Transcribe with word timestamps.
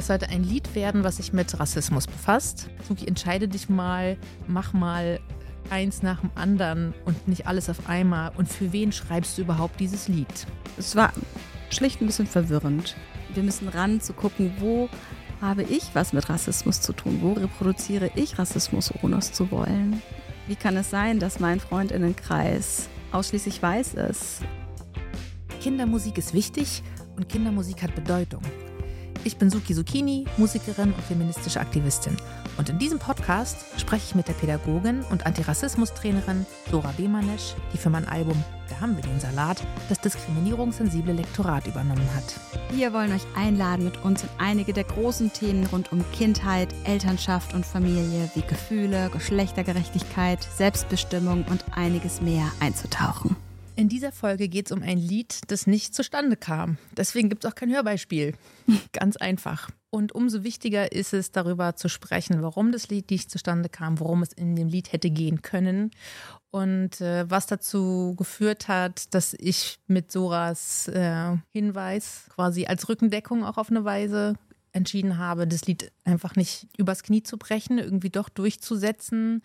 Es 0.00 0.06
sollte 0.06 0.30
ein 0.30 0.44
Lied 0.44 0.74
werden, 0.74 1.04
was 1.04 1.18
sich 1.18 1.34
mit 1.34 1.60
Rassismus 1.60 2.06
befasst. 2.06 2.70
Suki, 2.88 3.06
entscheide 3.06 3.48
dich 3.48 3.68
mal, 3.68 4.16
mach 4.46 4.72
mal 4.72 5.20
eins 5.68 6.02
nach 6.02 6.22
dem 6.22 6.30
anderen 6.36 6.94
und 7.04 7.28
nicht 7.28 7.46
alles 7.46 7.68
auf 7.68 7.86
einmal. 7.86 8.32
Und 8.34 8.48
für 8.48 8.72
wen 8.72 8.92
schreibst 8.92 9.36
du 9.36 9.42
überhaupt 9.42 9.78
dieses 9.78 10.08
Lied? 10.08 10.46
Es 10.78 10.96
war 10.96 11.12
schlicht 11.68 12.00
ein 12.00 12.06
bisschen 12.06 12.26
verwirrend. 12.26 12.96
Wir 13.34 13.42
müssen 13.42 13.68
ran 13.68 14.00
zu 14.00 14.14
gucken, 14.14 14.54
wo 14.58 14.88
habe 15.42 15.64
ich 15.64 15.90
was 15.92 16.14
mit 16.14 16.30
Rassismus 16.30 16.80
zu 16.80 16.94
tun? 16.94 17.18
Wo 17.20 17.34
reproduziere 17.34 18.10
ich 18.14 18.38
Rassismus, 18.38 18.94
ohne 19.02 19.18
es 19.18 19.34
zu 19.34 19.50
wollen? 19.50 20.00
Wie 20.46 20.56
kann 20.56 20.78
es 20.78 20.88
sein, 20.88 21.18
dass 21.18 21.40
mein 21.40 21.60
Freundinnenkreis 21.60 22.88
ausschließlich 23.12 23.60
weiß 23.60 23.92
ist? 23.94 24.40
Kindermusik 25.60 26.16
ist 26.16 26.32
wichtig 26.32 26.82
und 27.16 27.28
Kindermusik 27.28 27.82
hat 27.82 27.94
Bedeutung. 27.94 28.40
Ich 29.22 29.36
bin 29.36 29.50
Suki 29.50 29.74
Zucchini, 29.74 30.24
Musikerin 30.38 30.94
und 30.94 31.04
feministische 31.04 31.60
Aktivistin. 31.60 32.16
Und 32.56 32.70
in 32.70 32.78
diesem 32.78 32.98
Podcast 32.98 33.66
spreche 33.78 34.04
ich 34.08 34.14
mit 34.14 34.28
der 34.28 34.32
Pädagogin 34.32 35.02
und 35.10 35.26
Antirassismus-Trainerin 35.26 36.46
Dora 36.70 36.92
Bemanesch, 36.96 37.54
die 37.72 37.76
für 37.76 37.90
mein 37.90 38.08
Album 38.08 38.42
Da 38.70 38.80
haben 38.80 38.96
wir 38.96 39.02
den 39.02 39.20
Salat 39.20 39.62
das 39.90 40.00
diskriminierungssensible 40.00 41.12
Lektorat 41.12 41.66
übernommen 41.66 42.08
hat. 42.14 42.34
Wir 42.74 42.94
wollen 42.94 43.12
euch 43.12 43.26
einladen, 43.36 43.84
mit 43.84 44.02
uns 44.04 44.22
in 44.22 44.30
einige 44.38 44.72
der 44.72 44.84
großen 44.84 45.30
Themen 45.32 45.66
rund 45.66 45.92
um 45.92 46.02
Kindheit, 46.12 46.68
Elternschaft 46.84 47.52
und 47.52 47.66
Familie 47.66 48.30
wie 48.34 48.42
Gefühle, 48.42 49.10
Geschlechtergerechtigkeit, 49.12 50.42
Selbstbestimmung 50.56 51.44
und 51.50 51.62
einiges 51.76 52.22
mehr 52.22 52.50
einzutauchen. 52.60 53.36
In 53.80 53.88
dieser 53.88 54.12
Folge 54.12 54.48
geht 54.50 54.66
es 54.66 54.72
um 54.72 54.82
ein 54.82 54.98
Lied, 54.98 55.40
das 55.46 55.66
nicht 55.66 55.94
zustande 55.94 56.36
kam. 56.36 56.76
Deswegen 56.98 57.30
gibt 57.30 57.46
es 57.46 57.50
auch 57.50 57.54
kein 57.54 57.72
Hörbeispiel. 57.72 58.34
Ganz 58.92 59.16
einfach. 59.16 59.70
Und 59.88 60.14
umso 60.14 60.44
wichtiger 60.44 60.92
ist 60.92 61.14
es, 61.14 61.32
darüber 61.32 61.74
zu 61.76 61.88
sprechen, 61.88 62.42
warum 62.42 62.72
das 62.72 62.90
Lied 62.90 63.10
nicht 63.10 63.30
zustande 63.30 63.70
kam, 63.70 63.98
worum 63.98 64.20
es 64.22 64.34
in 64.34 64.54
dem 64.54 64.68
Lied 64.68 64.92
hätte 64.92 65.08
gehen 65.08 65.40
können 65.40 65.92
und 66.50 67.00
äh, 67.00 67.24
was 67.30 67.46
dazu 67.46 68.16
geführt 68.18 68.68
hat, 68.68 69.14
dass 69.14 69.32
ich 69.32 69.78
mit 69.86 70.12
Soras 70.12 70.88
äh, 70.88 71.38
Hinweis 71.50 72.26
quasi 72.34 72.66
als 72.66 72.86
Rückendeckung 72.86 73.44
auch 73.44 73.56
auf 73.56 73.70
eine 73.70 73.86
Weise 73.86 74.34
entschieden 74.72 75.16
habe, 75.16 75.48
das 75.48 75.64
Lied 75.64 75.90
einfach 76.04 76.36
nicht 76.36 76.68
übers 76.76 77.02
Knie 77.02 77.22
zu 77.22 77.38
brechen, 77.38 77.78
irgendwie 77.78 78.10
doch 78.10 78.28
durchzusetzen 78.28 79.42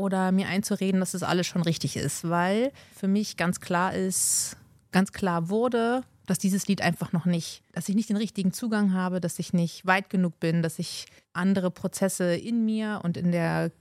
oder 0.00 0.32
mir 0.32 0.48
einzureden, 0.48 1.00
dass 1.00 1.12
das 1.12 1.22
alles 1.22 1.46
schon 1.46 1.62
richtig 1.62 1.96
ist, 1.96 2.28
weil 2.28 2.72
für 2.94 3.08
mich 3.08 3.36
ganz 3.36 3.60
klar 3.60 3.94
ist, 3.94 4.56
ganz 4.90 5.12
klar 5.12 5.48
wurde, 5.48 6.02
dass 6.26 6.38
dieses 6.38 6.68
Lied 6.68 6.80
einfach 6.80 7.12
noch 7.12 7.24
nicht, 7.24 7.62
dass 7.72 7.88
ich 7.88 7.96
nicht 7.96 8.08
den 8.08 8.16
richtigen 8.16 8.52
Zugang 8.52 8.92
habe, 8.92 9.20
dass 9.20 9.38
ich 9.38 9.52
nicht 9.52 9.84
weit 9.84 10.10
genug 10.10 10.38
bin, 10.38 10.62
dass 10.62 10.78
ich 10.78 11.06
andere 11.32 11.70
Prozesse 11.70 12.36
in 12.36 12.64
mir 12.64 13.00
und 13.02 13.16
in 13.16 13.32
der 13.32 13.72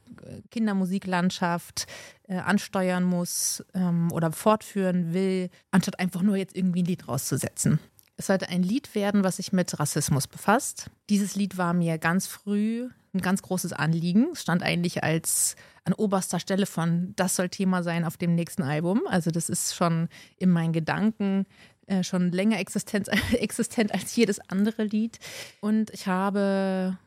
Kindermusiklandschaft 0.50 1.86
äh, 2.28 2.38
ansteuern 2.38 3.04
muss 3.04 3.64
ähm, 3.74 4.12
oder 4.12 4.32
fortführen 4.32 5.14
will, 5.14 5.50
anstatt 5.72 6.00
einfach 6.00 6.22
nur 6.22 6.38
jetzt 6.38 6.56
irgendwie 6.56 6.82
ein 6.82 6.86
Lied 6.86 7.08
rauszusetzen. 7.08 7.80
Es 8.20 8.28
sollte 8.28 8.50
ein 8.50 8.64
Lied 8.64 8.96
werden, 8.96 9.24
was 9.24 9.38
sich 9.38 9.54
mit 9.54 9.80
Rassismus 9.80 10.28
befasst. 10.28 10.92
Dieses 11.10 11.38
Lied 11.38 11.58
war 11.58 11.74
mir 11.74 11.98
ganz 11.98 12.28
früh 12.28 12.90
ein 13.14 13.22
ganz 13.22 13.42
großes 13.42 13.72
Anliegen. 13.72 14.32
Es 14.34 14.42
stand 14.42 14.62
eigentlich 14.62 15.06
als 15.06 15.56
an 15.86 15.94
oberster 15.94 16.38
Stelle 16.42 16.66
von, 16.66 17.14
das 17.16 17.38
soll 17.38 17.48
Thema 17.48 17.82
sein 17.82 18.04
auf 18.04 18.18
dem 18.18 18.36
nächsten 18.36 18.62
Album. 18.62 19.04
Also 19.08 19.32
das 19.32 19.48
ist 19.48 19.74
schon 19.74 20.10
in 20.36 20.50
meinen 20.50 20.74
Gedanken 20.74 21.46
äh, 21.88 22.04
schon 22.04 22.34
länger 22.34 22.60
existent, 22.60 23.08
existent 23.32 23.94
als 23.94 24.14
jedes 24.18 24.42
andere 24.50 24.84
Lied. 24.84 25.18
Und 25.62 25.90
ich 25.92 26.06
habe 26.06 26.98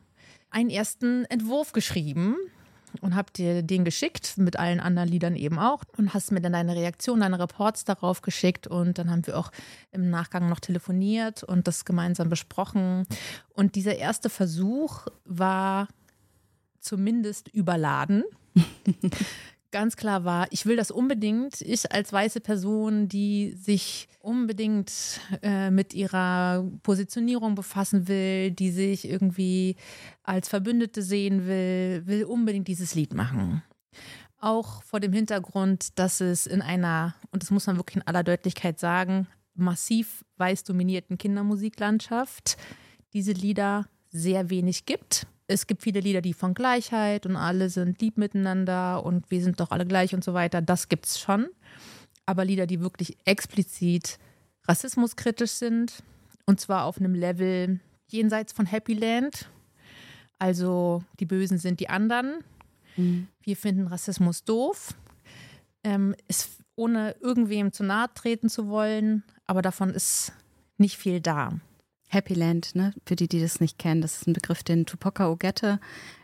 einen 0.49 0.71
ersten 0.71 1.25
Entwurf 1.25 1.73
geschrieben 1.73 2.37
und 3.01 3.15
habe 3.15 3.31
dir 3.31 3.63
den 3.63 3.85
geschickt, 3.85 4.37
mit 4.37 4.57
allen 4.57 4.79
anderen 4.79 5.09
Liedern 5.09 5.35
eben 5.35 5.59
auch. 5.59 5.83
Und 5.97 6.13
hast 6.13 6.31
mir 6.31 6.41
dann 6.41 6.53
deine 6.53 6.75
Reaktion, 6.75 7.19
deine 7.21 7.39
Reports 7.39 7.85
darauf 7.85 8.21
geschickt. 8.21 8.67
Und 8.67 8.97
dann 8.97 9.09
haben 9.09 9.25
wir 9.27 9.37
auch 9.37 9.51
im 9.91 10.09
Nachgang 10.09 10.49
noch 10.49 10.59
telefoniert 10.59 11.43
und 11.43 11.67
das 11.67 11.85
gemeinsam 11.85 12.29
besprochen. 12.29 13.05
Und 13.53 13.75
dieser 13.75 13.95
erste 13.95 14.29
Versuch 14.29 15.07
war 15.25 15.87
zumindest 16.79 17.47
überladen. 17.49 18.23
ganz 19.73 19.97
klar 19.97 20.23
war, 20.23 20.47
ich 20.51 20.65
will 20.65 20.77
das 20.77 20.91
unbedingt. 20.91 21.59
Ich 21.61 21.91
als 21.91 22.13
weiße 22.13 22.39
Person, 22.39 23.09
die 23.09 23.53
sich 23.57 24.07
unbedingt 24.19 25.19
äh, 25.41 25.69
mit 25.71 25.93
ihrer 25.93 26.63
Positionierung 26.83 27.55
befassen 27.55 28.07
will, 28.07 28.51
die 28.51 28.71
sich 28.71 29.09
irgendwie 29.09 29.75
als 30.23 30.47
Verbündete 30.47 31.01
sehen 31.01 31.45
will, 31.45 32.03
will 32.05 32.23
unbedingt 32.23 32.69
dieses 32.69 32.95
Lied 32.95 33.13
machen. 33.13 33.61
Auch 34.39 34.83
vor 34.83 34.99
dem 34.99 35.11
Hintergrund, 35.11 35.97
dass 35.99 36.21
es 36.21 36.47
in 36.47 36.61
einer, 36.61 37.15
und 37.31 37.43
das 37.43 37.51
muss 37.51 37.67
man 37.67 37.77
wirklich 37.77 37.97
in 37.97 38.07
aller 38.07 38.23
Deutlichkeit 38.23 38.79
sagen, 38.79 39.27
massiv 39.55 40.23
weiß 40.37 40.63
dominierten 40.63 41.17
Kindermusiklandschaft 41.17 42.57
diese 43.13 43.31
Lieder 43.31 43.87
sehr 44.09 44.49
wenig 44.49 44.85
gibt 44.85 45.27
es 45.47 45.67
gibt 45.67 45.81
viele 45.83 45.99
Lieder, 45.99 46.21
die 46.21 46.33
von 46.33 46.53
Gleichheit 46.53 47.25
und 47.25 47.35
alle 47.35 47.69
sind 47.69 48.01
lieb 48.01 48.17
miteinander 48.17 49.05
und 49.05 49.29
wir 49.29 49.41
sind 49.43 49.59
doch 49.59 49.71
alle 49.71 49.85
gleich 49.85 50.13
und 50.13 50.23
so 50.23 50.33
weiter. 50.33 50.61
Das 50.61 50.89
gibt 50.89 51.05
es 51.05 51.19
schon. 51.19 51.47
Aber 52.25 52.45
Lieder, 52.45 52.67
die 52.67 52.79
wirklich 52.79 53.17
explizit 53.25 54.19
rassismuskritisch 54.67 55.51
sind 55.51 56.03
und 56.45 56.59
zwar 56.59 56.85
auf 56.85 56.97
einem 56.97 57.13
Level 57.13 57.79
jenseits 58.07 58.53
von 58.53 58.65
Happy 58.65 58.93
Land. 58.93 59.49
Also 60.39 61.03
die 61.19 61.25
Bösen 61.25 61.57
sind 61.57 61.79
die 61.79 61.89
anderen. 61.89 62.39
Mhm. 62.95 63.27
Wir 63.41 63.57
finden 63.57 63.87
Rassismus 63.87 64.43
doof. 64.43 64.95
Ähm, 65.83 66.15
ist 66.27 66.49
ohne 66.75 67.15
irgendwem 67.19 67.73
zu 67.73 67.83
nahe 67.83 68.07
treten 68.13 68.49
zu 68.49 68.67
wollen, 68.67 69.23
aber 69.45 69.61
davon 69.61 69.89
ist 69.89 70.33
nicht 70.77 70.97
viel 70.97 71.19
da. 71.19 71.59
Happy 72.13 72.33
Land, 72.33 72.75
ne? 72.75 72.93
für 73.05 73.15
die, 73.15 73.27
die 73.27 73.41
das 73.41 73.59
nicht 73.59 73.77
kennen, 73.77 74.01
das 74.01 74.17
ist 74.17 74.27
ein 74.27 74.33
Begriff, 74.33 74.63
den 74.63 74.85
Tupoka 74.85 75.29
Ogette 75.29 75.79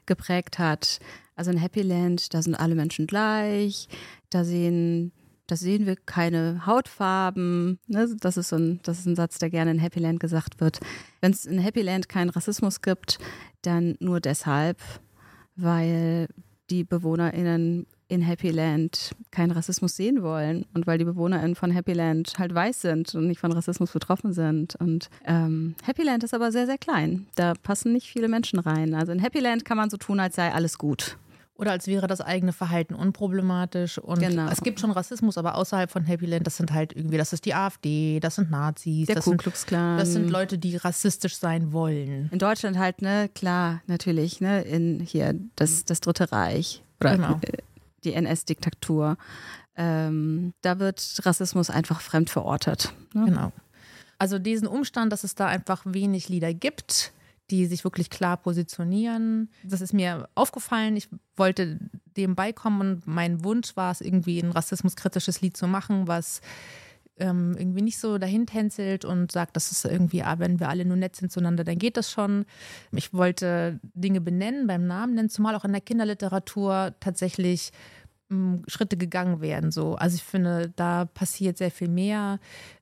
geprägt 0.06 0.60
hat. 0.60 1.00
Also 1.36 1.52
in 1.52 1.58
Happy 1.58 1.82
Land, 1.82 2.34
da 2.34 2.42
sind 2.42 2.56
alle 2.56 2.76
Menschen 2.76 3.08
gleich, 3.08 3.88
da 4.30 4.44
sehen, 4.44 5.12
da 5.48 5.56
sehen 5.56 5.86
wir 5.86 5.96
keine 5.96 6.66
Hautfarben. 6.66 7.80
Ne? 7.88 8.16
Das, 8.20 8.38
ist 8.38 8.50
so 8.50 8.58
ein, 8.58 8.80
das 8.84 9.00
ist 9.00 9.06
ein 9.08 9.16
Satz, 9.16 9.40
der 9.40 9.50
gerne 9.50 9.72
in 9.72 9.80
Happy 9.80 10.00
Land 10.00 10.20
gesagt 10.20 10.60
wird. 10.60 10.80
Wenn 11.22 11.32
es 11.32 11.46
in 11.46 11.60
Happy 11.60 11.82
Land 11.82 12.10
keinen 12.10 12.30
Rassismus 12.30 12.82
gibt, 12.82 13.20
dann 13.62 13.96
nur 14.00 14.20
deshalb, 14.20 14.80
weil 15.56 16.28
die 16.70 16.84
BewohnerInnen 16.84 17.88
in 18.10 18.22
Happy 18.22 18.50
Land 18.50 19.12
keinen 19.32 19.52
Rassismus 19.52 19.96
sehen 19.96 20.24
wollen 20.24 20.66
und 20.74 20.88
weil 20.88 20.98
die 20.98 21.06
BewohnerInnen 21.06 21.56
von 21.56 21.72
Happy 21.72 21.94
Land 21.94 22.34
halt 22.38 22.54
weiß 22.54 22.82
sind 22.82 23.14
und 23.16 23.28
nicht 23.28 23.40
von 23.40 23.52
Rassismus 23.52 23.92
betroffen 23.92 24.34
sind. 24.34 24.76
Und 24.76 25.10
ähm, 25.26 25.76
Happy 25.84 26.04
Land 26.04 26.24
ist 26.24 26.34
aber 26.34 26.52
sehr, 26.52 26.66
sehr 26.66 26.80
klein. 26.80 27.28
Da 27.36 27.54
passen 27.54 27.94
nicht 27.94 28.08
viele 28.08 28.28
Menschen 28.28 28.60
rein. 28.60 28.96
Also 28.96 29.12
in 29.12 29.20
Happy 29.20 29.40
Land 29.40 29.64
kann 29.64 29.78
man 29.78 29.92
so 29.92 29.98
tun, 29.98 30.20
als 30.20 30.36
sei 30.36 30.52
alles 30.52 30.80
gut. 30.80 31.18
Oder 31.56 31.72
als 31.72 31.88
wäre 31.88 32.08
das 32.08 32.22
eigene 32.22 32.52
Verhalten 32.52 32.96
unproblematisch. 32.96 34.00
Und 34.00 34.20
genau. 34.20 34.50
es 34.50 34.62
gibt 34.62 34.80
schon 34.80 34.92
Rassismus, 34.92 35.38
aber 35.38 35.56
außerhalb 35.56 35.92
von 35.92 36.06
Happy 36.06 36.26
Land, 36.26 36.48
das 36.48 36.58
sind 36.58 36.74
halt 36.74 36.96
irgendwie, 36.96 37.18
das 37.18 37.32
ist 37.32 37.46
die 37.46 37.54
AfD, 37.54 38.20
das 38.22 38.36
sind 38.36 38.50
Nazis, 38.50 39.08
Der 39.08 39.16
das, 39.16 39.66
Klan. 39.66 40.00
das 40.00 40.14
sind 40.14 40.30
Leute, 40.30 40.58
die 40.58 40.78
rassistisch 40.78 41.36
sein 41.36 41.74
wollen. 41.74 42.30
In 42.32 42.40
Deutschland 42.40 42.80
halt, 42.80 43.02
ne, 43.02 43.30
klar, 43.36 43.82
natürlich, 43.88 44.42
ne, 44.42 44.62
in 44.62 45.02
hier 45.02 45.36
das, 45.58 45.84
das 45.84 46.00
Dritte 46.00 46.32
Reich. 46.32 46.82
Oder 47.02 47.16
genau. 47.16 47.40
Die 48.04 48.14
NS-Diktatur. 48.14 49.18
Ähm, 49.76 50.54
da 50.62 50.80
wird 50.80 51.22
Rassismus 51.24 51.70
einfach 51.70 52.02
fremd 52.02 52.30
verortet. 52.30 52.94
Ne? 53.14 53.26
Genau. 53.26 53.52
Also 54.18 54.38
diesen 54.38 54.68
Umstand, 54.68 55.14
dass 55.14 55.24
es 55.24 55.36
da 55.36 55.48
einfach 55.48 55.84
wenig 55.86 56.28
Lieder 56.28 56.54
gibt, 56.54 57.14
die 57.50 57.66
sich 57.66 57.84
wirklich 57.84 58.10
klar 58.10 58.38
positionieren. 58.38 59.50
Das 59.64 59.82
ist 59.82 59.94
mir 59.94 60.28
aufgefallen. 60.36 60.98
Ich 60.98 61.08
wollte 61.36 61.80
dem 62.18 62.36
beikommen 62.36 62.82
und 62.82 63.08
mein 63.08 63.44
Wunsch 63.44 63.76
war 63.78 63.92
es, 63.92 64.02
irgendwie 64.02 64.40
ein 64.40 64.52
rassismuskritisches 64.52 65.42
Lied 65.42 65.56
zu 65.56 65.68
machen, 65.68 66.08
was 66.08 66.42
ähm, 67.20 67.56
irgendwie 67.58 67.82
nicht 67.82 68.00
so 68.00 68.18
dahin 68.18 68.46
tänzelt 68.46 69.06
und 69.06 69.32
sagt, 69.32 69.56
das 69.56 69.72
ist 69.72 69.86
irgendwie, 69.86 70.24
ah, 70.24 70.40
wenn 70.40 70.60
wir 70.60 70.70
alle 70.70 70.86
nur 70.86 70.98
nett 70.98 71.16
sind 71.16 71.32
zueinander, 71.32 71.64
dann 71.64 71.78
geht 71.78 71.98
das 71.98 72.12
schon. 72.12 72.46
Ich 72.92 73.14
wollte 73.14 73.80
Dinge 73.94 74.22
benennen, 74.22 74.68
beim 74.68 74.88
Namen 74.88 75.16
nennen, 75.16 75.30
zumal 75.30 75.56
auch 75.56 75.66
in 75.66 75.72
der 75.72 75.82
Kinderliteratur 75.82 76.94
tatsächlich 77.00 77.72
ähm, 78.32 78.64
Schritte 78.68 78.98
gegangen 78.98 79.42
werden. 79.42 79.72
So. 79.72 79.96
Also 79.96 80.16
ich 80.16 80.24
finde, 80.24 80.72
da 80.76 81.06
passiert 81.06 81.58
sehr 81.58 81.72
viel 81.72 81.90
mehr. 81.90 82.40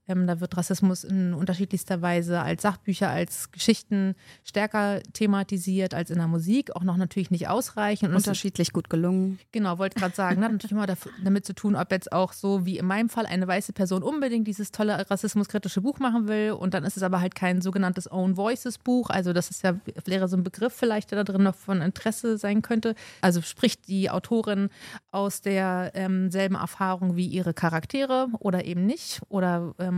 Ähm, 0.08 0.28
da 0.28 0.40
wird 0.40 0.56
Rassismus 0.56 1.04
in 1.04 1.34
unterschiedlichster 1.34 2.02
Weise 2.02 2.42
als 2.42 2.62
Sachbücher, 2.62 3.10
als 3.10 3.52
Geschichten 3.52 4.16
stärker 4.44 5.02
thematisiert 5.14 5.94
als 5.94 6.10
in 6.10 6.18
der 6.18 6.28
Musik. 6.28 6.76
Auch 6.76 6.84
noch 6.84 6.98
natürlich 6.98 7.32
nicht 7.32 7.48
ausreichend. 7.48 8.10
Und 8.10 8.16
Unterschiedlich 8.16 8.72
gut 8.72 8.90
gelungen. 8.90 9.40
Genau, 9.52 9.78
wollte 9.78 10.00
gerade 10.00 10.16
sagen. 10.16 10.44
Hat 10.44 10.52
natürlich 10.52 10.72
immer 10.72 10.88
damit 11.24 11.46
zu 11.46 11.54
tun, 11.54 11.76
ob 11.76 11.92
jetzt 11.92 12.12
auch 12.12 12.34
so 12.34 12.66
wie 12.66 12.78
in 12.78 12.86
meinem 12.86 13.10
Fall 13.10 13.26
eine 13.26 13.48
weiße 13.48 13.74
Person 13.74 14.04
unbedingt 14.04 14.48
dieses 14.48 14.72
tolle 14.72 15.10
rassismuskritische 15.10 15.82
Buch 15.82 16.00
machen 16.00 16.28
will. 16.28 16.52
Und 16.52 16.74
dann 16.74 16.84
ist 16.84 16.98
es 16.98 17.04
aber 17.04 17.20
halt 17.20 17.36
kein 17.36 17.62
sogenanntes 17.62 18.12
Own 18.12 18.38
Voices 18.38 18.78
Buch. 18.78 19.10
Also 19.10 19.34
das 19.34 19.50
ist 19.50 19.64
ja, 19.64 19.76
wäre 20.06 20.28
so 20.28 20.38
ein 20.38 20.44
Begriff 20.44 20.74
vielleicht, 20.74 21.12
der 21.12 21.24
da 21.24 21.32
drin 21.32 21.44
noch 21.44 21.56
von 21.56 21.82
Interesse 21.82 22.38
sein 22.38 22.62
könnte. 22.62 22.96
Also 23.22 23.42
spricht 23.42 23.88
die 23.88 24.10
Autorin 24.10 24.70
aus 25.12 25.42
derselben 25.42 26.32
ähm, 26.36 26.56
Erfahrung 26.56 27.16
wie 27.16 27.28
ihre 27.28 27.54
Charaktere 27.54 28.28
oder 28.40 28.66
eben 28.66 28.86
nicht? 28.86 29.22
Oder 29.30 29.74
ähm, 29.80 29.97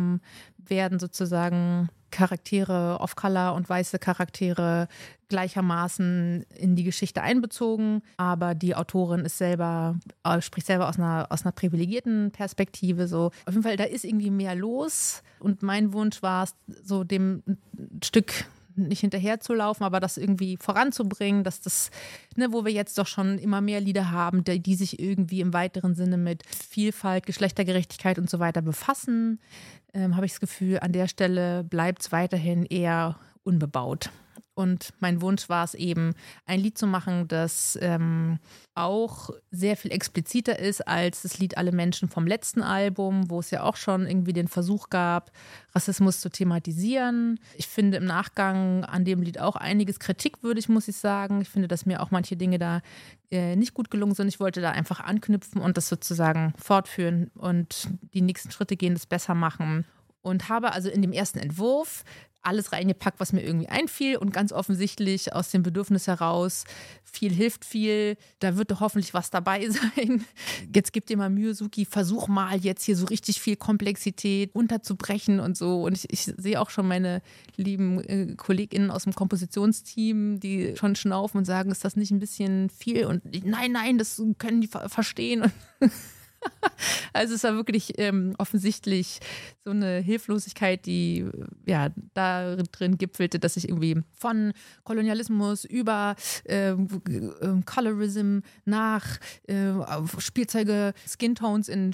werden 0.58 1.00
sozusagen 1.00 1.90
Charaktere, 2.12 3.00
Off-Color 3.00 3.54
und 3.54 3.70
weiße 3.70 4.00
Charaktere 4.00 4.88
gleichermaßen 5.30 6.44
in 6.56 6.76
die 6.76 6.84
Geschichte 6.84 7.22
einbezogen, 7.22 8.02
aber 8.18 8.56
die 8.56 8.76
Autorin 8.76 9.26
ist 9.26 9.38
selber, 9.38 10.00
äh, 10.24 10.42
spricht 10.42 10.68
selber 10.68 10.90
aus 10.90 10.98
einer, 10.98 11.28
aus 11.30 11.44
einer 11.44 11.52
privilegierten 11.52 12.32
Perspektive. 12.32 13.08
So. 13.08 13.28
Auf 13.46 13.54
jeden 13.54 13.64
Fall, 13.64 13.78
da 13.78 13.84
ist 13.84 14.06
irgendwie 14.06 14.32
mehr 14.32 14.56
los 14.56 15.22
und 15.40 15.62
mein 15.62 15.94
Wunsch 15.94 16.24
war 16.24 16.46
es, 16.46 16.56
so 16.84 17.04
dem 17.04 17.44
Stück 18.04 18.46
nicht 18.76 19.02
hinterherzulaufen, 19.02 19.86
aber 19.86 20.00
das 20.00 20.18
irgendwie 20.18 20.58
voranzubringen, 20.58 21.44
dass 21.44 21.62
das, 21.62 21.92
ne, 22.36 22.52
wo 22.52 22.66
wir 22.66 22.72
jetzt 22.72 22.98
doch 22.98 23.08
schon 23.08 23.38
immer 23.38 23.62
mehr 23.62 23.82
Lieder 23.82 24.12
haben, 24.12 24.44
die, 24.44 24.60
die 24.60 24.76
sich 24.76 25.00
irgendwie 25.00 25.42
im 25.42 25.54
weiteren 25.54 25.96
Sinne 25.96 26.18
mit 26.18 26.44
Vielfalt, 26.46 27.26
Geschlechtergerechtigkeit 27.26 28.18
und 28.18 28.30
so 28.30 28.40
weiter 28.40 28.62
befassen, 28.62 29.40
ähm, 29.94 30.16
habe 30.16 30.26
ich 30.26 30.34
das 30.34 30.40
Gefühl, 30.40 30.80
an 30.80 30.92
der 30.92 31.08
Stelle 31.08 31.64
bleibt 31.64 32.02
es 32.02 32.12
weiterhin 32.12 32.66
eher 32.66 33.18
unbebaut. 33.44 34.10
Und 34.60 34.90
mein 35.00 35.22
Wunsch 35.22 35.48
war 35.48 35.64
es 35.64 35.74
eben, 35.74 36.16
ein 36.46 36.60
Lied 36.60 36.78
zu 36.78 36.86
machen, 36.86 37.30
das 37.30 37.80
ähm, 37.82 38.40
auch 38.76 39.30
sehr 39.52 39.78
viel 39.78 39.90
expliziter 39.90 40.60
ist 40.60 40.86
als 40.86 41.22
das 41.22 41.40
Lied 41.40 41.58
Alle 41.58 41.72
Menschen 41.72 42.10
vom 42.10 42.28
letzten 42.28 42.62
Album, 42.62 43.30
wo 43.30 43.40
es 43.40 43.52
ja 43.52 43.64
auch 43.64 43.78
schon 43.78 44.06
irgendwie 44.06 44.34
den 44.34 44.50
Versuch 44.50 44.90
gab, 44.90 45.32
Rassismus 45.74 46.20
zu 46.20 46.30
thematisieren. 46.30 47.40
Ich 47.56 47.70
finde 47.70 48.00
im 48.00 48.06
Nachgang 48.06 48.84
an 48.84 49.06
dem 49.06 49.22
Lied 49.22 49.40
auch 49.40 49.56
einiges 49.56 49.98
kritikwürdig, 49.98 50.68
muss 50.68 50.90
ich 50.90 50.98
sagen. 50.98 51.40
Ich 51.40 51.48
finde, 51.48 51.70
dass 51.70 51.86
mir 51.86 52.02
auch 52.02 52.12
manche 52.12 52.36
Dinge 52.36 52.60
da 52.60 52.82
äh, 53.32 53.56
nicht 53.56 53.74
gut 53.74 53.90
gelungen 53.90 54.14
sind. 54.14 54.28
Ich 54.28 54.42
wollte 54.42 54.60
da 54.60 54.72
einfach 54.72 55.00
anknüpfen 55.00 55.62
und 55.62 55.78
das 55.78 55.88
sozusagen 55.88 56.54
fortführen 56.58 57.32
und 57.36 57.88
die 58.14 58.22
nächsten 58.22 58.52
Schritte 58.52 58.76
gehen, 58.76 58.94
das 58.94 59.06
besser 59.06 59.36
machen 59.36 59.86
und 60.22 60.50
habe 60.50 60.74
also 60.74 60.90
in 60.90 61.02
dem 61.02 61.14
ersten 61.14 61.40
Entwurf 61.40 62.04
alles 62.42 62.72
reingepackt, 62.72 63.20
was 63.20 63.34
mir 63.34 63.42
irgendwie 63.42 63.68
einfiel 63.68 64.18
und 64.18 64.32
ganz 64.32 64.52
offensichtlich 64.52 65.34
aus 65.34 65.52
dem 65.52 65.64
Bedürfnis 65.64 66.08
heraus, 66.08 66.64
viel 67.04 67.34
hilft 67.34 67.66
viel, 67.66 68.18
da 68.40 68.56
wird 68.56 68.72
doch 68.72 68.80
hoffentlich 68.80 69.14
was 69.14 69.30
dabei 69.30 69.68
sein. 69.70 70.26
Jetzt 70.74 70.94
gib 70.94 71.06
dir 71.06 71.18
mal 71.18 71.30
Mühe, 71.30 71.54
Suki, 71.54 71.86
versuch 71.86 72.28
mal 72.28 72.58
jetzt 72.58 72.84
hier 72.84 72.96
so 72.96 73.06
richtig 73.06 73.42
viel 73.42 73.56
Komplexität 73.56 74.54
unterzubrechen 74.54 75.40
und 75.40 75.58
so. 75.58 75.84
Und 75.84 75.94
ich, 75.94 76.12
ich 76.12 76.34
sehe 76.38 76.62
auch 76.62 76.70
schon 76.70 76.88
meine 76.88 77.22
lieben 77.56 78.04
äh, 78.04 78.36
KollegInnen 78.36 78.92
aus 78.92 79.04
dem 79.04 79.14
Kompositionsteam, 79.14 80.40
die 80.40 80.76
schon 80.78 80.96
schnaufen 80.96 81.40
und 81.40 81.46
sagen, 81.46 81.72
ist 81.72 81.84
das 81.84 81.96
nicht 81.96 82.12
ein 82.12 82.20
bisschen 82.20 82.70
viel? 82.70 83.06
Und 83.06 83.24
nein, 83.46 83.72
nein, 83.72 83.98
das 83.98 84.22
können 84.38 84.62
die 84.62 84.68
verstehen. 84.68 85.52
also 87.14 87.36
es 87.36 87.44
war 87.44 87.56
wirklich 87.56 87.94
ähm, 87.98 88.36
offensichtlich 88.38 89.20
so 89.64 89.72
eine 89.72 90.00
Hilflosigkeit, 90.00 90.86
die 90.86 91.26
ja 91.66 91.90
da 92.14 92.56
drin 92.56 92.98
gipfelte, 92.98 93.40
dass 93.40 93.58
ich 93.58 93.70
irgendwie 93.70 94.02
von 94.18 94.54
Kolonialismus 94.84 95.66
über 95.66 96.16
äh, 96.46 96.74
Colorism 97.66 98.40
nach 98.66 99.20
äh, 99.48 99.74
Spielzeuge, 100.18 100.94
Skintones 101.08 101.68
in 101.68 101.92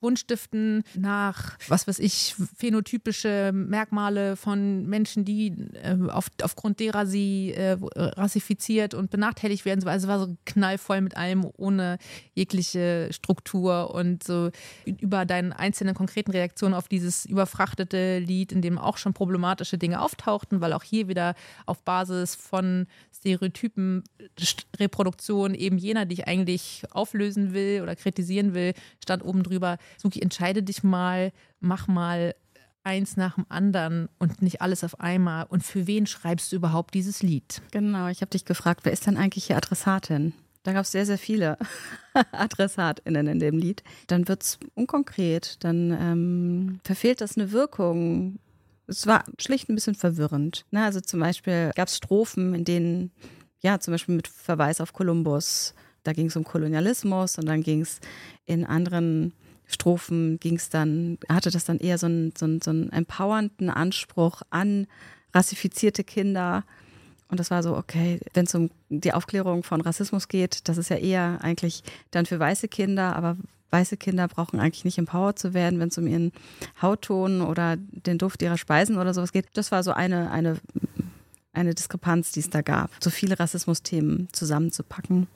Buntstiften 0.00 0.82
nach 0.94 1.56
was 1.68 1.88
weiß 1.88 1.98
ich, 1.98 2.34
phänotypische 2.56 3.50
Merkmale 3.52 4.36
von 4.36 4.86
Menschen, 4.86 5.24
die 5.24 5.48
äh, 5.82 5.96
auf, 6.08 6.28
aufgrund 6.42 6.80
derer 6.80 7.06
sie 7.06 7.52
äh, 7.52 7.76
rassifiziert 7.94 8.94
und 8.94 9.10
benachteiligt 9.10 9.64
werden. 9.64 9.86
Also 9.86 10.06
es 10.06 10.08
war 10.08 10.26
so 10.26 10.36
knallvoll 10.44 11.00
mit 11.00 11.16
allem, 11.16 11.46
ohne 11.56 11.98
jegliche 12.34 13.08
Struktur 13.12 13.85
und 13.86 14.22
so 14.22 14.50
über 14.84 15.24
deine 15.24 15.58
einzelnen 15.58 15.94
konkreten 15.94 16.30
Reaktionen 16.30 16.74
auf 16.74 16.88
dieses 16.88 17.24
überfrachtete 17.24 18.18
Lied, 18.18 18.52
in 18.52 18.62
dem 18.62 18.78
auch 18.78 18.96
schon 18.96 19.14
problematische 19.14 19.78
Dinge 19.78 20.00
auftauchten, 20.00 20.60
weil 20.60 20.72
auch 20.72 20.82
hier 20.82 21.08
wieder 21.08 21.34
auf 21.66 21.82
Basis 21.82 22.34
von 22.34 22.86
Stereotypen 23.14 24.04
Reproduktion 24.78 25.54
eben 25.54 25.78
jener, 25.78 26.06
die 26.06 26.14
ich 26.14 26.26
eigentlich 26.26 26.82
auflösen 26.90 27.52
will 27.52 27.82
oder 27.82 27.96
kritisieren 27.96 28.54
will, 28.54 28.74
stand 29.02 29.24
oben 29.24 29.42
drüber, 29.42 29.78
Suki, 29.96 30.20
entscheide 30.20 30.62
dich 30.62 30.82
mal, 30.82 31.32
mach 31.60 31.88
mal 31.88 32.34
eins 32.86 33.16
nach 33.16 33.34
dem 33.34 33.46
anderen 33.48 34.08
und 34.18 34.42
nicht 34.42 34.62
alles 34.62 34.84
auf 34.84 35.00
einmal. 35.00 35.46
Und 35.48 35.64
für 35.64 35.86
wen 35.86 36.06
schreibst 36.06 36.52
du 36.52 36.56
überhaupt 36.56 36.94
dieses 36.94 37.22
Lied? 37.22 37.60
Genau, 37.72 38.06
ich 38.06 38.20
habe 38.20 38.30
dich 38.30 38.44
gefragt, 38.44 38.80
wer 38.84 38.92
ist 38.92 39.06
denn 39.06 39.16
eigentlich 39.16 39.46
hier 39.46 39.56
Adressatin? 39.56 40.32
Da 40.66 40.72
gab 40.72 40.82
es 40.82 40.90
sehr, 40.90 41.06
sehr 41.06 41.18
viele 41.18 41.58
AdressatInnen 42.32 43.28
in 43.28 43.38
dem 43.38 43.56
Lied. 43.56 43.84
Dann 44.08 44.26
wird 44.26 44.42
es 44.42 44.58
unkonkret, 44.74 45.62
dann 45.62 45.92
ähm, 45.92 46.80
verfehlt 46.82 47.20
das 47.20 47.36
eine 47.36 47.52
Wirkung. 47.52 48.40
Es 48.88 49.06
war 49.06 49.24
schlicht 49.38 49.68
ein 49.68 49.76
bisschen 49.76 49.94
verwirrend. 49.94 50.66
Ne? 50.72 50.82
Also 50.82 51.00
zum 51.00 51.20
Beispiel 51.20 51.70
gab 51.76 51.86
es 51.86 51.96
Strophen, 51.96 52.52
in 52.52 52.64
denen, 52.64 53.12
ja, 53.60 53.78
zum 53.78 53.92
Beispiel 53.92 54.16
mit 54.16 54.26
Verweis 54.26 54.80
auf 54.80 54.92
Kolumbus, 54.92 55.72
da 56.02 56.12
ging 56.12 56.26
es 56.26 56.36
um 56.36 56.42
Kolonialismus 56.42 57.38
und 57.38 57.46
dann 57.46 57.62
ging 57.62 57.82
es 57.82 58.00
in 58.44 58.64
anderen 58.64 59.34
Strophen 59.66 60.38
ging 60.40 60.56
es 60.56 60.68
dann, 60.68 61.18
hatte 61.28 61.50
das 61.50 61.64
dann 61.64 61.78
eher 61.78 61.98
so 61.98 62.06
einen, 62.06 62.32
so, 62.36 62.46
so 62.62 62.70
einen 62.70 62.90
empowernden 62.90 63.70
Anspruch 63.70 64.42
an 64.50 64.88
rassifizierte 65.32 66.02
Kinder 66.02 66.64
und 67.28 67.40
das 67.40 67.50
war 67.50 67.62
so, 67.62 67.76
okay, 67.76 68.20
wenn 68.34 68.44
es 68.44 68.54
um 68.54 68.70
die 68.88 69.12
Aufklärung 69.12 69.62
von 69.62 69.80
Rassismus 69.80 70.28
geht, 70.28 70.68
das 70.68 70.78
ist 70.78 70.90
ja 70.90 70.96
eher 70.96 71.38
eigentlich 71.42 71.82
dann 72.10 72.26
für 72.26 72.38
weiße 72.38 72.68
Kinder, 72.68 73.16
aber 73.16 73.36
weiße 73.70 73.96
Kinder 73.96 74.28
brauchen 74.28 74.60
eigentlich 74.60 74.84
nicht 74.84 74.98
empowered 74.98 75.38
zu 75.38 75.52
werden, 75.52 75.80
wenn 75.80 75.88
es 75.88 75.98
um 75.98 76.06
ihren 76.06 76.32
Hautton 76.80 77.42
oder 77.42 77.76
den 77.76 78.18
Duft 78.18 78.42
ihrer 78.42 78.58
Speisen 78.58 78.96
oder 78.96 79.12
sowas 79.12 79.32
geht. 79.32 79.46
Das 79.54 79.72
war 79.72 79.82
so 79.82 79.92
eine, 79.92 80.30
eine, 80.30 80.58
eine 81.52 81.74
Diskrepanz, 81.74 82.30
die 82.30 82.40
es 82.40 82.50
da 82.50 82.62
gab, 82.62 82.90
so 83.00 83.10
viele 83.10 83.38
Rassismusthemen 83.38 84.28
zusammenzupacken. 84.32 85.26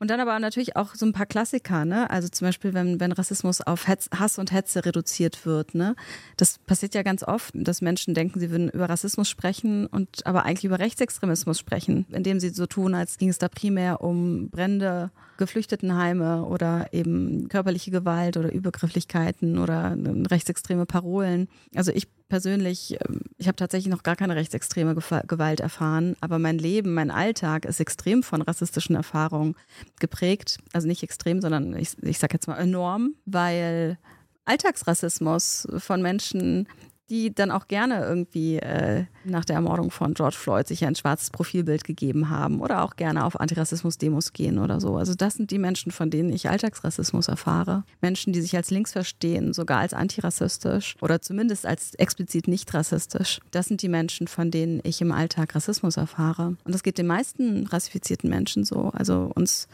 Und 0.00 0.10
dann 0.10 0.20
aber 0.20 0.38
natürlich 0.38 0.76
auch 0.76 0.94
so 0.94 1.04
ein 1.06 1.12
paar 1.12 1.26
Klassiker, 1.26 1.84
ne? 1.84 2.08
Also 2.08 2.28
zum 2.28 2.46
Beispiel, 2.46 2.72
wenn, 2.72 3.00
wenn 3.00 3.10
Rassismus 3.10 3.60
auf 3.60 3.88
Hetz, 3.88 4.08
Hass 4.14 4.38
und 4.38 4.52
Hetze 4.52 4.84
reduziert 4.84 5.44
wird, 5.44 5.74
ne? 5.74 5.96
Das 6.36 6.58
passiert 6.58 6.94
ja 6.94 7.02
ganz 7.02 7.24
oft, 7.24 7.52
dass 7.54 7.80
Menschen 7.80 8.14
denken, 8.14 8.38
sie 8.38 8.50
würden 8.50 8.68
über 8.68 8.88
Rassismus 8.88 9.28
sprechen 9.28 9.86
und 9.86 10.24
aber 10.24 10.44
eigentlich 10.44 10.64
über 10.64 10.78
Rechtsextremismus 10.78 11.58
sprechen, 11.58 12.06
indem 12.10 12.38
sie 12.38 12.50
so 12.50 12.66
tun, 12.66 12.94
als 12.94 13.18
ging 13.18 13.28
es 13.28 13.38
da 13.38 13.48
primär 13.48 14.00
um 14.00 14.50
Brände, 14.50 15.10
Geflüchtetenheime 15.36 16.44
oder 16.44 16.92
eben 16.92 17.48
körperliche 17.48 17.90
Gewalt 17.90 18.36
oder 18.36 18.52
Übergrifflichkeiten 18.52 19.58
oder 19.58 19.96
rechtsextreme 20.30 20.86
Parolen. 20.86 21.48
Also 21.74 21.92
ich 21.92 22.08
persönlich, 22.28 22.96
ähm, 23.00 23.20
ich 23.36 23.48
habe 23.48 23.56
tatsächlich 23.56 23.90
noch 23.90 24.02
gar 24.02 24.16
keine 24.16 24.36
rechtsextreme 24.36 24.94
Gewalt 24.94 25.60
erfahren, 25.60 26.16
aber 26.20 26.38
mein 26.38 26.58
Leben, 26.58 26.94
mein 26.94 27.10
Alltag 27.10 27.64
ist 27.64 27.80
extrem 27.80 28.22
von 28.22 28.42
rassistischen 28.42 28.96
Erfahrungen 28.96 29.54
geprägt. 30.00 30.58
Also 30.72 30.86
nicht 30.86 31.02
extrem, 31.02 31.40
sondern 31.40 31.76
ich, 31.76 31.96
ich 32.02 32.18
sage 32.18 32.34
jetzt 32.34 32.46
mal 32.46 32.56
enorm, 32.58 33.14
weil 33.24 33.98
Alltagsrassismus 34.44 35.68
von 35.78 36.00
Menschen 36.02 36.68
die 37.10 37.34
dann 37.34 37.50
auch 37.50 37.68
gerne 37.68 38.04
irgendwie 38.04 38.56
äh, 38.56 39.04
nach 39.24 39.44
der 39.44 39.56
Ermordung 39.56 39.90
von 39.90 40.14
George 40.14 40.36
Floyd 40.38 40.66
sich 40.66 40.84
ein 40.84 40.94
schwarzes 40.94 41.30
Profilbild 41.30 41.84
gegeben 41.84 42.28
haben 42.30 42.60
oder 42.60 42.82
auch 42.82 42.96
gerne 42.96 43.24
auf 43.24 43.40
Antirassismus-Demos 43.40 44.32
gehen 44.32 44.58
oder 44.58 44.80
so. 44.80 44.96
Also 44.96 45.14
das 45.14 45.34
sind 45.34 45.50
die 45.50 45.58
Menschen, 45.58 45.90
von 45.90 46.10
denen 46.10 46.30
ich 46.30 46.50
Alltagsrassismus 46.50 47.28
erfahre. 47.28 47.84
Menschen, 48.00 48.32
die 48.32 48.40
sich 48.40 48.56
als 48.56 48.70
links 48.70 48.92
verstehen, 48.92 49.52
sogar 49.52 49.80
als 49.80 49.94
antirassistisch 49.94 50.96
oder 51.00 51.20
zumindest 51.20 51.66
als 51.66 51.94
explizit 51.94 52.46
nicht 52.48 52.72
rassistisch. 52.74 53.40
Das 53.50 53.66
sind 53.66 53.82
die 53.82 53.88
Menschen, 53.88 54.28
von 54.28 54.50
denen 54.50 54.80
ich 54.84 55.00
im 55.00 55.12
Alltag 55.12 55.54
Rassismus 55.54 55.96
erfahre. 55.96 56.56
Und 56.64 56.74
das 56.74 56.82
geht 56.82 56.98
den 56.98 57.06
meisten 57.06 57.66
rassifizierten 57.66 58.28
Menschen 58.28 58.64
so. 58.64 58.90
Also 58.92 59.30
uns 59.34 59.68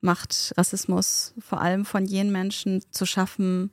macht 0.00 0.54
Rassismus 0.56 1.34
vor 1.38 1.60
allem 1.60 1.84
von 1.84 2.04
jenen 2.04 2.32
Menschen 2.32 2.82
zu 2.90 3.06
schaffen, 3.06 3.70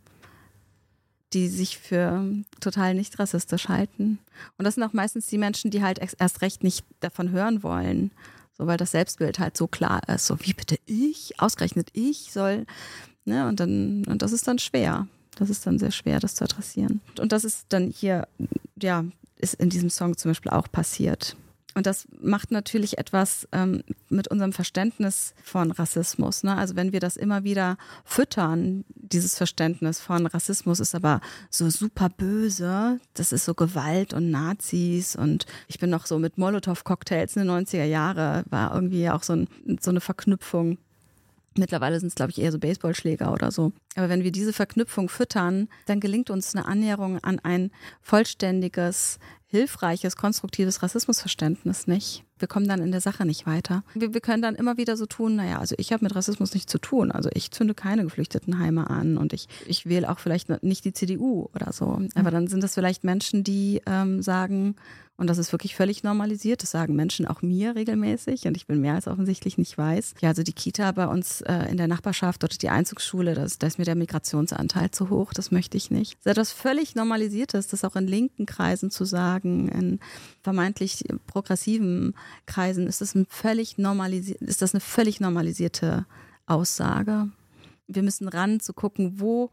die 1.34 1.48
sich 1.50 1.78
für 1.78 2.24
total 2.60 2.94
nicht 2.94 3.20
rassistisch 3.20 3.68
halten. 3.68 4.20
Und 4.58 4.66
das 4.66 4.76
sind 4.76 4.84
auch 4.84 4.94
meistens 4.94 5.28
die 5.28 5.38
Menschen, 5.38 5.72
die 5.72 5.84
halt 5.84 6.00
erst 6.00 6.42
recht 6.42 6.64
nicht 6.64 6.86
davon 7.00 7.32
hören 7.32 7.64
wollen. 7.64 8.12
So, 8.58 8.66
weil 8.66 8.78
das 8.78 8.92
Selbstbild 8.92 9.38
halt 9.38 9.56
so 9.56 9.68
klar 9.68 10.02
ist. 10.08 10.26
So, 10.26 10.40
wie 10.40 10.54
bitte 10.54 10.80
ich? 10.86 11.40
Ausgerechnet 11.40 11.90
ich 11.94 12.32
soll. 12.32 12.66
Ne? 13.26 13.48
Und 13.48 13.60
dann, 13.60 14.06
und 14.06 14.22
das 14.22 14.32
ist 14.32 14.48
dann 14.48 14.58
schwer. 14.58 15.08
Das 15.36 15.50
ist 15.50 15.68
dann 15.68 15.78
sehr 15.78 15.92
schwer, 15.92 16.20
das 16.20 16.36
zu 16.36 16.44
adressieren. 16.44 17.02
Und 17.20 17.32
das 17.32 17.44
ist 17.44 17.66
dann 17.70 17.92
hier, 17.92 18.28
ja, 18.82 19.06
ist 19.36 19.54
in 19.56 19.70
diesem 19.70 19.92
Song 19.92 20.18
zum 20.18 20.32
Beispiel 20.32 20.52
auch 20.52 20.72
passiert. 20.72 21.36
Und 21.78 21.86
das 21.86 22.08
macht 22.20 22.50
natürlich 22.50 22.98
etwas 22.98 23.48
ähm, 23.52 23.84
mit 24.10 24.30
unserem 24.30 24.52
Verständnis 24.52 25.36
von 25.44 25.70
Rassismus. 25.70 26.42
Ne? 26.42 26.58
Also 26.58 26.76
wenn 26.76 26.92
wir 26.92 27.00
das 27.00 27.18
immer 27.18 27.44
wieder 27.44 27.78
füttern, 28.04 28.84
dieses 28.96 29.38
Verständnis 29.38 30.00
von 30.00 30.26
Rassismus 30.26 30.80
ist 30.80 30.96
aber 30.96 31.22
so 31.52 31.70
super 31.70 32.10
böse, 32.10 33.00
das 33.14 33.32
ist 33.32 33.46
so 33.46 33.54
Gewalt 33.54 34.16
und 34.16 34.32
Nazis 34.32 35.16
und 35.16 35.46
ich 35.68 35.78
bin 35.78 35.92
noch 35.92 36.08
so 36.08 36.18
mit 36.18 36.40
Molotow-Cocktails 36.40 37.36
in 37.36 37.46
den 37.46 37.52
90er 37.52 37.86
Jahre, 37.86 38.44
war 38.50 38.74
irgendwie 38.74 39.12
auch 39.12 39.22
so, 39.22 39.34
ein, 39.34 39.48
so 39.80 39.92
eine 39.92 40.02
Verknüpfung 40.02 40.80
Mittlerweile 41.58 42.00
sind 42.00 42.10
es, 42.10 42.16
glaube 42.16 42.32
ich, 42.32 42.40
eher 42.40 42.52
so 42.52 42.60
Baseballschläger 42.60 43.32
oder 43.32 43.52
so. 43.52 43.72
Aber 43.96 44.10
wenn 44.10 44.24
wir 44.24 44.32
diese 44.32 44.54
Verknüpfung 44.54 45.10
füttern, 45.10 45.70
dann 45.86 46.00
gelingt 46.00 46.30
uns 46.30 46.56
eine 46.56 46.66
Annäherung 46.66 47.20
an 47.24 47.40
ein 47.40 47.72
vollständiges, 48.02 49.20
hilfreiches, 49.48 50.18
konstruktives 50.18 50.84
Rassismusverständnis 50.84 51.88
nicht. 51.88 52.24
Wir 52.38 52.48
kommen 52.48 52.68
dann 52.68 52.82
in 52.82 52.92
der 52.92 53.02
Sache 53.02 53.26
nicht 53.26 53.48
weiter. 53.48 53.84
Wir, 53.94 54.14
wir 54.14 54.22
können 54.22 54.42
dann 54.42 54.56
immer 54.56 54.78
wieder 54.78 54.98
so 54.98 55.06
tun, 55.06 55.38
naja, 55.38 55.60
also 55.60 55.74
ich 55.78 55.94
habe 55.94 56.04
mit 56.04 56.16
Rassismus 56.16 56.54
nichts 56.54 56.72
zu 56.72 56.80
tun. 56.80 57.12
Also 57.12 57.30
ich 57.34 57.52
zünde 57.52 57.74
keine 57.74 58.04
Geflüchtetenheime 58.04 58.90
an 58.90 59.18
und 59.18 59.34
ich, 59.34 59.48
ich 59.66 59.86
wähle 59.86 60.10
auch 60.10 60.20
vielleicht 60.20 60.64
nicht 60.64 60.84
die 60.86 60.94
CDU 60.94 61.50
oder 61.56 61.72
so. 61.72 62.00
Aber 62.16 62.30
dann 62.30 62.48
sind 62.48 62.62
das 62.62 62.74
vielleicht 62.74 63.04
Menschen, 63.04 63.44
die 63.44 63.82
ähm, 63.86 64.22
sagen, 64.22 64.76
und 65.20 65.28
das 65.28 65.40
ist 65.40 65.52
wirklich 65.52 65.76
völlig 65.76 66.04
normalisiert. 66.04 66.62
Das 66.62 66.70
sagen 66.70 66.96
Menschen 66.96 67.26
auch 67.26 67.42
mir 67.42 67.76
regelmäßig. 67.76 68.46
Und 68.46 68.56
ich 68.56 68.68
bin 68.68 68.80
mehr 68.80 68.94
als 68.94 69.08
offensichtlich 69.08 69.58
nicht 69.58 69.76
weiß. 69.76 70.14
Ja, 70.22 70.30
also 70.30 70.44
die 70.44 70.54
Kita 70.54 70.92
bei 70.92 71.08
uns 71.08 71.42
äh, 71.42 71.66
in 71.72 71.78
der 71.78 71.88
Nachbarschaft, 71.88 72.44
dort 72.44 72.62
die 72.62 72.70
Einzugsschule, 72.70 73.34
da 73.34 73.44
ist, 73.44 73.80
mir 73.80 73.86
der 73.86 73.96
Migrationsanteil 73.96 74.92
zu 74.92 75.10
hoch. 75.10 75.34
Das 75.34 75.50
möchte 75.50 75.76
ich 75.76 75.90
nicht. 75.90 76.18
Das 76.18 76.26
ist 76.26 76.32
etwas 76.38 76.52
völlig 76.52 76.94
Normalisiertes, 76.94 77.68
das 77.68 77.84
auch 77.84 77.96
in 77.96 78.06
linken 78.06 78.46
Kreisen 78.46 78.92
zu 78.92 79.06
sagen, 79.06 79.70
in 79.70 80.00
vermeintlich 80.44 81.04
progressiven 81.26 82.14
Kreisen 82.46 82.86
ist 82.86 83.02
das, 83.02 83.16
ein 83.16 83.26
völlig 83.28 83.80
ist 83.80 84.62
das 84.62 84.76
eine 84.76 84.82
völlig 84.82 85.20
normalisierte 85.20 86.06
Aussage. 86.46 87.28
Wir 87.88 88.04
müssen 88.04 88.28
ran 88.28 88.60
zu 88.60 88.72
gucken, 88.74 89.20
wo 89.20 89.50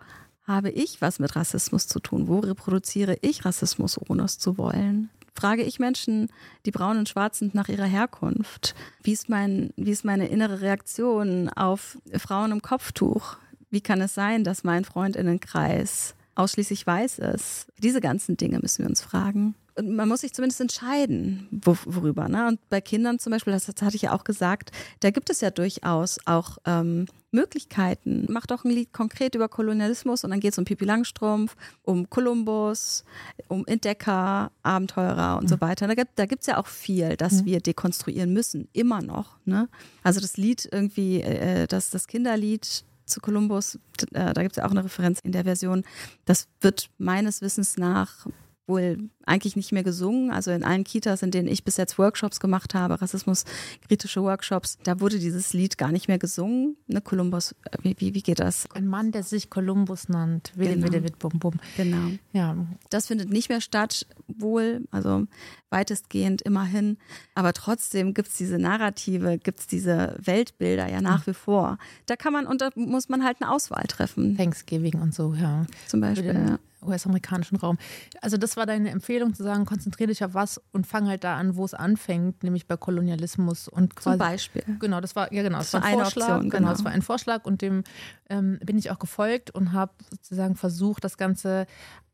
habe 0.47 0.71
ich 0.71 1.01
was 1.01 1.21
mit 1.21 1.35
Rassismus 1.37 1.87
zu 1.87 2.01
tun? 2.01 2.29
Wo 2.29 2.41
reproduziere 2.41 3.17
ich 3.23 3.47
Rassismus, 3.47 3.99
ohne 4.11 4.25
es 4.25 4.39
zu 4.39 4.59
wollen? 4.59 5.09
Frage 5.35 5.63
ich 5.63 5.79
Menschen, 5.79 6.29
die 6.65 6.71
braun 6.71 6.99
und 6.99 7.09
schwarz 7.09 7.39
sind, 7.39 7.55
nach 7.55 7.69
ihrer 7.69 7.85
Herkunft. 7.85 8.75
Wie 9.03 9.13
ist, 9.13 9.29
mein, 9.29 9.71
wie 9.77 9.91
ist 9.91 10.05
meine 10.05 10.29
innere 10.29 10.61
Reaktion 10.61 11.49
auf 11.49 11.99
Frauen 12.17 12.53
im 12.53 12.63
Kopftuch? 12.63 13.37
Wie 13.71 13.81
kann 13.81 14.01
es 14.01 14.15
sein, 14.15 14.45
dass 14.45 14.65
mein 14.65 14.85
Freundinnenkreis 14.85 16.15
ausschließlich 16.37 16.87
weiß 16.87 17.19
ist? 17.19 17.67
Diese 17.79 18.01
ganzen 18.01 18.37
Dinge 18.37 18.61
müssen 18.61 18.85
wir 18.85 18.89
uns 18.89 19.01
fragen 19.01 19.55
man 19.83 20.09
muss 20.09 20.21
sich 20.21 20.33
zumindest 20.33 20.61
entscheiden, 20.61 21.49
wo, 21.51 21.77
worüber. 21.85 22.29
Ne? 22.29 22.47
Und 22.47 22.69
bei 22.69 22.81
Kindern 22.81 23.19
zum 23.19 23.33
Beispiel, 23.33 23.53
das, 23.53 23.67
das, 23.67 23.83
hatte 23.83 23.97
ich 23.97 24.03
ja 24.03 24.13
auch 24.13 24.25
gesagt, 24.25 24.71
da 25.01 25.11
gibt 25.11 25.31
es 25.31 25.41
ja 25.41 25.51
durchaus 25.51 26.19
auch 26.27 26.59
ähm, 26.65 27.07
Möglichkeiten. 27.33 28.27
Macht 28.31 28.51
doch 28.51 28.65
ein 28.65 28.71
Lied 28.71 28.93
konkret 28.93 29.35
über 29.35 29.49
Kolonialismus 29.49 30.23
und 30.23 30.31
dann 30.31 30.41
geht 30.41 30.53
es 30.53 30.59
um 30.59 30.65
Pipi 30.65 30.85
Langstrumpf, 30.85 31.57
um 31.83 32.09
Kolumbus, 32.09 33.05
um 33.49 33.67
Entdecker, 33.67 34.53
Abenteurer 34.63 35.39
und 35.39 35.45
mhm. 35.45 35.49
so 35.49 35.61
weiter. 35.61 35.89
Da 35.89 35.95
gibt 35.95 36.19
es 36.19 36.29
gibt's 36.29 36.47
ja 36.47 36.59
auch 36.59 36.67
viel, 36.67 37.17
das 37.17 37.43
mhm. 37.43 37.47
wir 37.47 37.61
dekonstruieren 37.61 38.33
müssen, 38.33 38.69
immer 38.73 39.03
noch. 39.03 39.39
Ne? 39.45 39.69
Also 40.03 40.21
das 40.21 40.37
Lied 40.37 40.69
irgendwie, 40.71 41.21
äh, 41.21 41.67
das, 41.67 41.91
das 41.91 42.07
Kinderlied, 42.07 42.85
zu 43.07 43.21
Kolumbus, 43.21 43.79
äh, 44.13 44.33
da 44.33 44.43
gibt 44.43 44.53
es 44.53 44.57
ja 44.57 44.65
auch 44.65 44.71
eine 44.71 44.83
Referenz 44.83 45.21
in 45.21 45.33
der 45.33 45.45
Version. 45.45 45.85
Das 46.25 46.49
wird 46.63 46.89
meines 46.97 47.43
Wissens 47.43 47.77
nach 47.77 48.27
wohl 48.67 49.11
eigentlich 49.27 49.57
nicht 49.57 49.73
mehr 49.73 49.83
gesungen. 49.83 50.31
Also 50.31 50.51
in 50.51 50.65
allen 50.65 50.85
Kitas, 50.85 51.23
in 51.23 51.31
denen 51.31 51.49
ich 51.49 51.65
bis 51.65 51.77
jetzt 51.77 51.99
Workshops 51.99 52.41
gemacht 52.41 52.75
habe, 52.75 53.01
rassismuskritische 53.01 54.23
Workshops, 54.23 54.79
da 54.83 55.01
wurde 55.01 55.19
dieses 55.19 55.53
Lied 55.53 55.79
gar 55.79 55.93
nicht 55.93 56.09
mehr 56.09 56.19
gesungen. 56.19 56.77
Ne, 56.87 57.01
Kolumbus, 57.01 57.53
äh, 57.71 57.79
wie, 57.83 57.97
wie, 57.99 58.15
wie 58.15 58.23
geht 58.23 58.41
das? 58.41 58.69
Ein 58.75 58.87
Mann, 58.87 59.13
der 59.13 59.23
sich 59.23 59.51
Kolumbus 59.51 60.09
nannt. 60.09 60.53
Willi, 60.55 60.75
genau. 60.75 60.93
Willi, 60.93 61.11
bum, 61.19 61.39
bum. 61.39 61.55
Genau. 61.77 62.11
Ja. 62.33 62.57
Das 62.91 63.07
findet 63.07 63.31
nicht 63.31 63.49
mehr 63.49 63.61
statt, 63.61 64.07
wohl, 64.27 64.87
also 64.91 65.27
weitestgehend 65.71 66.43
immerhin. 66.43 66.99
Aber 67.35 67.53
trotzdem 67.53 68.15
gibt 68.15 68.29
es 68.29 68.35
diese 68.37 68.59
Narrative, 68.59 69.39
gibt 69.39 69.61
es 69.61 69.67
diese 69.67 70.17
Weltbilder 70.23 70.89
ja 70.89 71.01
nach 71.01 71.27
wie 71.27 71.35
vor. 71.35 71.79
Da 72.07 72.17
kann 72.17 72.33
man 72.33 72.47
und 72.47 72.61
da 72.61 72.71
muss 72.77 73.09
man 73.09 73.25
halt 73.25 73.39
eine 73.41 73.51
Auswahl 73.51 73.85
treffen. 73.89 74.37
Thanksgiving 74.37 74.95
und 75.01 75.15
so, 75.15 75.35
ja. 75.35 75.67
Zum 75.89 76.01
Beispiel, 76.01 76.35
ja. 76.35 76.59
US-amerikanischen 76.87 77.57
Raum. 77.57 77.79
Also 78.21 78.37
das 78.37 78.57
war 78.57 78.67
deine 78.67 78.91
Empfehlung 78.91 79.14
zu 79.35 79.43
sagen, 79.43 79.65
konzentriere 79.65 80.09
dich 80.09 80.25
auf 80.25 80.35
was 80.35 80.61
und 80.73 80.87
fang 80.87 81.09
halt 81.09 81.25
da 81.25 81.37
an, 81.37 81.57
wo 81.57 81.65
es 81.65 81.75
anfängt, 81.75 82.43
nämlich 82.43 82.67
bei 82.67 82.77
Kolonialismus 82.77 83.69
und 83.69 83.97
quasi. 83.97 84.19
Zum 84.19 84.19
Beispiel. 84.19 84.63
Genau, 84.81 85.01
das 85.01 85.17
war 85.17 85.33
ja 85.33 85.43
genau, 85.43 85.59
das, 85.59 85.71
das 85.71 85.83
war 85.83 85.89
ein 85.89 85.99
Vorschlag. 85.99 86.29
Option, 86.29 86.51
genau. 86.51 86.57
genau, 86.57 86.71
das 86.71 86.85
war 86.85 86.93
ein 86.93 87.03
Vorschlag 87.03 87.45
und 87.45 87.63
dem 87.63 87.85
ähm, 88.29 88.59
bin 88.65 88.79
ich 88.79 88.91
auch 88.91 88.99
gefolgt 88.99 89.51
und 89.51 89.73
habe 89.73 89.93
sozusagen 90.11 90.57
versucht, 90.57 91.05
das 91.05 91.17
ganze 91.17 91.67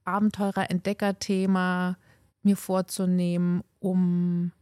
Abenteurer-Entdecker-Thema 0.05 1.97
mir 2.43 2.57
vorzunehmen, 2.57 3.63
um 3.81 4.53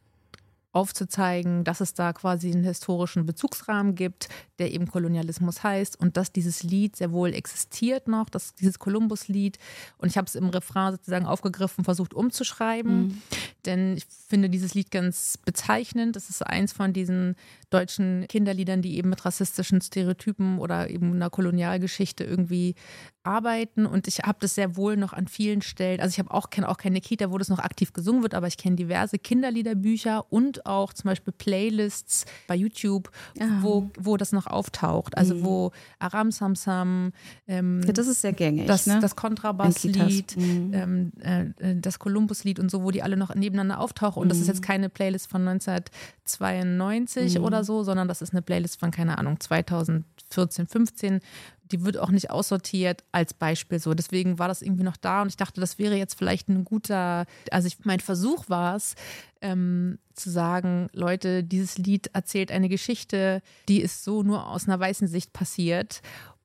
aufzuzeigen, 0.73 1.65
dass 1.65 1.81
es 1.81 1.95
da 1.95 2.13
quasi 2.13 2.53
einen 2.53 2.63
historischen 2.63 3.25
Bezugsrahmen 3.25 3.95
gibt, 3.95 4.29
der 4.59 4.73
eben 4.73 4.87
Kolonialismus 4.87 5.63
heißt 5.63 5.99
und 5.99 6.17
dass 6.17 6.31
dieses 6.31 6.63
Lied 6.63 6.97
sehr 6.97 7.11
wohl 7.11 7.33
existiert 7.33 8.07
noch, 8.07 8.29
dass 8.29 8.55
dieses 8.55 8.79
Kolumbus-Lied 8.79 9.59
und 9.97 10.09
ich 10.09 10.19
habe 10.19 10.27
es 10.27 10.35
im 10.35 10.49
Refrain 10.51 10.93
sozusagen 10.93 11.27
aufgegriffen, 11.27 11.85
versucht 11.85 12.13
umzuschreiben, 12.13 12.99
mhm. 12.99 13.23
denn 13.65 13.97
ich 13.97 14.05
finde 14.07 14.51
dieses 14.51 14.75
Lied 14.75 14.91
ganz 14.91 15.39
bezeichnend. 15.43 16.17
Das 16.17 16.29
ist 16.29 16.47
eins 16.47 16.73
von 16.73 16.93
diesen 16.93 17.37
deutschen 17.71 18.27
Kinderliedern, 18.29 18.83
die 18.83 18.99
eben 18.99 19.09
mit 19.09 19.25
rassistischen 19.25 19.81
Stereotypen 19.81 20.59
oder 20.59 20.91
eben 20.91 21.15
einer 21.15 21.31
Kolonialgeschichte 21.31 22.25
irgendwie 22.25 22.75
arbeiten 23.29 23.85
und 23.87 24.09
ich 24.09 24.21
habe 24.21 24.39
das 24.41 24.55
sehr 24.55 24.77
wohl 24.77 24.97
noch 24.97 25.13
an 25.13 25.29
vielen 25.29 25.61
Stellen, 25.61 26.01
also 26.01 26.13
ich 26.13 26.19
habe 26.19 26.31
auch 26.33 26.49
kenne 26.49 26.69
auch 26.69 26.79
keine 26.79 27.01
Kita, 27.01 27.31
wo 27.31 27.37
das 27.37 27.49
noch 27.49 27.59
aktiv 27.59 27.93
gesungen 27.93 28.23
wird, 28.23 28.35
aber 28.35 28.47
ich 28.47 28.57
kenne 28.57 28.77
diverse 28.77 29.19
Kinderliederbücher 29.19 30.25
und 30.31 30.65
auch 30.65 30.95
zum 30.95 31.09
Beispiel 31.09 31.35
Playlists 31.35 32.25
bei 32.47 32.55
YouTube, 32.57 33.11
wo, 33.61 33.91
wo 33.99 34.17
das 34.17 34.33
noch 34.33 34.47
auftaucht, 34.47 35.17
also 35.17 35.35
mhm. 35.35 35.45
wo 35.45 35.73
Aram 35.99 36.31
Samsam, 36.31 37.13
ähm, 37.47 37.83
ja, 37.85 37.93
das 37.93 38.07
ist 38.07 38.23
sehr 38.23 38.33
gängig, 38.33 38.67
das, 38.67 38.87
ne? 38.87 38.99
das 39.01 39.15
Kontrabasslied, 39.15 40.37
mhm. 40.37 40.71
ähm, 40.73 41.13
äh, 41.21 41.77
das 41.77 41.99
Kolumbuslied 41.99 42.59
und 42.59 42.71
so, 42.71 42.83
wo 42.83 42.91
die 42.91 43.03
alle 43.03 43.19
noch 43.19 43.35
nebeneinander 43.35 43.79
auftauchen 43.81 44.23
und 44.23 44.31
das 44.31 44.39
ist 44.39 44.47
jetzt 44.47 44.63
mhm. 44.63 44.67
keine 44.67 44.89
Playlist 44.89 45.29
von 45.29 45.47
1992 45.47 47.39
mhm. 47.39 47.45
oder 47.45 47.63
so, 47.63 47.83
sondern 47.83 48.09
das 48.09 48.23
ist 48.23 48.33
eine 48.33 48.41
Playlist 48.41 48.81
von 48.81 48.91
keine 48.91 49.19
Ahnung 49.19 49.39
2014, 49.39 50.67
15 50.67 51.21
die 51.73 51.85
wird 51.85 51.99
auch 51.99 52.11
nicht 52.11 52.31
aussortiert 52.31 53.05
als 53.13 53.35
Beispiel 53.35 53.79
so. 53.79 53.95
Deswegen 53.95 54.39
war 54.39 54.49
das 54.49 54.63
irgendwie 54.63 54.85
noch 54.85 54.97
da 54.97 55.23
und 55.23 55.29
ich 55.29 55.37
dachte, 55.37 55.61
das 55.61 55.79
wäre 55.79 55.97
jetzt 55.97 56.15
vielleicht 56.15 56.49
ein 56.49 56.65
guter, 56.65 57.27
also 57.51 57.67
ich, 57.67 57.85
mein 57.85 58.01
Versuch 58.01 58.49
war 58.49 58.77
es, 58.77 58.95
ähm, 59.41 59.99
zu 60.15 60.31
sagen, 60.31 60.89
Leute, 60.93 61.45
dieses 61.45 61.79
Lied 61.79 62.11
erzählt 62.13 62.51
eine 62.51 62.69
Geschichte, 62.69 63.41
die 63.69 63.81
ist 63.81 64.05
so 64.05 64.23
nur 64.23 64.47
aus 64.49 64.67
einer 64.67 64.81
weißen 64.81 65.07
Sicht 65.09 65.33
passiert. 65.33 66.01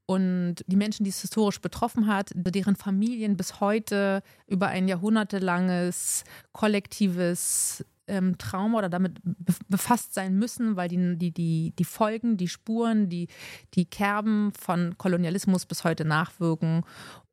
Und 0.05 0.55
die 0.67 0.75
Menschen, 0.75 1.05
die 1.05 1.09
es 1.09 1.21
historisch 1.21 1.61
betroffen 1.61 2.07
hat, 2.07 2.31
deren 2.35 2.75
Familien 2.75 3.37
bis 3.37 3.61
heute 3.61 4.21
über 4.47 4.67
ein 4.67 4.87
jahrhundertelanges 4.87 6.25
kollektives 6.51 7.85
ähm, 8.07 8.37
Trauma 8.37 8.79
oder 8.79 8.89
damit 8.89 9.19
befasst 9.67 10.13
sein 10.13 10.37
müssen, 10.37 10.75
weil 10.75 10.89
die, 10.89 11.17
die, 11.17 11.31
die, 11.31 11.73
die 11.77 11.85
Folgen, 11.85 12.37
die 12.37 12.47
Spuren, 12.47 13.09
die, 13.09 13.27
die 13.73 13.85
Kerben 13.85 14.51
von 14.59 14.97
Kolonialismus 14.97 15.65
bis 15.65 15.83
heute 15.83 16.05
nachwirken. 16.05 16.83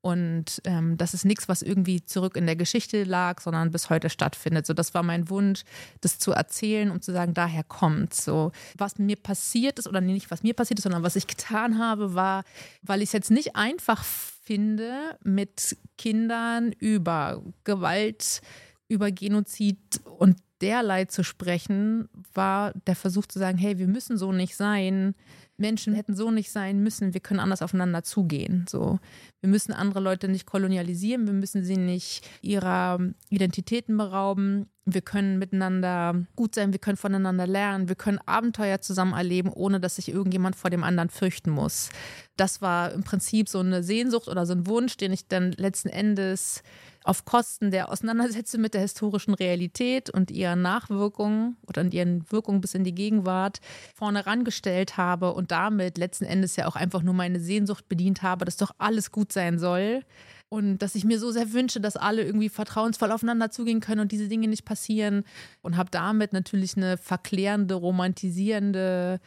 Und 0.02 0.62
ähm, 0.64 0.96
das 0.96 1.12
ist 1.12 1.26
nichts, 1.26 1.48
was 1.48 1.60
irgendwie 1.60 2.02
zurück 2.02 2.36
in 2.36 2.46
der 2.46 2.56
Geschichte 2.56 3.04
lag, 3.04 3.40
sondern 3.40 3.70
bis 3.70 3.90
heute 3.90 4.08
stattfindet. 4.08 4.66
So, 4.66 4.72
das 4.72 4.94
war 4.94 5.02
mein 5.02 5.28
Wunsch, 5.28 5.64
das 6.00 6.18
zu 6.18 6.32
erzählen, 6.32 6.90
um 6.90 7.02
zu 7.02 7.12
sagen, 7.12 7.34
daher 7.34 7.64
kommt. 7.64 8.14
So, 8.14 8.52
was 8.78 8.98
mir 8.98 9.16
passiert 9.16 9.78
ist, 9.78 9.86
oder 9.86 10.00
nicht 10.00 10.30
was 10.30 10.42
mir 10.42 10.54
passiert 10.54 10.78
ist, 10.78 10.84
sondern 10.84 11.02
was 11.02 11.16
ich 11.16 11.26
getan 11.26 11.78
habe, 11.78 12.14
war, 12.14 12.44
weil 12.82 13.02
ich 13.02 13.10
es 13.10 13.12
jetzt 13.12 13.30
nicht 13.30 13.56
einfach 13.56 14.02
finde, 14.02 15.18
mit 15.22 15.76
Kindern 15.98 16.72
über 16.72 17.42
Gewalt, 17.64 18.40
über 18.88 19.12
Genozid 19.12 20.00
und 20.04 20.38
derlei 20.61 21.07
zu 21.07 21.23
sprechen, 21.25 22.09
war 22.35 22.73
der 22.87 22.97
Versuch 22.97 23.26
zu 23.26 23.38
sagen, 23.38 23.59
hey, 23.59 23.79
wir 23.79 23.88
müssen 23.88 24.17
so 24.17 24.33
nicht 24.33 24.57
sein. 24.57 25.14
Menschen 25.57 25.95
hätten 25.95 26.14
so 26.14 26.31
nicht 26.31 26.50
sein 26.50 26.83
müssen. 26.83 27.14
Wir 27.14 27.21
können 27.21 27.40
anders 27.40 27.62
aufeinander 27.62 28.02
zugehen. 28.02 28.67
So, 28.69 28.99
wir 29.40 29.50
müssen 29.50 29.73
andere 29.73 30.00
Leute 30.00 30.29
nicht 30.29 30.47
kolonialisieren. 30.47 31.26
Wir 31.26 31.35
müssen 31.35 31.64
sie 31.64 31.76
nicht 31.76 32.26
ihrer 32.43 32.99
Identitäten 33.29 33.97
berauben. 33.97 34.67
Wir 34.94 35.00
können 35.00 35.38
miteinander 35.38 36.26
gut 36.37 36.54
sein, 36.54 36.73
wir 36.73 36.80
können 36.80 36.97
voneinander 36.97 37.47
lernen, 37.47 37.88
wir 37.88 37.97
können 37.97 38.18
Abenteuer 38.26 38.80
zusammen 38.80 39.14
erleben, 39.14 39.52
ohne 39.52 39.80
dass 39.80 39.97
sich 39.97 40.09
irgendjemand 40.09 40.56
vor 40.56 40.70
dem 40.70 40.85
anderen 40.85 41.11
fürchten 41.11 41.50
muss. 41.50 41.90
Das 42.37 42.62
war 42.62 42.92
im 42.92 43.02
Prinzip 43.02 43.49
so 43.49 43.61
eine 43.61 43.82
Sehnsucht 43.82 44.28
oder 44.28 44.47
so 44.47 44.54
ein 44.54 44.66
Wunsch, 44.66 44.97
den 44.97 45.12
ich 45.12 45.28
dann 45.28 45.52
letzten 45.52 45.88
Endes 45.88 46.62
auf 47.04 47.25
Kosten 47.25 47.70
der 47.70 47.90
Auseinandersetzung 47.90 48.61
mit 48.61 48.75
der 48.75 48.82
historischen 48.82 49.35
Realität 49.35 50.11
und 50.11 50.30
ihren 50.30 50.62
Nachwirkungen 50.62 51.56
oder 51.66 51.85
ihren 51.85 52.30
Wirkungen 52.30 52.61
bis 52.61 52.75
in 52.75 52.85
die 52.85 52.94
Gegenwart 52.94 53.61
vorne 53.94 54.26
rangestellt 54.26 54.97
habe 54.97 55.32
und 55.32 55.50
damit 55.50 55.99
letzten 55.99 56.25
Endes 56.25 56.56
ja 56.56 56.66
auch 56.66 56.76
einfach 56.76 57.02
nur 57.02 57.14
meine 57.14 57.40
Sehnsucht 57.40 57.88
bedient 57.88 58.23
habe, 58.23 58.44
dass 58.44 58.56
doch 58.56 58.73
alles 58.78 59.11
gut 59.11 59.32
sein 59.32 59.59
soll. 59.59 60.02
Und 60.50 60.78
dass 60.78 60.97
ich 60.97 61.04
mir 61.04 61.19
so 61.19 61.30
sehr 61.30 61.52
wünsche, 61.52 61.80
dass 61.80 61.97
alle 61.97 62.25
irgendwie 62.25 62.49
vertrauensvoll 62.49 63.12
aufeinander 63.12 63.50
zugehen 63.50 63.80
können 63.80 64.00
und 64.00 64.12
diese 64.12 64.28
Dinge 64.28 64.49
nicht 64.49 64.64
passieren. 64.64 65.25
Und 65.62 65.76
habe 65.76 65.90
damit 65.90 66.33
natürlich 66.33 66.76
eine 66.76 66.99
verklärende, 66.99 67.75
romantisierende 67.75 69.21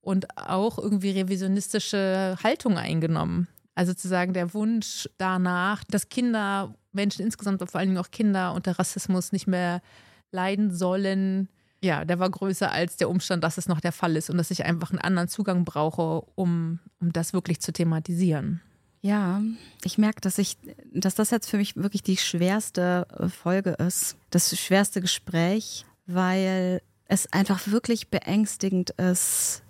und 0.00 0.38
auch 0.38 0.78
irgendwie 0.78 1.10
revisionistische 1.10 2.36
Haltung 2.42 2.78
eingenommen. 2.78 3.48
Also 3.74 3.94
zu 3.94 4.08
sagen, 4.08 4.32
der 4.32 4.54
Wunsch 4.54 5.08
danach, 5.18 5.84
dass 5.84 6.08
Kinder, 6.08 6.74
Menschen 6.92 7.24
insgesamt, 7.24 7.68
vor 7.68 7.78
allen 7.78 7.90
Dingen 7.90 8.00
auch 8.00 8.10
Kinder 8.10 8.54
unter 8.54 8.78
Rassismus 8.78 9.32
nicht 9.32 9.46
mehr 9.46 9.82
leiden 10.30 10.72
sollen, 10.72 11.48
ja, 11.82 12.04
der 12.04 12.18
war 12.18 12.30
größer 12.30 12.70
als 12.70 12.96
der 12.96 13.08
Umstand, 13.08 13.42
dass 13.42 13.58
es 13.58 13.68
noch 13.68 13.80
der 13.80 13.92
Fall 13.92 14.16
ist 14.16 14.30
und 14.30 14.36
dass 14.36 14.50
ich 14.50 14.64
einfach 14.64 14.90
einen 14.90 15.00
anderen 15.00 15.28
Zugang 15.28 15.64
brauche, 15.64 16.22
um, 16.34 16.78
um 17.00 17.12
das 17.12 17.32
wirklich 17.32 17.60
zu 17.60 17.72
thematisieren. 17.72 18.60
Ja, 19.02 19.40
ich 19.82 19.96
merke, 19.96 20.20
dass 20.20 20.36
ich, 20.38 20.58
dass 20.92 21.14
das 21.14 21.30
jetzt 21.30 21.48
für 21.48 21.56
mich 21.56 21.76
wirklich 21.76 22.02
die 22.02 22.18
schwerste 22.18 23.06
äh, 23.18 23.28
Folge 23.28 23.70
ist, 23.70 24.16
das 24.28 24.58
schwerste 24.58 25.00
Gespräch, 25.00 25.86
weil 26.06 26.82
es 27.06 27.32
einfach 27.32 27.66
wirklich 27.68 28.08
beängstigend 28.08 28.90
ist, 28.90 29.62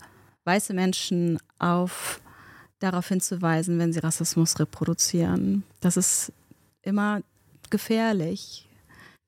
weiße 0.45 0.75
Menschen 0.75 1.39
auf 1.59 2.21
darauf 2.81 3.09
hinzuweisen, 3.09 3.79
wenn 3.79 3.93
sie 3.93 4.01
Rassismus 4.01 4.59
reproduzieren. 4.59 5.63
Das 5.81 5.97
ist 5.97 6.33
immer 6.83 7.23
gefährlich. 7.69 8.67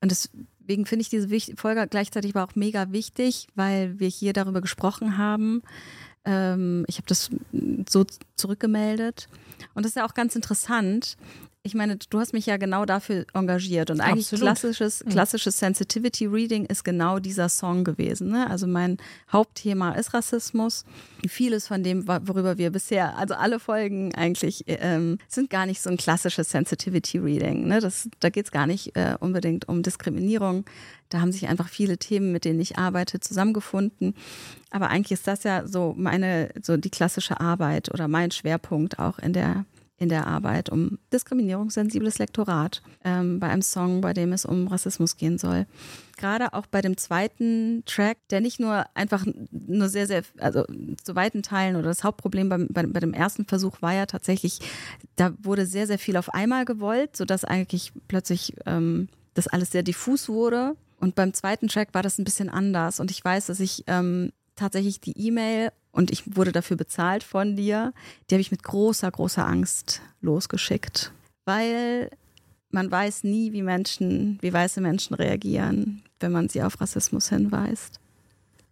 Und 0.01 0.11
deswegen 0.11 0.85
finde 0.85 1.03
ich 1.03 1.09
diese 1.09 1.29
Folge 1.55 1.87
gleichzeitig 1.87 2.35
aber 2.35 2.43
auch 2.43 2.55
mega 2.55 2.91
wichtig, 2.91 3.47
weil 3.55 3.99
wir 3.99 4.09
hier 4.09 4.33
darüber 4.33 4.59
gesprochen 4.59 5.17
haben. 5.17 5.61
Ähm, 6.25 6.85
ich 6.87 6.97
habe 6.97 7.07
das 7.07 7.29
so 7.89 8.05
zurückgemeldet. 8.35 9.27
Und 9.73 9.83
das 9.83 9.91
ist 9.91 9.95
ja 9.95 10.05
auch 10.05 10.13
ganz 10.13 10.35
interessant. 10.35 11.17
Ich 11.65 11.75
meine, 11.75 11.95
du 11.95 12.19
hast 12.19 12.33
mich 12.33 12.45
ja 12.45 12.57
genau 12.57 12.83
dafür 12.83 13.25
engagiert 13.33 13.89
und 13.89 14.01
eigentlich 14.01 14.25
Absolut. 14.25 14.41
klassisches, 14.41 15.01
klassisches 15.09 15.59
Sensitivity 15.59 16.25
Reading 16.25 16.65
ist 16.65 16.83
genau 16.83 17.19
dieser 17.19 17.47
Song 17.47 17.85
gewesen. 17.85 18.31
Ne? 18.31 18.49
Also 18.49 18.67
mein 18.67 18.97
Hauptthema 19.31 19.93
ist 19.93 20.13
Rassismus. 20.13 20.83
Vieles 21.25 21.69
von 21.69 21.81
dem, 21.81 22.05
worüber 22.05 22.57
wir 22.57 22.69
bisher, 22.69 23.17
also 23.17 23.35
alle 23.35 23.61
Folgen 23.61 24.13
eigentlich, 24.13 24.65
ähm, 24.67 25.19
sind 25.29 25.49
gar 25.49 25.65
nicht 25.65 25.81
so 25.81 25.89
ein 25.89 25.95
klassisches 25.95 26.51
Sensitivity 26.51 27.17
Reading. 27.19 27.65
Ne? 27.65 27.79
Das, 27.79 28.09
da 28.19 28.29
geht 28.29 28.43
es 28.43 28.51
gar 28.51 28.67
nicht 28.67 28.97
äh, 28.97 29.15
unbedingt 29.17 29.69
um 29.69 29.83
Diskriminierung. 29.83 30.65
Da 31.07 31.21
haben 31.21 31.31
sich 31.31 31.47
einfach 31.47 31.69
viele 31.69 31.97
Themen, 31.97 32.33
mit 32.33 32.43
denen 32.43 32.59
ich 32.59 32.77
arbeite, 32.77 33.21
zusammengefunden. 33.21 34.15
Aber 34.69 34.89
eigentlich 34.89 35.13
ist 35.13 35.27
das 35.27 35.43
ja 35.43 35.65
so 35.65 35.93
meine, 35.95 36.49
so 36.61 36.75
die 36.75 36.89
klassische 36.89 37.39
Arbeit 37.39 37.89
oder 37.93 38.09
mein 38.09 38.31
Schwerpunkt 38.31 38.99
auch 38.99 39.17
in 39.17 39.31
der 39.31 39.65
in 39.97 40.09
der 40.09 40.27
Arbeit 40.27 40.69
um 40.69 40.97
diskriminierungssensibles 41.11 42.17
Lektorat 42.19 42.81
ähm, 43.03 43.39
bei 43.39 43.47
einem 43.47 43.61
Song, 43.61 44.01
bei 44.01 44.13
dem 44.13 44.33
es 44.33 44.45
um 44.45 44.67
Rassismus 44.67 45.17
gehen 45.17 45.37
soll. 45.37 45.65
Gerade 46.17 46.53
auch 46.53 46.65
bei 46.65 46.81
dem 46.81 46.97
zweiten 46.97 47.83
Track, 47.85 48.17
der 48.29 48.41
nicht 48.41 48.59
nur 48.59 48.85
einfach 48.95 49.25
nur 49.51 49.89
sehr, 49.89 50.07
sehr, 50.07 50.23
also 50.39 50.65
zu 51.03 51.15
weiten 51.15 51.43
Teilen 51.43 51.75
oder 51.75 51.87
das 51.87 52.03
Hauptproblem 52.03 52.49
beim, 52.49 52.67
bei, 52.69 52.85
bei 52.85 52.99
dem 52.99 53.13
ersten 53.13 53.45
Versuch 53.45 53.81
war 53.81 53.93
ja 53.93 54.05
tatsächlich, 54.05 54.59
da 55.15 55.33
wurde 55.41 55.65
sehr, 55.65 55.87
sehr 55.87 55.99
viel 55.99 56.17
auf 56.17 56.33
einmal 56.33 56.65
gewollt, 56.65 57.15
sodass 57.15 57.45
eigentlich 57.45 57.93
plötzlich 58.07 58.55
ähm, 58.65 59.09
das 59.35 59.47
alles 59.47 59.71
sehr 59.71 59.83
diffus 59.83 60.27
wurde. 60.27 60.75
Und 60.99 61.15
beim 61.15 61.33
zweiten 61.33 61.67
Track 61.67 61.89
war 61.93 62.01
das 62.01 62.17
ein 62.17 62.23
bisschen 62.23 62.49
anders. 62.49 62.99
Und 62.99 63.11
ich 63.11 63.23
weiß, 63.23 63.47
dass 63.47 63.59
ich 63.59 63.83
ähm, 63.87 64.31
tatsächlich 64.55 65.01
die 65.01 65.17
E-Mail 65.27 65.71
und 65.93 66.11
ich 66.11 66.35
wurde 66.35 66.51
dafür 66.51 66.75
bezahlt 66.75 67.23
von 67.23 67.55
dir. 67.55 67.93
Die 68.29 68.35
habe 68.35 68.41
ich 68.41 68.51
mit 68.51 68.63
großer, 68.63 69.09
großer 69.09 69.47
Angst 69.47 70.01
losgeschickt, 70.19 71.13
weil 71.45 72.09
man 72.71 72.89
weiß 72.91 73.23
nie, 73.23 73.53
wie 73.53 73.61
Menschen, 73.61 74.39
wie 74.41 74.51
weiße 74.51 74.81
Menschen 74.81 75.13
reagieren, 75.13 76.01
wenn 76.19 76.31
man 76.31 76.49
sie 76.49 76.63
auf 76.63 76.81
Rassismus 76.81 77.29
hinweist. 77.29 77.99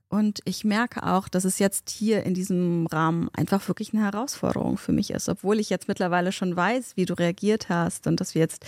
Und 0.10 0.40
ich 0.44 0.66
merke 0.66 1.04
auch, 1.04 1.30
dass 1.30 1.46
es 1.46 1.60
jetzt 1.60 1.90
hier 1.90 2.24
in 2.24 2.34
diesem 2.34 2.88
Rahmen 2.88 3.30
einfach 3.34 3.66
wirklich 3.68 3.94
eine 3.94 4.04
Herausforderung 4.04 4.78
für 4.78 4.92
mich 4.92 5.12
ist, 5.12 5.30
obwohl 5.30 5.60
ich 5.60 5.70
jetzt 5.70 5.88
mittlerweile 5.88 6.32
schon 6.32 6.54
weiß, 6.56 6.98
wie 6.98 7.06
du 7.06 7.14
reagiert 7.14 7.70
hast 7.70 8.08
und 8.08 8.20
dass 8.20 8.36
wir 8.36 8.42
jetzt 8.42 8.66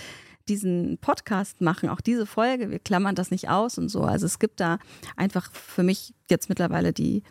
diesen 0.48 0.98
Podcast 0.98 1.60
machen, 1.60 1.88
auch 1.88 2.00
diese 2.00 2.24
Folge, 2.24 2.70
wir 2.70 2.78
klammern 2.78 3.14
das 3.14 3.30
nicht 3.30 3.48
aus 3.48 3.78
und 3.78 3.88
so. 3.88 4.02
Also 4.02 4.26
es 4.26 4.38
gibt 4.38 4.60
da 4.60 4.78
einfach 5.16 5.52
für 5.52 5.82
mich 5.82 6.14
jetzt 6.30 6.48
mittlerweile 6.48 6.92
die, 6.92 7.22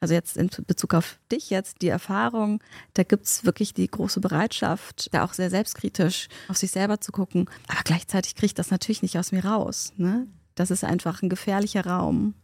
also 0.00 0.14
jetzt 0.14 0.36
in 0.36 0.48
Bezug 0.66 0.94
auf 0.94 1.18
dich 1.30 1.50
jetzt, 1.50 1.82
die 1.82 1.88
Erfahrung, 1.88 2.62
da 2.94 3.02
gibt 3.02 3.26
es 3.26 3.44
wirklich 3.44 3.74
die 3.74 3.86
große 3.86 4.20
Bereitschaft, 4.20 5.12
da 5.12 5.24
auch 5.24 5.34
sehr 5.34 5.50
selbstkritisch 5.50 6.28
auf 6.48 6.56
sich 6.56 6.70
selber 6.70 7.00
zu 7.00 7.12
gucken. 7.12 7.48
Aber 7.68 7.82
gleichzeitig 7.84 8.34
kriege 8.34 8.46
ich 8.46 8.54
das 8.54 8.70
natürlich 8.70 9.02
nicht 9.02 9.18
aus 9.18 9.30
mir 9.30 9.44
raus. 9.44 9.92
Ne? 9.98 10.26
Das 10.54 10.70
ist 10.70 10.84
einfach 10.84 11.22
ein 11.22 11.28
gefährlicher 11.28 11.84
Raum, 11.84 12.34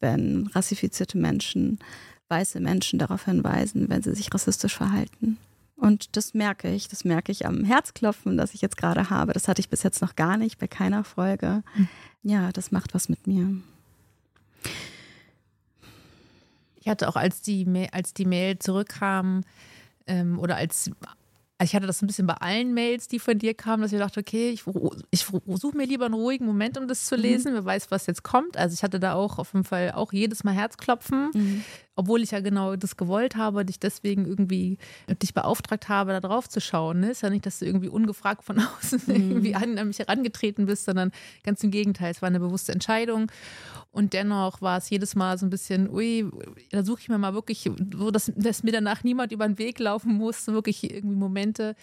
wenn 0.00 0.48
rassifizierte 0.48 1.16
Menschen, 1.16 1.78
weiße 2.28 2.60
Menschen 2.60 2.98
darauf 2.98 3.24
hinweisen, 3.24 3.88
wenn 3.88 4.02
sie 4.02 4.14
sich 4.14 4.32
rassistisch 4.32 4.76
verhalten. 4.76 5.38
Und 5.76 6.16
das 6.16 6.34
merke 6.34 6.70
ich, 6.70 6.88
das 6.88 7.04
merke 7.04 7.32
ich 7.32 7.46
am 7.46 7.64
Herzklopfen, 7.64 8.36
das 8.36 8.52
ich 8.52 8.60
jetzt 8.60 8.76
gerade 8.76 9.10
habe. 9.10 9.32
Das 9.32 9.48
hatte 9.48 9.60
ich 9.60 9.70
bis 9.70 9.84
jetzt 9.84 10.02
noch 10.02 10.16
gar 10.16 10.36
nicht 10.36 10.58
bei 10.58 10.66
keiner 10.66 11.04
Folge. 11.04 11.62
Hm. 11.74 11.88
Ja, 12.22 12.52
das 12.52 12.72
macht 12.72 12.94
was 12.94 13.08
mit 13.08 13.26
mir. 13.26 13.62
Ich 16.80 16.88
hatte 16.88 17.08
auch, 17.08 17.16
als 17.16 17.42
die, 17.42 17.64
Mail, 17.64 17.88
als 17.92 18.14
die 18.14 18.24
Mail 18.24 18.58
zurückkam 18.58 19.42
ähm, 20.06 20.38
oder 20.38 20.56
als 20.56 20.90
ich 21.60 21.74
hatte 21.74 21.88
das 21.88 22.00
ein 22.02 22.06
bisschen 22.06 22.28
bei 22.28 22.34
allen 22.34 22.72
Mails, 22.72 23.08
die 23.08 23.18
von 23.18 23.36
dir 23.36 23.52
kamen, 23.52 23.82
dass 23.82 23.92
ich 23.92 23.98
dachte, 23.98 24.20
okay, 24.20 24.50
ich, 24.50 24.62
ich 25.10 25.24
suche 25.24 25.76
mir 25.76 25.86
lieber 25.86 26.04
einen 26.04 26.14
ruhigen 26.14 26.46
Moment, 26.46 26.78
um 26.78 26.86
das 26.86 27.06
zu 27.06 27.16
mhm. 27.16 27.22
lesen. 27.22 27.50
Mhm. 27.50 27.56
Wer 27.56 27.64
weiß, 27.64 27.90
was 27.90 28.06
jetzt 28.06 28.22
kommt. 28.22 28.56
Also 28.56 28.74
ich 28.74 28.84
hatte 28.84 29.00
da 29.00 29.14
auch 29.14 29.38
auf 29.40 29.54
jeden 29.54 29.64
Fall 29.64 29.90
auch 29.90 30.12
jedes 30.12 30.44
Mal 30.44 30.54
Herzklopfen. 30.54 31.30
Mhm 31.34 31.64
obwohl 31.98 32.22
ich 32.22 32.30
ja 32.30 32.38
genau 32.38 32.76
das 32.76 32.96
gewollt 32.96 33.34
habe, 33.34 33.64
dich 33.64 33.80
deswegen 33.80 34.24
irgendwie 34.24 34.78
dich 35.20 35.34
beauftragt 35.34 35.88
habe, 35.88 36.12
da 36.12 36.20
drauf 36.20 36.48
zu 36.48 36.60
schauen. 36.60 37.00
Ne? 37.00 37.10
Ist 37.10 37.22
ja 37.22 37.28
nicht, 37.30 37.44
dass 37.44 37.58
du 37.58 37.64
irgendwie 37.64 37.88
ungefragt 37.88 38.44
von 38.44 38.60
außen 38.80 39.02
mhm. 39.06 39.14
irgendwie 39.14 39.56
an, 39.56 39.76
an 39.76 39.88
mich 39.88 39.98
herangetreten 39.98 40.66
bist, 40.66 40.84
sondern 40.84 41.10
ganz 41.42 41.64
im 41.64 41.72
Gegenteil. 41.72 42.12
Es 42.12 42.22
war 42.22 42.28
eine 42.28 42.38
bewusste 42.38 42.70
Entscheidung. 42.70 43.32
Und 43.90 44.12
dennoch 44.12 44.62
war 44.62 44.78
es 44.78 44.88
jedes 44.90 45.16
Mal 45.16 45.38
so 45.38 45.46
ein 45.46 45.50
bisschen, 45.50 45.90
ui, 45.90 46.30
da 46.70 46.84
suche 46.84 47.00
ich 47.00 47.08
mir 47.08 47.18
mal 47.18 47.34
wirklich, 47.34 47.68
so 47.92 48.12
dass, 48.12 48.30
dass 48.36 48.62
mir 48.62 48.70
danach 48.70 49.02
niemand 49.02 49.32
über 49.32 49.48
den 49.48 49.58
Weg 49.58 49.80
laufen 49.80 50.12
muss, 50.12 50.46
wirklich 50.46 50.88
irgendwie 50.88 51.16
Momente. 51.16 51.74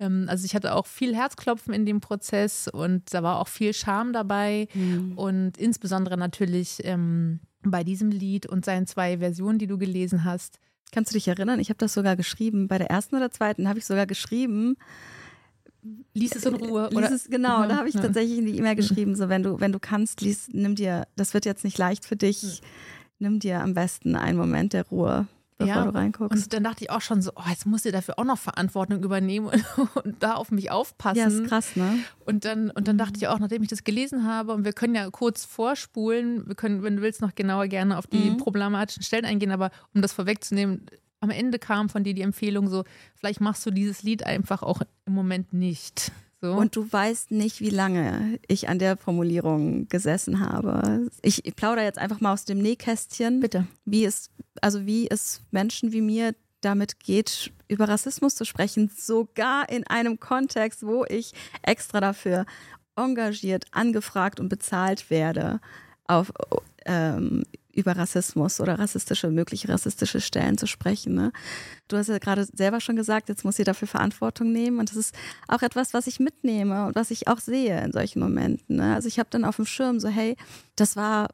Ähm, 0.00 0.28
also 0.30 0.46
ich 0.46 0.54
hatte 0.54 0.74
auch 0.74 0.86
viel 0.86 1.14
Herzklopfen 1.14 1.74
in 1.74 1.84
dem 1.84 2.00
Prozess 2.00 2.68
und 2.68 3.12
da 3.12 3.22
war 3.22 3.38
auch 3.38 3.48
viel 3.48 3.74
Scham 3.74 4.14
dabei 4.14 4.66
mhm. 4.72 5.12
und 5.16 5.58
insbesondere 5.58 6.16
natürlich 6.16 6.80
ähm, 6.84 7.40
bei 7.62 7.84
diesem 7.84 8.10
Lied 8.10 8.46
und 8.46 8.64
seinen 8.64 8.86
zwei 8.86 9.18
Versionen, 9.18 9.58
die 9.58 9.66
du 9.66 9.78
gelesen 9.78 10.24
hast. 10.24 10.58
Kannst 10.92 11.12
du 11.12 11.14
dich 11.14 11.28
erinnern? 11.28 11.60
Ich 11.60 11.68
habe 11.68 11.78
das 11.78 11.92
sogar 11.92 12.16
geschrieben. 12.16 12.68
Bei 12.68 12.78
der 12.78 12.90
ersten 12.90 13.16
oder 13.16 13.30
zweiten 13.30 13.68
habe 13.68 13.78
ich 13.78 13.84
sogar 13.84 14.06
geschrieben. 14.06 14.76
Lies 16.14 16.34
es 16.34 16.44
in 16.44 16.54
Ruhe. 16.54 16.88
Lies 16.90 17.10
es, 17.10 17.28
genau, 17.28 17.62
ja, 17.62 17.66
da 17.66 17.76
habe 17.76 17.88
ich 17.88 17.94
tatsächlich 17.94 18.38
in 18.38 18.46
die 18.46 18.56
E-Mail 18.56 18.74
geschrieben, 18.74 19.14
so 19.14 19.28
wenn 19.28 19.42
du, 19.42 19.60
wenn 19.60 19.72
du 19.72 19.78
kannst, 19.78 20.20
lies, 20.20 20.48
nimm 20.52 20.74
dir, 20.74 21.06
das 21.16 21.34
wird 21.34 21.44
jetzt 21.44 21.64
nicht 21.64 21.78
leicht 21.78 22.04
für 22.04 22.16
dich, 22.16 22.62
nimm 23.18 23.38
dir 23.38 23.60
am 23.60 23.74
besten 23.74 24.16
einen 24.16 24.36
Moment 24.38 24.72
der 24.72 24.86
Ruhe 24.88 25.28
bevor 25.58 25.74
ja, 25.74 25.84
du 25.84 25.90
reinguckst. 25.90 26.44
Und 26.44 26.52
dann 26.52 26.64
dachte 26.64 26.84
ich 26.84 26.90
auch 26.90 27.00
schon 27.00 27.20
so, 27.20 27.32
oh, 27.34 27.42
jetzt 27.48 27.66
muss 27.66 27.84
ihr 27.84 27.92
dafür 27.92 28.18
auch 28.18 28.24
noch 28.24 28.38
Verantwortung 28.38 29.02
übernehmen 29.02 29.46
und, 29.46 29.64
und, 30.04 30.22
da 30.22 30.34
auf 30.34 30.50
mich 30.50 30.70
aufpassen. 30.70 31.18
Ja, 31.18 31.26
ist 31.26 31.46
krass, 31.46 31.76
ne? 31.76 31.98
Und 32.24 32.44
dann, 32.44 32.70
und 32.70 32.88
dann 32.88 32.96
dachte 32.96 33.14
ich 33.16 33.28
auch, 33.28 33.38
nachdem 33.38 33.62
ich 33.62 33.68
das 33.68 33.84
gelesen 33.84 34.24
habe, 34.24 34.52
und 34.52 34.64
wir 34.64 34.72
können 34.72 34.94
ja 34.94 35.10
kurz 35.10 35.44
vorspulen, 35.44 36.46
wir 36.46 36.54
können, 36.54 36.82
wenn 36.82 36.96
du 36.96 37.02
willst, 37.02 37.20
noch 37.20 37.34
genauer 37.34 37.66
gerne 37.66 37.98
auf 37.98 38.06
die 38.06 38.30
mhm. 38.30 38.36
problematischen 38.38 39.02
Stellen 39.02 39.24
eingehen, 39.24 39.50
aber 39.50 39.70
um 39.94 40.00
das 40.00 40.12
vorwegzunehmen, 40.12 40.86
am 41.20 41.30
Ende 41.30 41.58
kam 41.58 41.88
von 41.88 42.04
dir 42.04 42.14
die 42.14 42.22
Empfehlung 42.22 42.68
so, 42.68 42.84
vielleicht 43.14 43.40
machst 43.40 43.66
du 43.66 43.70
dieses 43.70 44.02
Lied 44.02 44.24
einfach 44.24 44.62
auch 44.62 44.82
im 45.06 45.14
Moment 45.14 45.52
nicht. 45.52 46.12
So. 46.40 46.52
Und 46.52 46.76
du 46.76 46.90
weißt 46.90 47.32
nicht, 47.32 47.60
wie 47.60 47.70
lange 47.70 48.38
ich 48.46 48.68
an 48.68 48.78
der 48.78 48.96
Formulierung 48.96 49.88
gesessen 49.88 50.38
habe. 50.38 51.08
Ich, 51.22 51.42
plaudere 51.56 51.84
jetzt 51.84 51.98
einfach 51.98 52.20
mal 52.20 52.32
aus 52.32 52.44
dem 52.44 52.58
Nähkästchen. 52.58 53.40
Bitte. 53.40 53.66
Wie 53.84 54.04
es, 54.04 54.30
also 54.60 54.86
wie 54.86 55.10
es 55.10 55.40
Menschen 55.50 55.92
wie 55.92 56.00
mir 56.00 56.34
damit 56.60 57.00
geht, 57.00 57.52
über 57.66 57.88
Rassismus 57.88 58.36
zu 58.36 58.44
sprechen, 58.44 58.90
sogar 58.96 59.68
in 59.68 59.86
einem 59.86 60.20
Kontext, 60.20 60.86
wo 60.86 61.04
ich 61.08 61.32
extra 61.62 62.00
dafür 62.00 62.46
engagiert, 62.96 63.66
angefragt 63.72 64.40
und 64.40 64.48
bezahlt 64.48 65.10
werde, 65.10 65.60
auf, 66.04 66.32
ähm, 66.84 67.44
über 67.78 67.96
Rassismus 67.96 68.60
oder 68.60 68.78
rassistische, 68.78 69.30
mögliche 69.30 69.68
rassistische 69.68 70.20
Stellen 70.20 70.58
zu 70.58 70.66
sprechen. 70.66 71.14
Ne? 71.14 71.32
Du 71.86 71.96
hast 71.96 72.08
ja 72.08 72.18
gerade 72.18 72.44
selber 72.44 72.80
schon 72.80 72.96
gesagt, 72.96 73.28
jetzt 73.28 73.44
muss 73.44 73.56
sie 73.56 73.64
dafür 73.64 73.86
Verantwortung 73.86 74.52
nehmen. 74.52 74.80
Und 74.80 74.90
das 74.90 74.96
ist 74.96 75.14
auch 75.46 75.62
etwas, 75.62 75.94
was 75.94 76.08
ich 76.08 76.18
mitnehme 76.18 76.86
und 76.86 76.96
was 76.96 77.12
ich 77.12 77.28
auch 77.28 77.38
sehe 77.38 77.80
in 77.84 77.92
solchen 77.92 78.18
Momenten. 78.18 78.76
Ne? 78.76 78.94
Also 78.94 79.06
ich 79.06 79.20
habe 79.20 79.28
dann 79.30 79.44
auf 79.44 79.56
dem 79.56 79.66
Schirm 79.66 80.00
so, 80.00 80.08
hey, 80.08 80.36
das 80.74 80.96
war, 80.96 81.28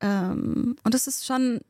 ähm, 0.00 0.76
und 0.82 0.94
das 0.94 1.06
ist 1.06 1.24
schon 1.24 1.60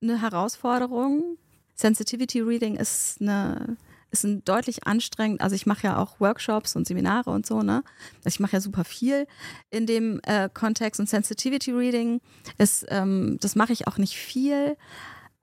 eine 0.00 0.20
Herausforderung. 0.20 1.36
Sensitivity 1.74 2.40
Reading 2.40 2.76
ist 2.76 3.20
eine 3.20 3.76
ist 4.10 4.24
ein 4.24 4.44
deutlich 4.44 4.86
anstrengend. 4.86 5.40
Also 5.40 5.54
ich 5.54 5.66
mache 5.66 5.86
ja 5.86 5.98
auch 5.98 6.20
Workshops 6.20 6.76
und 6.76 6.86
Seminare 6.86 7.30
und 7.30 7.46
so, 7.46 7.62
ne? 7.62 7.82
Ich 8.24 8.40
mache 8.40 8.54
ja 8.54 8.60
super 8.60 8.84
viel 8.84 9.26
in 9.70 9.86
dem 9.86 10.20
äh, 10.24 10.48
Kontext 10.52 11.00
und 11.00 11.08
Sensitivity 11.08 11.72
Reading 11.72 12.20
ist, 12.58 12.86
ähm, 12.88 13.38
das 13.40 13.56
mache 13.56 13.72
ich 13.72 13.86
auch 13.86 13.98
nicht 13.98 14.16
viel. 14.16 14.76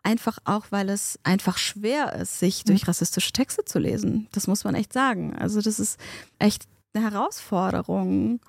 Einfach 0.04 0.38
auch, 0.46 0.68
weil 0.70 0.90
es 0.90 1.20
einfach 1.24 1.58
schwer 1.58 2.14
ist, 2.14 2.40
sich 2.40 2.64
durch 2.64 2.84
mhm. 2.84 2.88
rassistische 2.88 3.34
Texte 3.34 3.66
zu 3.66 3.80
lesen. 3.80 4.28
Das 4.32 4.48
muss 4.48 4.64
man 4.64 4.76
echt 4.76 4.94
sagen. 4.94 5.36
Also 5.36 5.62
das 5.62 5.80
ist 5.80 6.00
echt 6.40 6.64
eine 6.94 7.04
Herausforderung, 7.04 8.40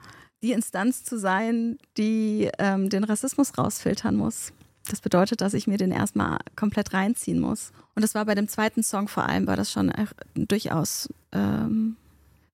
die 0.43 0.53
Instanz 0.53 1.05
zu 1.05 1.19
sein, 1.19 1.79
die 1.97 2.49
ähm, 2.59 2.91
den 2.91 3.05
Rassismus 3.05 3.59
rausfiltern 3.59 4.15
muss. 4.15 4.53
Das 4.89 5.01
bedeutet, 5.01 5.41
dass 5.41 5.55
ich 5.55 5.67
mir 5.67 5.77
den 5.77 5.93
erstmal 5.93 6.39
komplett 6.57 6.95
reinziehen 6.95 7.41
muss. 7.41 7.73
Und 7.95 8.03
das 8.03 8.15
war 8.15 8.25
bei 8.25 8.35
dem 8.35 8.49
zweiten 8.49 8.83
Song 8.83 9.09
vor 9.09 9.29
allem, 9.29 9.47
war 9.47 9.57
das 9.57 9.71
schon 9.71 9.93
durchaus 10.35 11.09
ähm, 11.33 11.97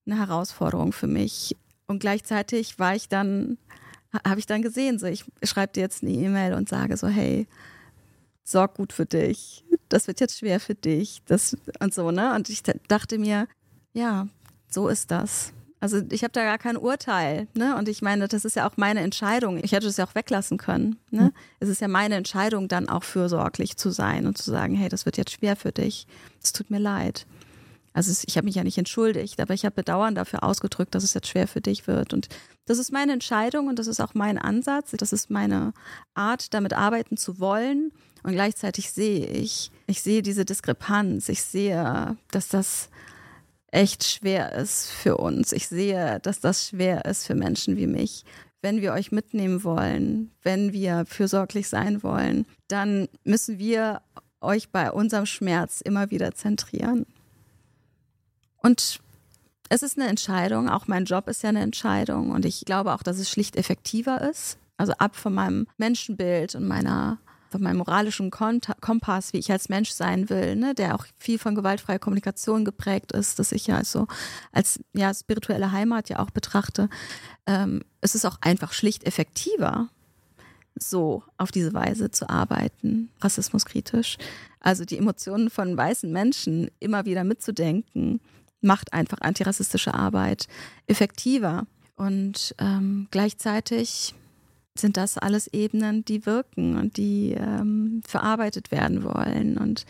eine 0.07 0.19
Herausforderung 0.19 0.93
für 0.93 1.07
mich. 1.07 1.57
Und 1.87 2.01
gleichzeitig 2.01 2.79
war 2.79 2.95
ich 2.95 3.09
dann, 3.09 3.57
habe 4.27 4.41
ich 4.41 4.47
dann 4.47 4.63
gesehen, 4.63 4.99
so 4.99 5.07
ich 5.07 5.25
schreibe 5.43 5.73
dir 5.73 5.81
jetzt 5.81 6.03
eine 6.03 6.13
E-Mail 6.13 6.55
und 6.55 6.69
sage 6.69 6.97
so, 6.97 7.09
hey, 7.09 7.47
sorg 8.43 8.75
gut 8.75 8.93
für 8.93 9.07
dich. 9.07 9.65
Das 9.89 10.07
wird 10.07 10.21
jetzt 10.21 10.39
schwer 10.39 10.61
für 10.61 10.75
dich. 10.75 11.23
Das 11.27 11.57
und 11.81 11.95
so, 11.95 12.11
ne? 12.11 12.35
Und 12.35 12.49
ich 12.49 12.63
dachte 12.89 13.19
mir, 13.19 13.49
ja, 13.93 14.29
so 14.69 14.89
ist 14.89 15.11
das. 15.11 15.54
Also 15.85 16.01
ich 16.09 16.23
habe 16.23 16.33
da 16.33 16.45
gar 16.45 16.57
kein 16.57 16.79
Urteil. 16.79 17.47
Ne? 17.53 17.77
Und 17.77 17.91
ich 17.91 18.01
meine, 18.01 18.27
das 18.27 18.47
ist 18.47 18.57
ja 18.57 18.67
auch 18.67 18.79
meine 18.79 19.01
Entscheidung. 19.01 19.63
Ich 19.63 19.73
hätte 19.73 19.87
es 19.87 19.99
ja 19.99 20.07
auch 20.07 20.15
weglassen 20.15 20.57
können. 20.57 20.97
Ne? 21.11 21.25
Mhm. 21.25 21.33
Es 21.61 21.69
ist 21.69 21.83
ja 21.83 21.89
meine 21.89 22.15
Entscheidung, 22.15 22.69
dann 22.69 22.89
auch 22.89 23.05
fürsorglich 23.05 23.77
zu 23.77 23.91
sein 23.91 24.27
und 24.27 24.39
zu 24.39 24.51
sagen, 24.51 24.75
hey, 24.75 24.89
das 24.89 25.05
wird 25.05 25.19
jetzt 25.19 25.33
schwer 25.33 25.57
für 25.57 25.73
dich. 25.73 26.07
Es 26.43 26.55
tut 26.55 26.71
mir 26.71 26.79
leid. 26.79 27.27
Also 27.93 28.19
ich 28.27 28.39
habe 28.39 28.47
mich 28.47 28.55
ja 28.55 28.65
nicht 28.65 28.79
entschuldigt, 28.79 29.39
aber 29.43 29.53
ich 29.53 29.67
habe 29.67 29.75
Bedauern 29.75 30.15
dafür 30.15 30.43
ausgedrückt, 30.43 30.95
dass 30.95 31.05
es 31.05 31.13
jetzt 31.13 31.29
schwer 31.29 31.47
für 31.47 31.61
dich 31.61 31.87
wird. 31.87 32.15
Und 32.15 32.29
das 32.65 32.79
ist 32.79 32.91
meine 32.91 33.13
Entscheidung 33.13 33.69
und 33.69 33.79
das 33.79 33.87
ist 33.87 34.01
auch 34.01 34.15
mein 34.15 34.39
Ansatz. 34.39 34.93
Das 34.97 35.13
ist 35.13 35.29
meine 35.29 35.75
Art, 36.15 36.55
damit 36.55 36.73
arbeiten 36.73 37.19
zu 37.19 37.41
wollen. 37.41 37.93
Und 38.23 38.33
gleichzeitig 38.33 38.91
sehe 38.91 39.27
ich, 39.27 39.71
ich 39.87 40.01
sehe 40.01 40.23
diese 40.23 40.47
Diskrepanz. 40.47 41.29
Ich 41.29 41.43
sehe, 41.43 42.17
dass 42.31 42.49
das 42.49 42.89
echt 43.75 44.05
schwer 44.05 44.53
ist 44.53 44.91
für 44.91 45.17
uns. 45.17 45.53
Ich 45.53 45.69
sehe, 45.69 46.21
dass 46.21 46.41
das 46.41 46.69
schwer 46.69 47.05
ist 47.05 47.27
für 47.27 47.35
Menschen 47.35 47.77
wie 47.77 47.89
mich. 47.89 48.25
Wenn 48.63 48.81
wir 48.81 48.93
euch 48.93 49.13
mitnehmen 49.13 49.65
wollen, 49.65 50.31
wenn 50.43 50.73
wir 50.73 51.05
fürsorglich 51.07 51.69
sein 51.69 52.03
wollen, 52.03 52.47
dann 52.69 53.09
müssen 53.25 53.59
wir 53.59 54.01
euch 54.41 54.71
bei 54.71 54.91
unserem 54.91 55.27
Schmerz 55.27 55.81
immer 55.81 56.11
wieder 56.11 56.35
zentrieren. 56.35 57.05
Und 58.59 59.01
es 59.69 59.83
ist 59.83 59.99
eine 59.99 60.09
Entscheidung, 60.09 60.69
auch 60.69 60.87
mein 60.87 61.05
Job 61.05 61.29
ist 61.29 61.43
ja 61.43 61.49
eine 61.49 61.61
Entscheidung 61.61 62.31
und 62.31 62.45
ich 62.45 62.65
glaube 62.65 62.95
auch, 62.95 63.03
dass 63.03 63.19
es 63.19 63.29
schlicht 63.29 63.57
effektiver 63.57 64.21
ist. 64.31 64.57
Also 64.77 64.93
ab 64.95 65.17
von 65.17 65.35
meinem 65.35 65.67
Menschenbild 65.79 66.55
und 66.55 66.67
meiner 66.67 67.19
von 67.55 67.63
meinem 67.63 67.77
moralischen 67.77 68.33
Kompass, 68.33 69.33
wie 69.33 69.39
ich 69.39 69.53
als 69.53 69.69
Mensch 69.69 69.91
sein 69.91 70.29
will, 70.29 70.57
ne, 70.57 70.75
der 70.75 70.97
auch 70.97 71.07
viel 71.19 71.39
von 71.39 71.55
gewaltfreier 71.55 72.01
Kommunikation 72.01 72.65
geprägt 72.65 73.13
ist, 73.13 73.39
dass 73.39 73.53
ich 73.53 73.69
ja 73.69 73.77
also 73.77 74.09
als 74.51 74.81
ja, 74.93 75.15
spirituelle 75.15 75.71
Heimat 75.71 76.09
ja 76.09 76.19
auch 76.19 76.31
betrachte. 76.31 76.89
Ähm, 77.47 77.83
es 78.01 78.17
ist 78.17 78.25
auch 78.25 78.39
einfach 78.41 78.73
schlicht 78.73 79.05
effektiver, 79.05 79.89
so 80.75 81.23
auf 81.39 81.53
diese 81.53 81.73
Weise 81.75 82.11
zu 82.11 82.29
arbeiten, 82.29 83.11
rassismuskritisch. 83.21 84.17
Also 84.59 84.85
die 84.85 84.99
Emotionen 84.99 85.49
von 85.49 85.77
weißen 85.77 86.11
Menschen 86.11 86.73
immer 86.81 87.05
wieder 87.05 87.23
mitzudenken, 87.23 88.21
macht 88.63 88.93
einfach 88.93 89.21
antirassistische 89.21 89.95
Arbeit 89.95 90.49
effektiver. 90.89 91.69
Und 91.95 92.53
ähm, 92.59 93.07
gleichzeitig 93.13 94.17
sind 94.77 94.97
das 94.97 95.19
alles 95.19 95.47
Ebenen, 95.49 96.05
die 96.05 96.27
wirken 96.27 96.77
und 96.77 96.97
die 96.97 97.33
ähm, 97.33 98.03
verarbeitet 98.07 98.71
werden 98.71 99.05
wollen. 99.05 99.57
Und 99.57 99.87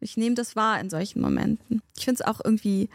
ich 0.00 0.16
nehme 0.16 0.34
das 0.34 0.56
wahr 0.56 0.80
in 0.80 0.90
solchen 0.90 1.20
Momenten. 1.20 1.82
Ich 1.96 2.04
finde 2.04 2.22
es 2.22 2.26
auch 2.26 2.40
irgendwie 2.44 2.88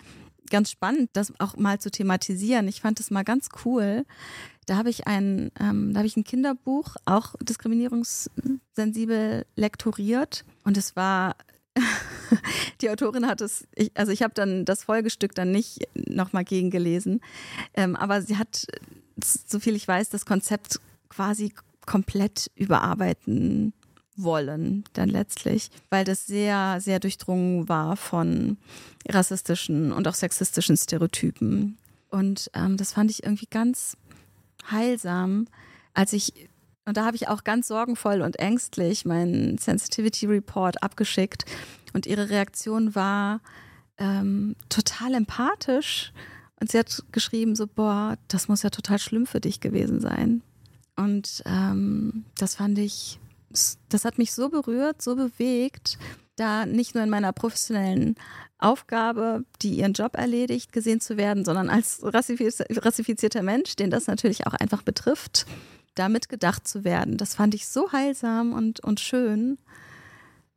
ganz 0.49 0.69
spannend, 0.69 1.09
das 1.13 1.33
auch 1.39 1.57
mal 1.57 1.79
zu 1.79 1.89
thematisieren. 1.89 2.67
Ich 2.67 2.81
fand 2.81 2.99
es 2.99 3.09
mal 3.09 3.23
ganz 3.23 3.49
cool. 3.65 4.05
Da 4.67 4.77
habe 4.77 4.89
ich 4.89 5.07
ein, 5.07 5.51
ähm, 5.59 5.93
da 5.93 5.99
habe 5.99 6.07
ich 6.07 6.15
ein 6.15 6.23
Kinderbuch, 6.23 6.95
auch 7.05 7.35
diskriminierungssensibel 7.41 9.45
lektoriert. 9.55 10.45
Und 10.63 10.77
es 10.77 10.95
war 10.95 11.35
die 12.81 12.89
Autorin 12.89 13.27
hat 13.27 13.41
es, 13.41 13.67
ich, 13.75 13.91
also 13.95 14.11
ich 14.11 14.21
habe 14.21 14.33
dann 14.33 14.65
das 14.65 14.83
Folgestück 14.83 15.33
dann 15.35 15.51
nicht 15.51 15.87
nochmal 15.95 16.43
gegengelesen, 16.43 17.21
ähm, 17.73 17.95
aber 17.95 18.21
sie 18.21 18.37
hat, 18.37 18.67
so 19.23 19.59
viel 19.59 19.75
ich 19.75 19.87
weiß, 19.87 20.09
das 20.09 20.25
Konzept 20.25 20.79
quasi 21.15 21.53
komplett 21.85 22.49
überarbeiten 22.55 23.73
wollen, 24.15 24.83
dann 24.93 25.09
letztlich, 25.09 25.69
weil 25.89 26.05
das 26.05 26.25
sehr, 26.25 26.79
sehr 26.79 26.99
durchdrungen 26.99 27.67
war 27.67 27.97
von 27.97 28.57
rassistischen 29.09 29.91
und 29.91 30.07
auch 30.07 30.13
sexistischen 30.13 30.77
Stereotypen. 30.77 31.77
Und 32.09 32.49
ähm, 32.53 32.77
das 32.77 32.93
fand 32.93 33.09
ich 33.09 33.23
irgendwie 33.23 33.47
ganz 33.49 33.97
heilsam, 34.69 35.47
als 35.93 36.13
ich, 36.13 36.47
und 36.85 36.97
da 36.97 37.05
habe 37.05 37.15
ich 37.15 37.27
auch 37.27 37.43
ganz 37.43 37.67
sorgenvoll 37.67 38.21
und 38.21 38.37
ängstlich 38.39 39.05
meinen 39.05 39.57
Sensitivity 39.57 40.27
Report 40.27 40.83
abgeschickt 40.83 41.45
und 41.93 42.05
ihre 42.05 42.29
Reaktion 42.29 42.93
war 42.93 43.41
ähm, 43.97 44.55
total 44.69 45.15
empathisch. 45.15 46.13
Und 46.59 46.71
sie 46.71 46.79
hat 46.79 47.03
geschrieben, 47.11 47.55
so, 47.55 47.67
boah, 47.67 48.17
das 48.27 48.47
muss 48.47 48.63
ja 48.63 48.69
total 48.69 48.99
schlimm 48.99 49.25
für 49.25 49.41
dich 49.41 49.59
gewesen 49.59 49.99
sein. 49.99 50.41
Und 50.95 51.43
ähm, 51.45 52.25
das 52.37 52.55
fand 52.55 52.77
ich, 52.77 53.19
das 53.89 54.05
hat 54.05 54.17
mich 54.17 54.33
so 54.33 54.49
berührt, 54.49 55.01
so 55.01 55.15
bewegt, 55.15 55.97
da 56.35 56.65
nicht 56.65 56.95
nur 56.95 57.03
in 57.03 57.09
meiner 57.09 57.31
professionellen 57.31 58.15
Aufgabe, 58.57 59.43
die 59.61 59.75
ihren 59.75 59.93
Job 59.93 60.15
erledigt, 60.15 60.71
gesehen 60.71 60.99
zu 60.99 61.17
werden, 61.17 61.45
sondern 61.45 61.69
als 61.69 61.99
rassifizierter 62.01 63.43
Mensch, 63.43 63.75
den 63.75 63.91
das 63.91 64.07
natürlich 64.07 64.47
auch 64.47 64.53
einfach 64.53 64.81
betrifft, 64.81 65.45
damit 65.95 66.29
gedacht 66.29 66.67
zu 66.67 66.83
werden. 66.83 67.17
Das 67.17 67.35
fand 67.35 67.53
ich 67.53 67.67
so 67.67 67.91
heilsam 67.91 68.53
und, 68.53 68.79
und 68.79 68.99
schön. 68.99 69.57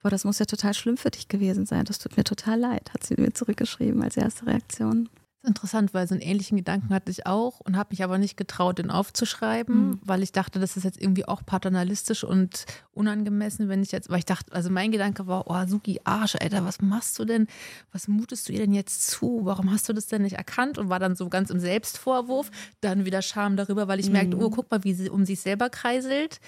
Boah, 0.03 0.11
das 0.11 0.25
muss 0.25 0.39
ja 0.39 0.47
total 0.47 0.73
schlimm 0.73 0.97
für 0.97 1.11
dich 1.11 1.29
gewesen 1.29 1.67
sein. 1.67 1.85
Das 1.85 1.99
tut 1.99 2.17
mir 2.17 2.25
total 2.25 2.61
leid, 2.61 2.95
hat 2.95 3.05
sie 3.05 3.15
mir 3.19 3.35
zurückgeschrieben 3.35 4.03
als 4.03 4.17
erste 4.17 4.47
Reaktion 4.47 5.09
interessant, 5.47 5.95
weil 5.95 6.07
so 6.09 6.15
einen 6.15 6.23
ähnlichen 6.23 6.57
Gedanken 6.57 6.93
hatte 6.93 7.11
ich 7.11 7.27
auch 7.27 7.61
und 7.61 7.77
habe 7.77 7.91
mich 7.91 8.03
aber 8.03 8.19
nicht 8.19 8.37
getraut, 8.37 8.79
den 8.79 8.91
aufzuschreiben, 8.91 9.89
mhm. 9.89 10.01
weil 10.03 10.23
ich 10.23 10.33
dachte, 10.33 10.59
das 10.59 10.77
ist 10.77 10.85
jetzt 10.85 11.01
irgendwie 11.01 11.27
auch 11.27 11.43
paternalistisch 11.47 12.25
und 12.25 12.67
unangemessen, 12.93 13.69
wenn 13.69 13.83
ich 13.83 13.93
jetzt, 13.93 14.11
weil 14.11 14.19
ich 14.19 14.25
dachte, 14.25 14.53
also 14.53 14.71
mein 14.71 14.93
Gedanke 14.93 15.27
war, 15.27 15.49
oh, 15.49 15.67
Suki 15.67 16.01
Arsch, 16.05 16.37
Alter, 16.41 16.65
was 16.65 16.81
machst 16.81 17.19
du 17.19 17.25
denn? 17.25 17.47
Was 17.93 18.09
mutest 18.09 18.49
du 18.49 18.53
ihr 18.53 18.59
denn 18.59 18.73
jetzt 18.73 19.09
zu? 19.09 19.41
Warum 19.45 19.71
hast 19.71 19.89
du 19.89 19.93
das 19.93 20.07
denn 20.07 20.23
nicht 20.23 20.37
erkannt? 20.37 20.79
Und 20.79 20.89
war 20.89 20.99
dann 20.99 21.17
so 21.17 21.29
ganz 21.29 21.51
im 21.51 21.61
Selbstvorwurf, 21.61 22.51
dann 22.81 23.05
wieder 23.05 23.23
Scham 23.23 23.57
darüber, 23.57 23.89
weil 23.89 24.01
ich 24.01 24.07
mhm. 24.07 24.13
merkte, 24.13 24.39
oh, 24.39 24.51
guck 24.51 24.71
mal, 24.71 24.85
wie 24.85 24.95
sie 24.95 25.09
um 25.09 25.25
sich 25.25 25.41
selber 25.41 25.71
kreiselt. 25.71 26.41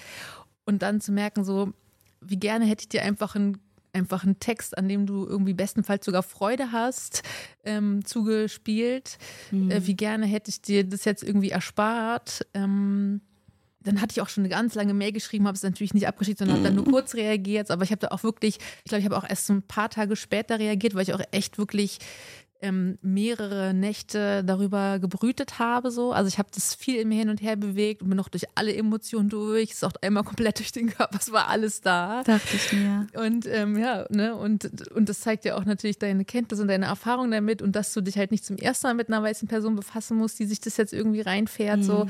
Und 0.65 0.81
dann 0.81 1.01
zu 1.01 1.11
merken, 1.11 1.43
so, 1.43 1.73
wie 2.21 2.37
gerne 2.37 2.65
hätte 2.65 2.83
ich 2.83 2.89
dir 2.89 3.03
einfach 3.03 3.35
ein 3.35 3.57
einfach 3.93 4.23
einen 4.23 4.39
Text, 4.39 4.77
an 4.77 4.87
dem 4.87 5.05
du 5.05 5.25
irgendwie 5.25 5.53
bestenfalls 5.53 6.05
sogar 6.05 6.23
Freude 6.23 6.71
hast, 6.71 7.23
ähm, 7.63 8.05
zugespielt. 8.05 9.17
Mhm. 9.51 9.71
Äh, 9.71 9.87
wie 9.87 9.95
gerne 9.95 10.25
hätte 10.25 10.49
ich 10.49 10.61
dir 10.61 10.83
das 10.83 11.05
jetzt 11.05 11.23
irgendwie 11.23 11.49
erspart. 11.49 12.45
Ähm, 12.53 13.21
dann 13.81 14.01
hatte 14.01 14.11
ich 14.11 14.21
auch 14.21 14.29
schon 14.29 14.43
eine 14.43 14.49
ganz 14.49 14.75
lange 14.75 14.93
Mail 14.93 15.11
geschrieben, 15.11 15.47
habe 15.47 15.55
es 15.55 15.63
natürlich 15.63 15.93
nicht 15.93 16.07
abgeschickt, 16.07 16.39
sondern 16.39 16.57
habe 16.57 16.67
dann 16.67 16.75
nur 16.75 16.85
kurz 16.85 17.15
reagiert. 17.15 17.71
Aber 17.71 17.83
ich 17.83 17.91
habe 17.91 17.99
da 17.99 18.09
auch 18.09 18.23
wirklich, 18.23 18.59
ich 18.83 18.89
glaube, 18.89 18.99
ich 18.99 19.05
habe 19.05 19.17
auch 19.17 19.27
erst 19.27 19.47
so 19.47 19.53
ein 19.53 19.63
paar 19.63 19.89
Tage 19.89 20.15
später 20.15 20.59
reagiert, 20.59 20.95
weil 20.95 21.03
ich 21.03 21.13
auch 21.13 21.21
echt 21.31 21.57
wirklich 21.57 21.99
ähm, 22.61 22.97
mehrere 23.01 23.73
Nächte 23.73 24.43
darüber 24.43 24.99
gebrütet 24.99 25.59
habe. 25.59 25.91
So. 25.91 26.11
Also 26.11 26.27
ich 26.27 26.37
habe 26.37 26.49
das 26.53 26.75
viel 26.75 26.99
in 26.99 27.07
mir 27.07 27.19
hin 27.19 27.29
und 27.29 27.41
her 27.41 27.55
bewegt 27.55 28.01
und 28.01 28.09
bin 28.09 28.17
noch 28.17 28.29
durch 28.29 28.45
alle 28.55 28.75
Emotionen 28.75 29.29
durch. 29.29 29.71
Es 29.71 29.77
ist 29.77 29.83
auch 29.83 29.93
einmal 30.01 30.23
komplett 30.23 30.59
durch 30.59 30.71
den 30.71 30.89
Körper, 30.89 31.17
es 31.19 31.31
war 31.31 31.47
alles 31.47 31.81
da. 31.81 32.23
Dachte 32.23 32.55
ich 32.55 32.73
mir. 32.73 33.07
Und 33.13 33.45
ähm, 33.47 33.77
ja, 33.77 34.05
ne, 34.09 34.35
und, 34.35 34.91
und 34.91 35.09
das 35.09 35.21
zeigt 35.21 35.45
ja 35.45 35.55
auch 35.55 35.65
natürlich 35.65 35.99
deine 35.99 36.25
Kenntnis 36.25 36.59
und 36.59 36.67
deine 36.67 36.85
Erfahrung 36.85 37.31
damit 37.31 37.61
und 37.61 37.75
dass 37.75 37.93
du 37.93 38.01
dich 38.01 38.17
halt 38.17 38.31
nicht 38.31 38.45
zum 38.45 38.57
ersten 38.57 38.87
Mal 38.87 38.93
mit 38.93 39.07
einer 39.07 39.23
weißen 39.23 39.47
Person 39.47 39.75
befassen 39.75 40.17
musst, 40.17 40.39
die 40.39 40.45
sich 40.45 40.59
das 40.59 40.77
jetzt 40.77 40.93
irgendwie 40.93 41.21
reinfährt. 41.21 41.79
Mhm. 41.79 41.83
So. 41.83 42.07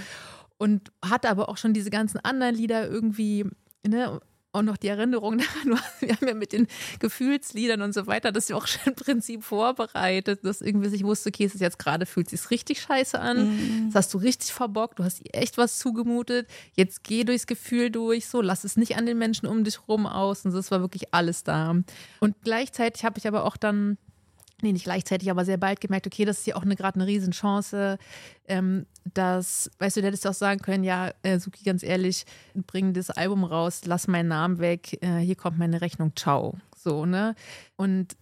Und 0.58 0.92
hat 1.04 1.26
aber 1.26 1.48
auch 1.48 1.58
schon 1.58 1.74
diese 1.74 1.90
ganzen 1.90 2.20
anderen 2.20 2.56
Lieder 2.56 2.90
irgendwie 2.90 3.46
Ne, 3.88 4.20
auch 4.52 4.62
noch 4.62 4.78
die 4.78 4.88
Erinnerung 4.88 5.38
daran, 5.66 5.80
wir 6.00 6.16
haben 6.16 6.28
ja 6.28 6.34
mit 6.34 6.54
den 6.54 6.68
Gefühlsliedern 7.00 7.82
und 7.82 7.94
so 7.94 8.08
weiter 8.08 8.32
das 8.32 8.50
ja 8.50 8.56
auch 8.56 8.68
schon 8.68 8.94
im 8.94 8.96
Prinzip 8.96 9.44
vorbereitet, 9.44 10.44
dass 10.44 10.62
irgendwie 10.62 10.90
sich 10.90 11.04
wusste, 11.04 11.30
okay, 11.30 11.46
es 11.46 11.56
ist 11.56 11.62
jetzt 11.62 11.80
gerade, 11.80 12.06
fühlt 12.06 12.30
sich 12.30 12.50
richtig 12.50 12.82
scheiße 12.82 13.20
an, 13.20 13.50
mhm. 13.50 13.86
das 13.88 14.06
hast 14.06 14.14
du 14.14 14.18
richtig 14.18 14.52
verbockt, 14.52 15.00
du 15.00 15.04
hast 15.04 15.20
ihr 15.20 15.34
echt 15.34 15.58
was 15.58 15.78
zugemutet, 15.78 16.48
jetzt 16.76 17.04
geh 17.04 17.24
durchs 17.24 17.48
Gefühl 17.48 17.92
durch, 17.92 18.28
so, 18.28 18.42
lass 18.42 18.64
es 18.64 18.78
nicht 18.78 18.98
an 18.98 19.06
den 19.06 19.18
Menschen 19.18 19.48
um 19.48 19.64
dich 19.64 19.88
rum 19.88 20.08
aus 20.08 20.46
und 20.46 20.54
das 20.54 20.72
war 20.72 20.82
wirklich 20.82 21.14
alles 21.14 21.44
da. 21.44 21.76
Und 22.20 22.36
gleichzeitig 22.44 23.06
habe 23.06 23.20
ich 23.20 23.28
aber 23.28 23.46
auch 23.46 23.58
dann 23.58 23.98
nee, 24.64 24.72
nicht 24.72 24.86
gleichzeitig, 24.86 25.30
aber 25.30 25.46
sehr 25.46 25.58
bald 25.58 25.82
gemerkt, 25.82 26.08
okay, 26.08 26.26
das 26.26 26.40
ist 26.40 26.48
ja 26.48 26.56
auch 26.56 26.64
eine, 26.64 26.76
gerade 26.76 26.96
eine 26.96 27.08
Riesenchance, 27.08 27.98
ähm, 28.48 28.86
dass, 29.14 29.70
weißt 29.80 29.98
du, 29.98 30.02
du 30.02 30.08
hättest 30.08 30.28
auch 30.28 30.34
sagen 30.34 30.60
können, 30.60 30.84
ja, 30.84 31.12
äh, 31.24 31.40
Suki, 31.40 31.64
ganz 31.64 31.84
ehrlich, 31.84 32.26
bring 32.54 32.94
das 32.94 33.10
Album 33.10 33.44
raus, 33.44 33.82
lass 33.86 34.08
meinen 34.08 34.30
Namen 34.30 34.60
weg, 34.60 35.02
äh, 35.02 35.20
hier 35.20 35.36
kommt 35.36 35.58
meine 35.58 35.82
Rechnung, 35.82 36.14
ciao. 36.16 36.58
So, 36.76 37.06
ne? 37.06 37.36
Und 37.76 38.16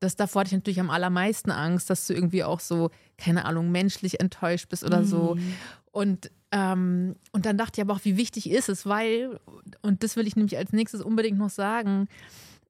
das 0.00 0.16
davor 0.16 0.40
hatte 0.40 0.48
ich 0.48 0.54
natürlich 0.54 0.80
am 0.80 0.90
allermeisten 0.90 1.50
Angst, 1.50 1.90
dass 1.90 2.06
du 2.06 2.14
irgendwie 2.14 2.44
auch 2.44 2.60
so, 2.60 2.90
keine 3.18 3.44
Ahnung, 3.44 3.70
menschlich 3.70 4.20
enttäuscht 4.20 4.68
bist 4.68 4.84
oder 4.84 5.00
mhm. 5.00 5.04
so. 5.04 5.36
Und 5.92 6.30
ähm, 6.52 7.16
und 7.32 7.44
dann 7.44 7.58
dachte 7.58 7.80
ich 7.80 7.82
aber 7.82 7.94
auch, 7.94 8.04
wie 8.04 8.16
wichtig 8.16 8.50
ist 8.50 8.68
es, 8.68 8.86
weil, 8.86 9.40
und 9.82 10.02
das 10.02 10.16
will 10.16 10.26
ich 10.26 10.36
nämlich 10.36 10.56
als 10.56 10.72
nächstes 10.72 11.02
unbedingt 11.02 11.38
noch 11.38 11.50
sagen, 11.50 12.08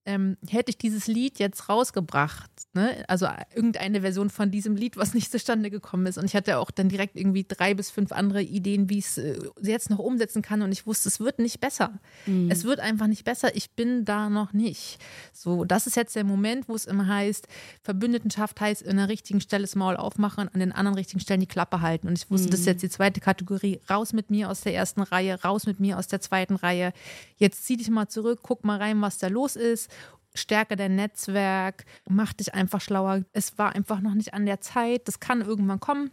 ähm, 0.06 0.36
hätte 0.48 0.70
ich 0.70 0.78
dieses 0.78 1.08
Lied 1.08 1.40
jetzt 1.40 1.68
rausgebracht, 1.68 2.50
ne? 2.74 3.04
also 3.08 3.26
irgendeine 3.54 4.00
Version 4.00 4.30
von 4.30 4.52
diesem 4.52 4.76
Lied, 4.76 4.96
was 4.96 5.14
nicht 5.14 5.32
zustande 5.32 5.68
gekommen 5.68 6.06
ist. 6.06 6.16
Und 6.16 6.24
ich 6.24 6.36
hatte 6.36 6.58
auch 6.58 6.70
dann 6.70 6.88
direkt 6.88 7.16
irgendwie 7.16 7.44
drei 7.46 7.74
bis 7.74 7.90
fünf 7.90 8.12
andere 8.12 8.40
Ideen, 8.42 8.88
wie 8.88 8.98
ich 8.98 9.06
es 9.06 9.18
äh, 9.18 9.36
jetzt 9.60 9.90
noch 9.90 9.98
umsetzen 9.98 10.42
kann. 10.42 10.62
Und 10.62 10.70
ich 10.70 10.86
wusste, 10.86 11.08
es 11.08 11.18
wird 11.18 11.40
nicht 11.40 11.60
besser. 11.60 11.98
Mhm. 12.24 12.50
Es 12.50 12.62
wird 12.64 12.78
einfach 12.78 13.08
nicht 13.08 13.24
besser. 13.24 13.54
Ich 13.56 13.72
bin 13.72 14.04
da 14.04 14.30
noch 14.30 14.52
nicht. 14.52 14.98
So, 15.32 15.64
das 15.64 15.88
ist 15.88 15.96
jetzt 15.96 16.14
der 16.14 16.24
Moment, 16.24 16.68
wo 16.68 16.76
es 16.76 16.86
immer 16.86 17.08
heißt, 17.08 17.48
Verbündetenschaft 17.82 18.60
heißt, 18.60 18.86
an 18.86 18.98
der 18.98 19.08
richtigen 19.08 19.40
Stelle 19.40 19.62
das 19.62 19.74
Maul 19.74 19.96
aufmachen, 19.96 20.48
an 20.48 20.60
den 20.60 20.70
anderen 20.70 20.96
richtigen 20.96 21.20
Stellen 21.20 21.40
die 21.40 21.46
Klappe 21.46 21.80
halten. 21.80 22.06
Und 22.06 22.16
ich 22.16 22.30
wusste, 22.30 22.46
mhm. 22.46 22.50
das 22.52 22.60
ist 22.60 22.66
jetzt 22.66 22.82
die 22.82 22.90
zweite 22.90 23.20
Kategorie. 23.20 23.80
Raus 23.90 24.12
mit 24.12 24.30
mir 24.30 24.50
aus 24.50 24.60
der 24.60 24.74
ersten 24.74 25.02
Reihe, 25.02 25.42
raus 25.42 25.66
mit 25.66 25.80
mir 25.80 25.98
aus 25.98 26.06
der 26.06 26.20
zweiten 26.20 26.54
Reihe. 26.54 26.92
Jetzt 27.38 27.64
zieh 27.66 27.76
dich 27.76 27.90
mal 27.90 28.08
zurück, 28.08 28.38
guck 28.42 28.64
mal 28.64 28.78
rein, 28.78 29.00
was 29.00 29.18
da 29.18 29.26
los 29.26 29.56
ist 29.56 29.90
stärke 30.36 30.76
dein 30.76 30.96
Netzwerk, 30.96 31.84
mach 32.08 32.32
dich 32.32 32.54
einfach 32.54 32.80
schlauer. 32.80 33.22
Es 33.32 33.58
war 33.58 33.74
einfach 33.74 34.00
noch 34.00 34.14
nicht 34.14 34.34
an 34.34 34.46
der 34.46 34.60
Zeit. 34.60 35.08
Das 35.08 35.20
kann 35.20 35.40
irgendwann 35.40 35.80
kommen. 35.80 36.10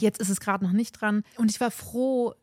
Jetzt 0.00 0.20
ist 0.20 0.28
es 0.28 0.40
gerade 0.40 0.64
noch 0.64 0.72
nicht 0.72 1.00
dran. 1.00 1.22
Und 1.36 1.50
ich 1.50 1.60
war 1.60 1.70
froh, 1.70 2.34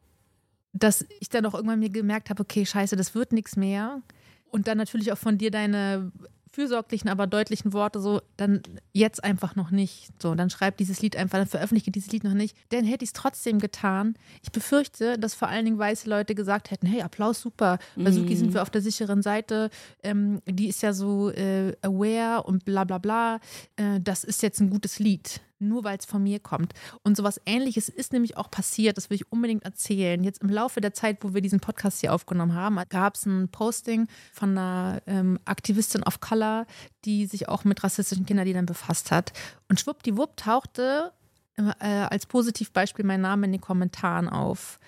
dass 0.73 1.05
ich 1.19 1.29
dann 1.29 1.45
auch 1.45 1.53
irgendwann 1.53 1.79
mir 1.79 1.89
gemerkt 1.89 2.29
habe, 2.29 2.41
okay, 2.41 2.65
scheiße, 2.65 2.95
das 2.95 3.15
wird 3.15 3.31
nichts 3.31 3.55
mehr. 3.55 4.01
Und 4.49 4.67
dann 4.67 4.77
natürlich 4.77 5.11
auch 5.11 5.17
von 5.17 5.37
dir 5.37 5.51
deine 5.51 6.11
fürsorglichen, 6.55 7.09
aber 7.09 7.27
deutlichen 7.27 7.73
Worte 7.73 7.99
so, 7.99 8.21
dann 8.37 8.61
jetzt 8.93 9.23
einfach 9.23 9.55
noch 9.55 9.71
nicht. 9.71 10.09
So, 10.21 10.33
dann 10.35 10.49
schreibt 10.49 10.79
dieses 10.79 11.01
Lied 11.01 11.15
einfach, 11.17 11.37
dann 11.37 11.47
veröffentliche 11.47 11.91
dieses 11.91 12.11
Lied 12.11 12.23
noch 12.23 12.33
nicht. 12.33 12.55
Dann 12.69 12.85
hätte 12.85 13.03
ich 13.03 13.09
es 13.09 13.13
trotzdem 13.13 13.59
getan. 13.59 14.15
Ich 14.41 14.51
befürchte, 14.51 15.19
dass 15.19 15.35
vor 15.35 15.49
allen 15.49 15.65
Dingen 15.65 15.77
weiße 15.77 16.09
Leute 16.09 16.33
gesagt 16.33 16.71
hätten, 16.71 16.87
hey, 16.87 17.01
Applaus, 17.01 17.41
super. 17.41 17.77
Bei 17.95 18.11
Suki 18.11 18.33
mhm. 18.33 18.39
sind 18.39 18.53
wir 18.53 18.61
auf 18.61 18.69
der 18.69 18.81
sicheren 18.81 19.21
Seite. 19.21 19.69
Ähm, 20.01 20.41
die 20.47 20.69
ist 20.69 20.81
ja 20.81 20.93
so 20.93 21.29
äh, 21.29 21.75
aware 21.81 22.43
und 22.43 22.65
bla 22.65 22.85
bla 22.85 22.97
bla. 22.97 23.39
Äh, 23.75 23.99
das 24.01 24.23
ist 24.23 24.41
jetzt 24.41 24.61
ein 24.61 24.69
gutes 24.69 24.99
Lied 24.99 25.41
nur 25.59 25.83
weil 25.83 25.97
es 25.97 26.05
von 26.05 26.23
mir 26.23 26.39
kommt. 26.39 26.73
Und 27.03 27.17
sowas 27.17 27.39
ähnliches 27.45 27.89
ist 27.89 28.13
nämlich 28.13 28.37
auch 28.37 28.51
passiert, 28.51 28.97
das 28.97 29.09
will 29.09 29.15
ich 29.15 29.31
unbedingt 29.31 29.63
erzählen. 29.63 30.23
Jetzt 30.23 30.41
im 30.41 30.49
Laufe 30.49 30.81
der 30.81 30.93
Zeit, 30.93 31.17
wo 31.21 31.33
wir 31.33 31.41
diesen 31.41 31.59
Podcast 31.59 32.01
hier 32.01 32.13
aufgenommen 32.13 32.53
haben, 32.53 32.79
gab 32.89 33.15
es 33.15 33.25
ein 33.25 33.49
Posting 33.49 34.07
von 34.33 34.57
einer 34.57 35.01
ähm, 35.07 35.39
Aktivistin 35.45 36.03
of 36.03 36.19
Color, 36.19 36.65
die 37.05 37.25
sich 37.25 37.47
auch 37.49 37.63
mit 37.63 37.83
rassistischen 37.83 38.25
Kinderliedern 38.25 38.65
befasst 38.65 39.11
hat. 39.11 39.33
Und 39.69 39.79
schwuppdiwupp 39.79 40.37
tauchte 40.37 41.11
äh, 41.57 41.85
als 41.85 42.25
Positivbeispiel 42.25 43.05
mein 43.05 43.21
Name 43.21 43.45
in 43.45 43.53
den 43.53 43.61
Kommentaren 43.61 44.29
auf. 44.29 44.79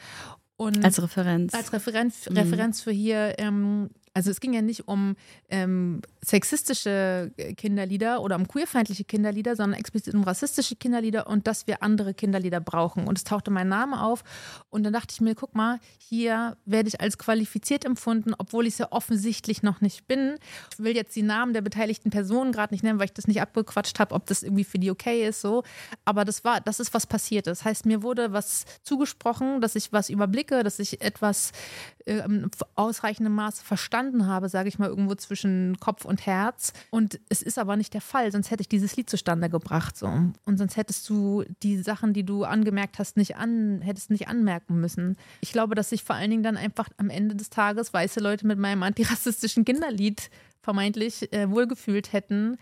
Und 0.57 0.83
als 0.83 1.01
Referenz. 1.01 1.53
Als 1.53 1.71
Referenz, 1.71 2.29
mhm. 2.29 2.37
Referenz 2.37 2.81
für 2.81 2.91
hier 2.91 3.35
ähm, 3.37 3.89
also 4.17 4.31
es 4.31 4.39
ging 4.39 4.53
ja 4.53 4.63
nicht 4.63 4.87
um 4.87 5.15
ähm, 5.47 6.01
sexistische 6.25 7.31
Kinderlieder 7.55 8.23
oder 8.23 8.35
um 8.35 8.47
queerfeindliche 8.47 9.03
Kinderlieder, 9.03 9.55
sondern 9.55 9.79
explizit 9.79 10.15
um 10.15 10.23
rassistische 10.23 10.75
Kinderlieder 10.75 11.27
und 11.27 11.45
dass 11.45 11.67
wir 11.67 11.83
andere 11.83 12.15
Kinderlieder 12.15 12.59
brauchen. 12.59 13.07
Und 13.07 13.19
es 13.19 13.25
tauchte 13.25 13.51
mein 13.51 13.67
Name 13.67 14.01
auf 14.01 14.23
und 14.71 14.81
dann 14.83 14.91
dachte 14.91 15.13
ich 15.13 15.21
mir, 15.21 15.35
guck 15.35 15.53
mal, 15.53 15.79
hier 15.99 16.57
werde 16.65 16.89
ich 16.89 16.99
als 16.99 17.19
qualifiziert 17.19 17.85
empfunden, 17.85 18.33
obwohl 18.35 18.65
ich 18.65 18.73
es 18.73 18.79
ja 18.79 18.91
offensichtlich 18.91 19.61
noch 19.61 19.81
nicht 19.81 20.07
bin. 20.07 20.39
Ich 20.73 20.83
will 20.83 20.95
jetzt 20.95 21.15
die 21.15 21.21
Namen 21.21 21.53
der 21.53 21.61
beteiligten 21.61 22.09
Personen 22.09 22.51
gerade 22.51 22.73
nicht 22.73 22.83
nennen, 22.83 22.97
weil 22.97 23.05
ich 23.05 23.13
das 23.13 23.27
nicht 23.27 23.39
abgequatscht 23.39 23.99
habe, 23.99 24.15
ob 24.15 24.25
das 24.25 24.41
irgendwie 24.41 24.63
für 24.63 24.79
die 24.79 24.89
okay 24.89 25.27
ist, 25.27 25.41
so. 25.41 25.61
Aber 26.05 26.25
das 26.25 26.43
war, 26.43 26.59
das 26.59 26.79
ist 26.79 26.95
was 26.95 27.05
passiert. 27.05 27.45
Das 27.45 27.63
heißt, 27.63 27.85
mir 27.85 28.01
wurde 28.01 28.33
was 28.33 28.65
zugesprochen, 28.81 29.61
dass 29.61 29.75
ich 29.75 29.93
was 29.93 30.09
überblicke, 30.09 30.63
dass 30.63 30.79
ich 30.79 31.01
etwas 31.01 31.51
äh, 31.96 31.96
im 32.07 32.49
ausreichendem 32.75 33.35
Maße 33.35 33.63
verstanden 33.63 34.27
habe, 34.27 34.49
sage 34.49 34.69
ich 34.69 34.79
mal, 34.79 34.89
irgendwo 34.89 35.15
zwischen 35.15 35.77
Kopf 35.79 36.05
und 36.05 36.25
Herz. 36.25 36.73
Und 36.89 37.19
es 37.29 37.41
ist 37.41 37.59
aber 37.59 37.75
nicht 37.75 37.93
der 37.93 38.01
Fall, 38.01 38.31
sonst 38.31 38.51
hätte 38.51 38.61
ich 38.61 38.69
dieses 38.69 38.95
Lied 38.95 39.09
zustande 39.09 39.49
gebracht. 39.49 39.97
So. 39.97 40.07
Und 40.07 40.57
sonst 40.57 40.77
hättest 40.77 41.07
du 41.09 41.43
die 41.63 41.77
Sachen, 41.77 42.13
die 42.13 42.23
du 42.23 42.43
angemerkt 42.43 42.99
hast, 42.99 43.17
nicht 43.17 43.35
an, 43.35 43.81
hättest 43.81 44.09
nicht 44.09 44.27
anmerken 44.27 44.79
müssen. 44.79 45.17
Ich 45.41 45.51
glaube, 45.51 45.75
dass 45.75 45.89
sich 45.89 46.03
vor 46.03 46.15
allen 46.15 46.31
Dingen 46.31 46.43
dann 46.43 46.57
einfach 46.57 46.89
am 46.97 47.09
Ende 47.09 47.35
des 47.35 47.49
Tages 47.49 47.93
weiße 47.93 48.19
Leute 48.19 48.47
mit 48.47 48.59
meinem 48.59 48.83
antirassistischen 48.83 49.65
Kinderlied 49.65 50.29
vermeintlich 50.61 51.31
äh, 51.33 51.49
wohlgefühlt 51.49 52.13
hätten 52.13 52.57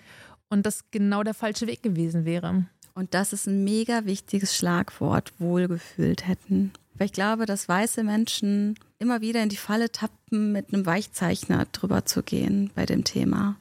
und 0.49 0.65
das 0.65 0.86
genau 0.91 1.23
der 1.23 1.34
falsche 1.34 1.67
Weg 1.67 1.84
gewesen 1.84 2.25
wäre. 2.25 2.65
Und 2.93 3.13
das 3.13 3.34
ist 3.34 3.45
ein 3.45 3.63
mega 3.63 4.05
wichtiges 4.05 4.55
Schlagwort, 4.55 5.34
wohlgefühlt 5.38 6.27
hätten. 6.27 6.71
Weil 6.93 7.08
ich 7.08 7.13
glaube, 7.13 7.45
dass 7.45 7.67
weiße 7.67 8.03
Menschen 8.03 8.75
immer 8.99 9.21
wieder 9.21 9.43
in 9.43 9.49
die 9.49 9.58
Falle 9.58 9.91
tappen, 9.91 10.51
mit 10.51 10.73
einem 10.73 10.86
Weichzeichner 10.86 11.65
drüber 11.71 12.05
zu 12.05 12.23
gehen 12.23 12.71
bei 12.75 12.86
dem 12.86 13.03
Thema. 13.03 13.55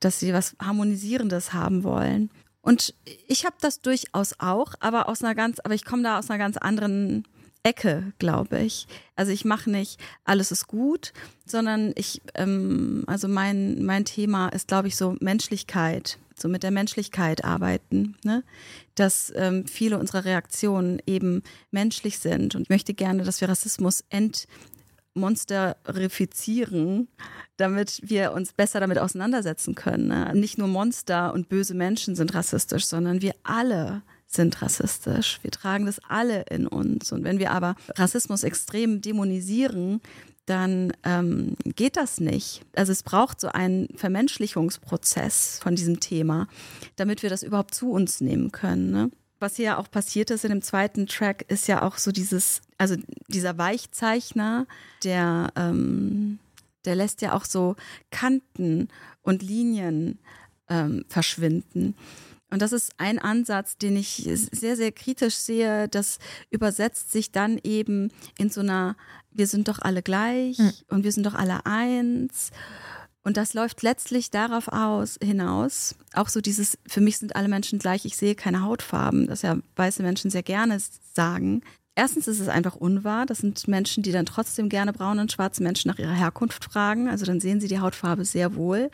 Dass 0.00 0.20
sie 0.20 0.32
was 0.32 0.56
Harmonisierendes 0.60 1.52
haben 1.52 1.84
wollen. 1.84 2.30
Und 2.60 2.94
ich 3.26 3.44
habe 3.44 3.56
das 3.60 3.80
durchaus 3.80 4.34
auch, 4.38 4.74
aber 4.80 5.08
aus 5.08 5.22
einer 5.22 5.34
ganz, 5.34 5.60
aber 5.60 5.74
ich 5.74 5.84
komme 5.84 6.02
da 6.02 6.18
aus 6.18 6.30
einer 6.30 6.38
ganz 6.38 6.56
anderen 6.56 7.24
Ecke, 7.62 8.12
glaube 8.18 8.60
ich. 8.60 8.86
Also 9.16 9.32
ich 9.32 9.44
mache 9.44 9.70
nicht 9.70 10.00
alles 10.24 10.52
ist 10.52 10.66
gut, 10.66 11.12
sondern 11.46 11.92
ich, 11.96 12.22
ähm, 12.34 13.04
also 13.06 13.28
mein, 13.28 13.84
mein 13.84 14.04
Thema 14.04 14.48
ist, 14.48 14.68
glaube 14.68 14.88
ich, 14.88 14.96
so 14.96 15.16
Menschlichkeit 15.20 16.18
so 16.40 16.48
mit 16.48 16.62
der 16.62 16.70
Menschlichkeit 16.70 17.44
arbeiten, 17.44 18.16
ne? 18.24 18.44
dass 18.94 19.32
ähm, 19.36 19.66
viele 19.66 19.98
unserer 19.98 20.24
Reaktionen 20.24 21.02
eben 21.06 21.42
menschlich 21.70 22.18
sind. 22.18 22.54
Und 22.54 22.62
ich 22.62 22.70
möchte 22.70 22.94
gerne, 22.94 23.24
dass 23.24 23.40
wir 23.40 23.48
Rassismus 23.48 24.04
entmonsterifizieren, 25.14 27.08
damit 27.56 28.00
wir 28.02 28.32
uns 28.32 28.52
besser 28.52 28.80
damit 28.80 28.98
auseinandersetzen 28.98 29.74
können. 29.74 30.08
Ne? 30.08 30.32
Nicht 30.34 30.58
nur 30.58 30.68
Monster 30.68 31.32
und 31.32 31.48
böse 31.48 31.74
Menschen 31.74 32.14
sind 32.14 32.34
rassistisch, 32.34 32.86
sondern 32.86 33.22
wir 33.22 33.34
alle 33.42 34.02
sind 34.28 34.60
rassistisch. 34.60 35.40
Wir 35.42 35.50
tragen 35.50 35.86
das 35.86 36.00
alle 36.08 36.42
in 36.50 36.66
uns. 36.66 37.10
Und 37.12 37.24
wenn 37.24 37.38
wir 37.38 37.50
aber 37.50 37.74
Rassismus 37.96 38.44
extrem 38.44 39.00
dämonisieren, 39.00 40.00
dann 40.44 40.92
ähm, 41.02 41.56
geht 41.64 41.96
das 41.96 42.20
nicht. 42.20 42.62
Also 42.76 42.92
es 42.92 43.02
braucht 43.02 43.40
so 43.40 43.48
einen 43.48 43.88
Vermenschlichungsprozess 43.96 45.58
von 45.62 45.74
diesem 45.74 46.00
Thema, 46.00 46.46
damit 46.96 47.22
wir 47.22 47.30
das 47.30 47.42
überhaupt 47.42 47.74
zu 47.74 47.90
uns 47.90 48.20
nehmen 48.20 48.52
können. 48.52 48.90
Ne? 48.90 49.10
Was 49.40 49.56
hier 49.56 49.64
ja 49.66 49.78
auch 49.78 49.90
passiert 49.90 50.30
ist 50.30 50.44
in 50.44 50.50
dem 50.50 50.62
zweiten 50.62 51.06
Track, 51.06 51.44
ist 51.48 51.68
ja 51.68 51.82
auch 51.82 51.96
so 51.96 52.12
dieses, 52.12 52.60
also 52.76 52.96
dieser 53.28 53.56
Weichzeichner, 53.58 54.66
der, 55.04 55.52
ähm, 55.54 56.38
der 56.84 56.96
lässt 56.96 57.22
ja 57.22 57.34
auch 57.34 57.44
so 57.44 57.76
Kanten 58.10 58.88
und 59.22 59.42
Linien 59.42 60.18
ähm, 60.68 61.04
verschwinden. 61.08 61.94
Und 62.50 62.62
das 62.62 62.72
ist 62.72 62.92
ein 62.96 63.18
Ansatz, 63.18 63.76
den 63.76 63.96
ich 63.96 64.28
sehr, 64.52 64.76
sehr 64.76 64.92
kritisch 64.92 65.34
sehe. 65.34 65.88
Das 65.88 66.18
übersetzt 66.50 67.12
sich 67.12 67.30
dann 67.30 67.58
eben 67.62 68.10
in 68.38 68.48
so 68.50 68.60
einer 68.60 68.96
wir 69.38 69.46
sind 69.46 69.68
doch 69.68 69.78
alle 69.78 70.02
gleich 70.02 70.58
mhm. 70.58 70.72
und 70.88 71.04
wir 71.04 71.12
sind 71.12 71.24
doch 71.24 71.34
alle 71.34 71.64
eins. 71.64 72.50
Und 73.22 73.36
das 73.36 73.54
läuft 73.54 73.82
letztlich 73.82 74.30
darauf 74.30 74.68
aus, 74.68 75.18
hinaus, 75.22 75.94
auch 76.14 76.28
so 76.28 76.40
dieses, 76.40 76.78
für 76.86 77.00
mich 77.00 77.18
sind 77.18 77.36
alle 77.36 77.48
Menschen 77.48 77.78
gleich, 77.78 78.04
ich 78.04 78.16
sehe 78.16 78.34
keine 78.34 78.62
Hautfarben, 78.62 79.26
das 79.26 79.42
ja 79.42 79.58
weiße 79.76 80.02
Menschen 80.02 80.30
sehr 80.30 80.42
gerne 80.42 80.78
sagen. 81.14 81.62
Erstens 81.94 82.28
ist 82.28 82.38
es 82.38 82.48
einfach 82.48 82.76
unwahr. 82.76 83.26
Das 83.26 83.38
sind 83.38 83.66
Menschen, 83.66 84.04
die 84.04 84.12
dann 84.12 84.24
trotzdem 84.24 84.68
gerne 84.68 84.92
braune 84.92 85.20
und 85.20 85.32
schwarze 85.32 85.64
Menschen 85.64 85.88
nach 85.88 85.98
ihrer 85.98 86.14
Herkunft 86.14 86.64
fragen. 86.64 87.08
Also 87.08 87.26
dann 87.26 87.40
sehen 87.40 87.60
sie 87.60 87.66
die 87.66 87.80
Hautfarbe 87.80 88.24
sehr 88.24 88.54
wohl. 88.54 88.88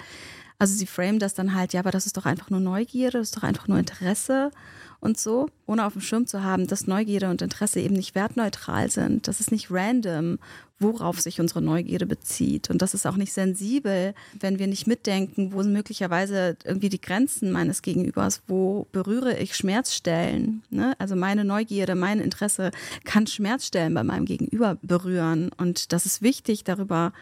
Also 0.65 0.79
sie 0.79 0.87
framen 0.87 1.19
das 1.19 1.35
dann 1.35 1.55
halt, 1.55 1.75
ja, 1.75 1.81
aber 1.81 1.91
das 1.91 2.07
ist 2.07 2.17
doch 2.17 2.25
einfach 2.25 2.49
nur 2.49 2.59
Neugierde, 2.59 3.19
das 3.19 3.29
ist 3.29 3.37
doch 3.37 3.43
einfach 3.43 3.69
nur 3.69 3.79
Interesse 3.79 4.51
und 4.99 5.19
so, 5.19 5.51
ohne 5.67 5.85
auf 5.85 5.93
dem 5.93 6.01
Schirm 6.01 6.27
zu 6.27 6.43
haben, 6.43 6.67
dass 6.67 6.87
Neugierde 6.87 7.29
und 7.29 7.43
Interesse 7.43 7.81
eben 7.81 7.95
nicht 7.95 8.15
wertneutral 8.15 8.91
sind. 8.91 9.29
Das 9.29 9.41
ist 9.41 9.53
nicht 9.53 9.71
random, 9.71 10.39
worauf 10.79 11.21
sich 11.21 11.39
unsere 11.39 11.61
Neugierde 11.61 12.07
bezieht. 12.07 12.71
Und 12.71 12.81
das 12.81 12.95
ist 12.95 13.07
auch 13.07 13.17
nicht 13.17 13.35
sensibel, 13.35 14.15
wenn 14.41 14.59
wir 14.59 14.67
nicht 14.67 14.87
mitdenken, 14.87 15.53
wo 15.53 15.63
sind 15.63 15.75
möglicherweise 15.75 16.57
irgendwie 16.65 16.89
die 16.89 17.01
Grenzen 17.01 17.53
meines 17.53 17.83
Gegenübers, 17.83 18.41
wo 18.47 18.87
berühre 18.91 19.37
ich 19.37 19.57
Schmerzstellen. 19.57 20.63
Ne? 20.71 20.95
Also 20.99 21.15
meine 21.15 21.45
Neugierde, 21.45 21.95
mein 21.95 22.21
Interesse 22.21 22.71
kann 23.05 23.27
Schmerzstellen 23.27 23.93
bei 23.93 24.03
meinem 24.03 24.25
Gegenüber 24.25 24.79
berühren. 24.81 25.51
Und 25.59 25.93
das 25.93 26.07
ist 26.07 26.23
wichtig, 26.23 26.65
darüber 26.65 27.13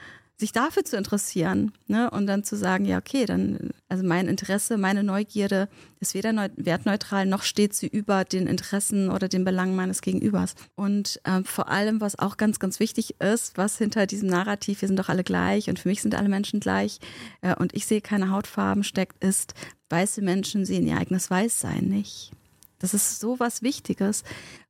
sich 0.42 0.50
dafür 0.50 0.85
zu 0.85 0.96
interessieren 0.96 1.70
ne? 1.87 2.11
und 2.11 2.26
dann 2.26 2.42
zu 2.42 2.57
sagen, 2.57 2.85
ja, 2.85 2.98
okay, 2.98 3.26
dann, 3.26 3.70
also 3.88 4.05
mein 4.05 4.26
Interesse, 4.26 4.76
meine 4.76 5.05
Neugierde 5.05 5.68
ist 6.00 6.14
weder 6.14 6.50
wertneutral 6.57 7.26
noch 7.26 7.44
steht 7.44 7.74
sie 7.74 7.87
über 7.87 8.24
den 8.24 8.48
Interessen 8.48 9.09
oder 9.09 9.28
den 9.28 9.44
Belangen 9.44 9.76
meines 9.76 10.00
Gegenübers. 10.00 10.57
Und 10.74 11.20
äh, 11.22 11.44
vor 11.44 11.68
allem, 11.68 12.00
was 12.00 12.18
auch 12.18 12.38
ganz, 12.38 12.59
ganz 12.59 12.81
wichtig 12.81 13.20
ist, 13.20 13.57
was 13.57 13.78
hinter 13.78 14.07
diesem 14.07 14.28
Narrativ, 14.28 14.81
wir 14.81 14.88
sind 14.88 14.98
doch 14.98 15.09
alle 15.09 15.22
gleich 15.22 15.68
und 15.68 15.78
für 15.78 15.88
mich 15.88 16.02
sind 16.02 16.16
alle 16.16 16.28
Menschen 16.28 16.59
gleich 16.59 16.98
äh, 17.42 17.55
und 17.55 17.72
ich 17.76 17.87
sehe 17.87 18.00
keine 18.00 18.31
Hautfarben 18.31 18.83
steckt, 18.83 19.22
ist, 19.22 19.55
weiße 19.90 20.22
Menschen 20.22 20.64
sehen 20.64 20.88
ihr 20.88 20.98
eigenes 20.98 21.31
Weißsein 21.31 21.85
nicht. 21.85 22.33
Das 22.81 22.94
ist 22.94 23.20
so 23.20 23.38
was 23.38 23.62
Wichtiges. 23.62 24.24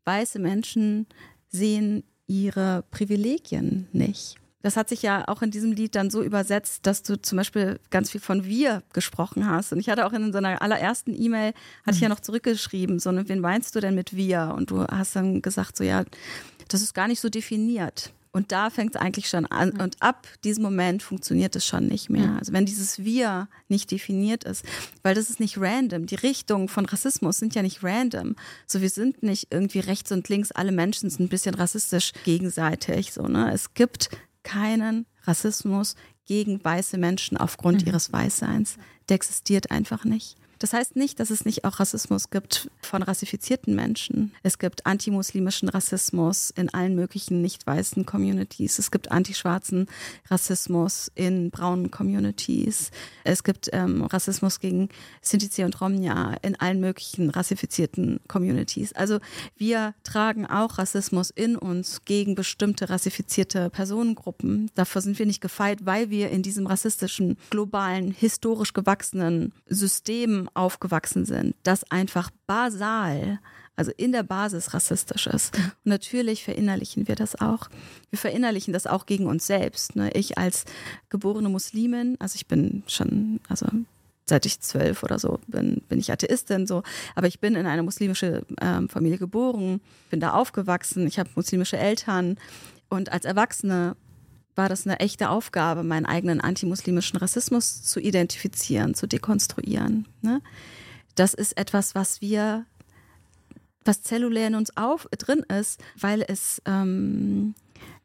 Weiße 0.04 0.38
Menschen 0.38 1.06
sehen 1.48 2.04
ihre 2.26 2.84
Privilegien 2.90 3.88
nicht. 3.92 4.41
Das 4.62 4.76
hat 4.76 4.88
sich 4.88 5.02
ja 5.02 5.26
auch 5.28 5.42
in 5.42 5.50
diesem 5.50 5.72
Lied 5.72 5.94
dann 5.94 6.10
so 6.10 6.22
übersetzt, 6.22 6.86
dass 6.86 7.02
du 7.02 7.20
zum 7.20 7.36
Beispiel 7.36 7.80
ganz 7.90 8.10
viel 8.10 8.20
von 8.20 8.44
wir 8.44 8.82
gesprochen 8.92 9.48
hast. 9.48 9.72
Und 9.72 9.80
ich 9.80 9.88
hatte 9.88 10.06
auch 10.06 10.12
in 10.12 10.32
so 10.32 10.38
einer 10.38 10.62
allerersten 10.62 11.14
E-Mail, 11.20 11.52
hatte 11.84 11.96
ich 11.96 12.00
ja 12.00 12.08
mhm. 12.08 12.14
noch 12.14 12.20
zurückgeschrieben, 12.20 12.98
so, 12.98 13.10
wen 13.12 13.40
meinst 13.40 13.74
du 13.74 13.80
denn 13.80 13.94
mit 13.94 14.16
wir? 14.16 14.54
Und 14.56 14.70
du 14.70 14.86
hast 14.86 15.16
dann 15.16 15.42
gesagt, 15.42 15.76
so, 15.76 15.84
ja, 15.84 16.04
das 16.68 16.82
ist 16.82 16.94
gar 16.94 17.08
nicht 17.08 17.20
so 17.20 17.28
definiert. 17.28 18.12
Und 18.34 18.50
da 18.50 18.70
fängt 18.70 18.94
es 18.94 19.00
eigentlich 19.00 19.28
schon 19.28 19.44
an. 19.44 19.72
Und 19.72 19.96
ab 20.00 20.26
diesem 20.42 20.62
Moment 20.62 21.02
funktioniert 21.02 21.54
es 21.54 21.66
schon 21.66 21.86
nicht 21.86 22.08
mehr. 22.08 22.36
Also 22.38 22.54
wenn 22.54 22.64
dieses 22.64 23.04
Wir 23.04 23.46
nicht 23.68 23.90
definiert 23.90 24.44
ist, 24.44 24.64
weil 25.02 25.14
das 25.14 25.28
ist 25.28 25.38
nicht 25.38 25.60
random. 25.60 26.06
Die 26.06 26.14
Richtungen 26.14 26.68
von 26.68 26.86
Rassismus 26.86 27.38
sind 27.38 27.54
ja 27.54 27.60
nicht 27.60 27.84
random. 27.84 28.34
So, 28.66 28.80
wir 28.80 28.88
sind 28.88 29.22
nicht 29.22 29.48
irgendwie 29.50 29.80
rechts 29.80 30.12
und 30.12 30.30
links, 30.30 30.50
alle 30.50 30.72
Menschen 30.72 31.10
sind 31.10 31.26
ein 31.26 31.28
bisschen 31.28 31.54
rassistisch 31.54 32.12
gegenseitig. 32.24 33.12
So, 33.12 33.24
ne? 33.28 33.52
Es 33.52 33.74
gibt 33.74 34.08
keinen 34.42 35.06
Rassismus 35.24 35.94
gegen 36.26 36.62
weiße 36.64 36.98
Menschen 36.98 37.36
aufgrund 37.36 37.82
mhm. 37.82 37.88
ihres 37.88 38.12
Weißseins. 38.12 38.76
Der 39.08 39.16
existiert 39.16 39.70
einfach 39.70 40.04
nicht. 40.04 40.36
Das 40.62 40.72
heißt 40.72 40.94
nicht, 40.94 41.18
dass 41.18 41.30
es 41.30 41.44
nicht 41.44 41.64
auch 41.64 41.80
Rassismus 41.80 42.30
gibt 42.30 42.70
von 42.82 43.02
rassifizierten 43.02 43.74
Menschen. 43.74 44.32
Es 44.44 44.60
gibt 44.60 44.86
antimuslimischen 44.86 45.68
Rassismus 45.68 46.50
in 46.50 46.72
allen 46.72 46.94
möglichen 46.94 47.42
nicht 47.42 47.66
weißen 47.66 48.06
Communities. 48.06 48.78
Es 48.78 48.92
gibt 48.92 49.10
antischwarzen 49.10 49.88
Rassismus 50.30 51.10
in 51.16 51.50
braunen 51.50 51.90
Communities. 51.90 52.92
Es 53.24 53.42
gibt 53.42 53.70
ähm, 53.72 54.04
Rassismus 54.04 54.60
gegen 54.60 54.88
Sinti 55.20 55.64
und 55.64 55.80
Romnia 55.80 56.36
in 56.42 56.54
allen 56.54 56.78
möglichen 56.78 57.30
rassifizierten 57.30 58.20
Communities. 58.28 58.92
Also 58.92 59.18
wir 59.56 59.94
tragen 60.04 60.46
auch 60.46 60.78
Rassismus 60.78 61.30
in 61.30 61.56
uns 61.56 62.04
gegen 62.04 62.36
bestimmte 62.36 62.88
rassifizierte 62.88 63.68
Personengruppen. 63.68 64.70
Dafür 64.76 65.02
sind 65.02 65.18
wir 65.18 65.26
nicht 65.26 65.40
gefeit, 65.40 65.86
weil 65.86 66.10
wir 66.10 66.30
in 66.30 66.42
diesem 66.42 66.68
rassistischen, 66.68 67.36
globalen, 67.50 68.12
historisch 68.12 68.74
gewachsenen 68.74 69.52
System 69.66 70.48
aufgewachsen 70.54 71.24
sind, 71.24 71.54
das 71.62 71.90
einfach 71.90 72.30
basal, 72.46 73.40
also 73.76 73.90
in 73.96 74.12
der 74.12 74.22
Basis 74.22 74.74
rassistisch 74.74 75.26
ist. 75.26 75.56
Und 75.56 75.86
natürlich 75.86 76.44
verinnerlichen 76.44 77.08
wir 77.08 77.14
das 77.14 77.40
auch. 77.40 77.68
Wir 78.10 78.18
verinnerlichen 78.18 78.72
das 78.72 78.86
auch 78.86 79.06
gegen 79.06 79.26
uns 79.26 79.46
selbst. 79.46 79.96
Ne? 79.96 80.10
Ich 80.12 80.38
als 80.38 80.64
geborene 81.08 81.48
Muslimin, 81.48 82.16
also 82.18 82.36
ich 82.36 82.46
bin 82.46 82.82
schon, 82.86 83.40
also 83.48 83.66
seit 84.26 84.46
ich 84.46 84.60
zwölf 84.60 85.02
oder 85.02 85.18
so 85.18 85.40
bin, 85.46 85.82
bin 85.88 85.98
ich 85.98 86.12
Atheistin 86.12 86.66
so, 86.66 86.82
aber 87.14 87.26
ich 87.26 87.40
bin 87.40 87.54
in 87.54 87.66
eine 87.66 87.82
muslimische 87.82 88.44
ähm, 88.60 88.88
Familie 88.88 89.18
geboren, 89.18 89.80
bin 90.10 90.20
da 90.20 90.32
aufgewachsen, 90.32 91.06
ich 91.06 91.18
habe 91.18 91.30
muslimische 91.34 91.76
Eltern 91.76 92.38
und 92.88 93.10
als 93.10 93.24
Erwachsene 93.24 93.96
war 94.54 94.68
das 94.68 94.86
eine 94.86 95.00
echte 95.00 95.30
Aufgabe, 95.30 95.82
meinen 95.82 96.06
eigenen 96.06 96.40
antimuslimischen 96.40 97.18
Rassismus 97.18 97.82
zu 97.82 98.00
identifizieren, 98.00 98.94
zu 98.94 99.06
dekonstruieren. 99.06 100.06
Ne? 100.20 100.42
Das 101.14 101.34
ist 101.34 101.56
etwas, 101.56 101.94
was 101.94 102.20
wir, 102.20 102.66
was 103.84 104.02
zellulär 104.02 104.48
in 104.48 104.54
uns 104.54 104.76
auf, 104.76 105.08
drin 105.18 105.40
ist, 105.40 105.80
weil 105.98 106.24
es 106.26 106.60
ähm, 106.66 107.54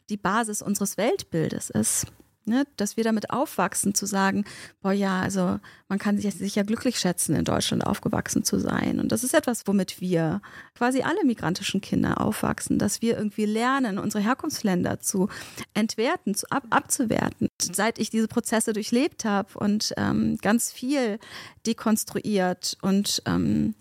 die 0.10 0.18
Basis 0.18 0.62
unseres 0.62 0.98
Weltbildes 0.98 1.70
ist. 1.70 2.08
Ne, 2.48 2.66
dass 2.78 2.96
wir 2.96 3.04
damit 3.04 3.30
aufwachsen, 3.30 3.94
zu 3.94 4.06
sagen, 4.06 4.46
boah 4.82 4.94
ja, 4.94 5.20
also 5.20 5.60
man 5.90 6.00
kann 6.00 6.18
sich 6.18 6.34
sicher 6.34 6.64
glücklich 6.64 6.98
schätzen, 6.98 7.36
in 7.36 7.44
Deutschland 7.44 7.86
aufgewachsen 7.86 8.46
zu 8.46 8.58
sein. 8.58 9.02
Und 9.02 9.12
das 9.12 9.26
ist 9.26 9.34
etwas, 9.34 9.68
womit 9.68 10.00
wir 10.00 10.42
quasi 10.74 11.02
alle 11.02 11.26
migrantischen 11.26 11.82
Kinder 11.82 12.22
aufwachsen, 12.22 12.80
dass 12.80 13.02
wir 13.02 13.18
irgendwie 13.18 13.44
lernen, 13.44 14.00
unsere 14.00 14.24
Herkunftsländer 14.24 15.02
zu 15.02 15.28
entwerten, 15.74 16.36
zu 16.36 16.50
ab, 16.50 16.64
abzuwerten. 16.70 17.50
Seit 17.62 18.00
ich 18.00 18.12
diese 18.12 18.30
Prozesse 18.30 18.72
durchlebt 18.72 19.26
habe 19.26 19.60
und 19.60 19.94
ähm, 19.98 20.38
ganz 20.42 20.72
viel 20.72 21.20
dekonstruiert 21.66 22.78
und 22.82 23.24
ähm, 23.26 23.76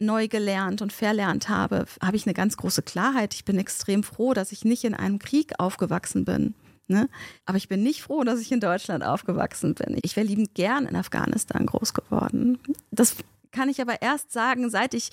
neu 0.00 0.26
gelernt 0.26 0.82
und 0.82 0.92
verlernt 0.92 1.48
habe, 1.48 1.84
habe 2.02 2.16
ich 2.16 2.26
eine 2.26 2.34
ganz 2.34 2.56
große 2.56 2.82
Klarheit. 2.82 3.32
Ich 3.32 3.44
bin 3.44 3.60
extrem 3.60 4.02
froh, 4.02 4.34
dass 4.34 4.50
ich 4.50 4.64
nicht 4.64 4.82
in 4.82 4.94
einem 4.94 5.20
Krieg 5.20 5.52
aufgewachsen 5.60 6.24
bin 6.24 6.56
Ne? 6.88 7.08
Aber 7.44 7.58
ich 7.58 7.68
bin 7.68 7.82
nicht 7.82 8.02
froh, 8.02 8.22
dass 8.22 8.40
ich 8.40 8.52
in 8.52 8.60
Deutschland 8.60 9.04
aufgewachsen 9.04 9.74
bin. 9.74 9.98
Ich 10.02 10.16
wäre 10.16 10.26
liebend 10.26 10.54
gern 10.54 10.86
in 10.86 10.94
Afghanistan 10.94 11.66
groß 11.66 11.94
geworden. 11.94 12.58
Das 12.90 13.16
kann 13.50 13.68
ich 13.68 13.80
aber 13.80 14.02
erst 14.02 14.32
sagen, 14.32 14.70
seit 14.70 14.94
ich 14.94 15.10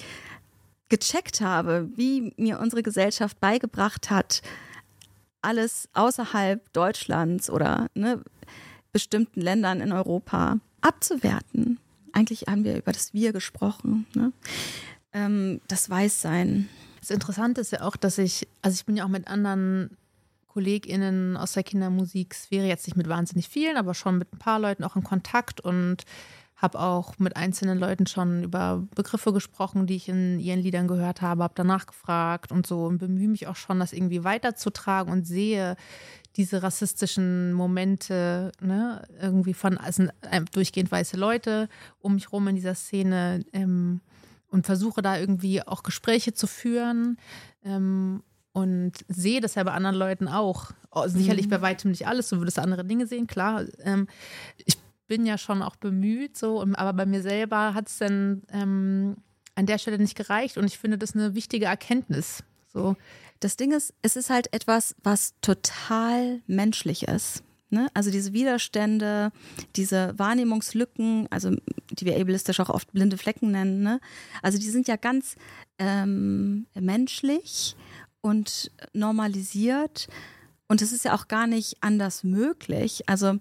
gecheckt 0.89 1.41
habe, 1.41 1.89
wie 1.95 2.33
mir 2.37 2.59
unsere 2.59 2.83
Gesellschaft 2.83 3.39
beigebracht 3.39 4.11
hat, 4.11 4.41
alles 5.41 5.89
außerhalb 5.93 6.71
Deutschlands 6.73 7.49
oder 7.49 7.87
ne, 7.95 8.21
bestimmten 8.91 9.41
Ländern 9.41 9.81
in 9.81 9.91
Europa 9.91 10.59
abzuwerten. 10.81 11.79
Eigentlich 12.11 12.43
haben 12.47 12.63
wir 12.63 12.77
über 12.77 12.91
das 12.91 13.13
Wir 13.13 13.33
gesprochen. 13.33 14.05
Ne? 14.13 14.31
Ähm, 15.13 15.61
das 15.67 15.89
Weißsein. 15.89 16.69
Das 16.99 17.09
Interessante 17.09 17.61
ist 17.61 17.71
ja 17.71 17.81
auch, 17.81 17.95
dass 17.95 18.17
ich, 18.17 18.47
also 18.61 18.75
ich 18.75 18.85
bin 18.85 18.95
ja 18.95 19.03
auch 19.03 19.09
mit 19.09 19.27
anderen 19.27 19.97
KollegInnen 20.53 21.35
aus 21.35 21.53
der 21.53 21.63
Kindermusiksphäre, 21.63 22.67
jetzt 22.67 22.85
nicht 22.85 22.95
mit 22.95 23.09
wahnsinnig 23.09 23.49
vielen, 23.49 23.75
aber 23.75 23.93
schon 23.93 24.19
mit 24.19 24.31
ein 24.33 24.39
paar 24.39 24.59
Leuten 24.59 24.83
auch 24.83 24.95
in 24.95 25.03
Kontakt 25.03 25.61
und 25.61 26.03
habe 26.55 26.79
auch 26.79 27.19
mit 27.19 27.35
einzelnen 27.35 27.77
Leuten 27.77 28.07
schon 28.07 28.43
über 28.43 28.87
Begriffe 28.95 29.33
gesprochen, 29.33 29.87
die 29.87 29.95
ich 29.95 30.07
in 30.07 30.39
ihren 30.39 30.61
Liedern 30.61 30.87
gehört 30.87 31.21
habe, 31.21 31.43
habe 31.43 31.55
danach 31.57 31.87
gefragt 31.87 32.51
und 32.51 32.65
so 32.67 32.85
und 32.85 32.99
bemühe 32.99 33.27
mich 33.27 33.47
auch 33.47 33.55
schon, 33.55 33.79
das 33.79 33.91
irgendwie 33.91 34.23
weiterzutragen 34.23 35.11
und 35.11 35.25
sehe 35.25 35.75
diese 36.35 36.63
rassistischen 36.63 37.51
Momente, 37.53 38.51
ne, 38.61 39.05
irgendwie 39.19 39.53
von 39.53 39.77
also 39.77 40.05
durchgehend 40.53 40.91
weiße 40.91 41.17
Leute 41.17 41.67
um 41.99 42.15
mich 42.15 42.31
rum 42.31 42.47
in 42.47 42.55
dieser 42.55 42.75
Szene 42.75 43.43
ähm, 43.53 44.01
und 44.47 44.65
versuche 44.65 45.01
da 45.01 45.17
irgendwie 45.17 45.63
auch 45.67 45.83
Gespräche 45.83 46.33
zu 46.33 46.47
führen. 46.47 47.17
Ähm, 47.65 48.23
und 48.53 48.93
sehe 49.07 49.41
das 49.41 49.55
ja 49.55 49.63
bei 49.63 49.71
anderen 49.71 49.95
Leuten 49.95 50.27
auch. 50.27 50.71
Oh, 50.91 51.07
sicherlich 51.07 51.47
mhm. 51.47 51.51
bei 51.51 51.61
weitem 51.61 51.91
nicht 51.91 52.07
alles, 52.07 52.29
du 52.29 52.37
würdest 52.37 52.59
andere 52.59 52.85
Dinge 52.85 53.07
sehen, 53.07 53.27
klar. 53.27 53.65
Ähm, 53.79 54.07
ich 54.65 54.77
bin 55.07 55.25
ja 55.25 55.37
schon 55.37 55.61
auch 55.61 55.75
bemüht, 55.75 56.37
so, 56.37 56.63
aber 56.73 56.93
bei 56.93 57.05
mir 57.05 57.21
selber 57.21 57.73
hat 57.73 57.87
es 57.87 57.97
dann 57.97 58.43
ähm, 58.51 59.17
an 59.55 59.65
der 59.65 59.77
Stelle 59.79 59.97
nicht 59.97 60.15
gereicht 60.15 60.57
und 60.57 60.65
ich 60.65 60.77
finde 60.77 60.97
das 60.97 61.13
eine 61.15 61.35
wichtige 61.35 61.65
Erkenntnis. 61.65 62.43
So. 62.71 62.95
Das 63.39 63.57
Ding 63.57 63.71
ist, 63.71 63.93
es 64.01 64.15
ist 64.15 64.29
halt 64.29 64.53
etwas, 64.53 64.95
was 65.03 65.33
total 65.41 66.41
menschlich 66.47 67.07
ist. 67.07 67.43
Ne? 67.69 67.87
Also 67.93 68.11
diese 68.11 68.33
Widerstände, 68.33 69.31
diese 69.75 70.13
Wahrnehmungslücken, 70.17 71.27
also 71.31 71.51
die 71.89 72.05
wir 72.05 72.19
ableistisch 72.19 72.59
auch 72.59 72.69
oft 72.69 72.91
blinde 72.93 73.17
Flecken 73.17 73.51
nennen, 73.51 73.81
ne? 73.81 73.99
also 74.41 74.59
die 74.59 74.69
sind 74.69 74.87
ja 74.87 74.95
ganz 74.95 75.35
ähm, 75.79 76.67
menschlich 76.79 77.75
und 78.23 78.71
normalisiert. 78.93 80.07
Und 80.67 80.81
es 80.81 80.91
ist 80.91 81.05
ja 81.05 81.13
auch 81.13 81.27
gar 81.27 81.45
nicht 81.45 81.77
anders 81.81 82.23
möglich. 82.23 83.03
Also 83.07 83.37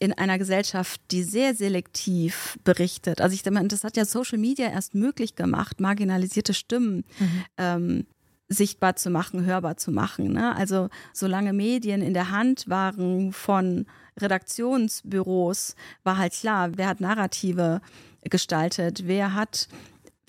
in 0.00 0.12
einer 0.12 0.38
Gesellschaft, 0.38 1.00
die 1.12 1.22
sehr 1.22 1.54
selektiv 1.54 2.58
berichtet. 2.64 3.20
Also 3.20 3.34
ich 3.34 3.44
denke, 3.44 3.64
das 3.68 3.84
hat 3.84 3.96
ja 3.96 4.04
Social 4.04 4.38
Media 4.38 4.68
erst 4.68 4.96
möglich 4.96 5.36
gemacht, 5.36 5.80
marginalisierte 5.80 6.54
Stimmen 6.54 7.04
mhm. 7.20 7.44
ähm, 7.56 8.06
sichtbar 8.48 8.96
zu 8.96 9.10
machen, 9.10 9.44
hörbar 9.44 9.76
zu 9.76 9.92
machen. 9.92 10.32
Ne? 10.32 10.56
Also 10.56 10.88
solange 11.12 11.52
Medien 11.52 12.02
in 12.02 12.14
der 12.14 12.30
Hand 12.30 12.68
waren 12.68 13.32
von 13.32 13.86
Redaktionsbüros, 14.20 15.76
war 16.02 16.18
halt 16.18 16.32
klar, 16.32 16.72
wer 16.76 16.88
hat 16.88 17.00
Narrative 17.00 17.80
gestaltet, 18.22 19.06
wer 19.06 19.34
hat 19.34 19.68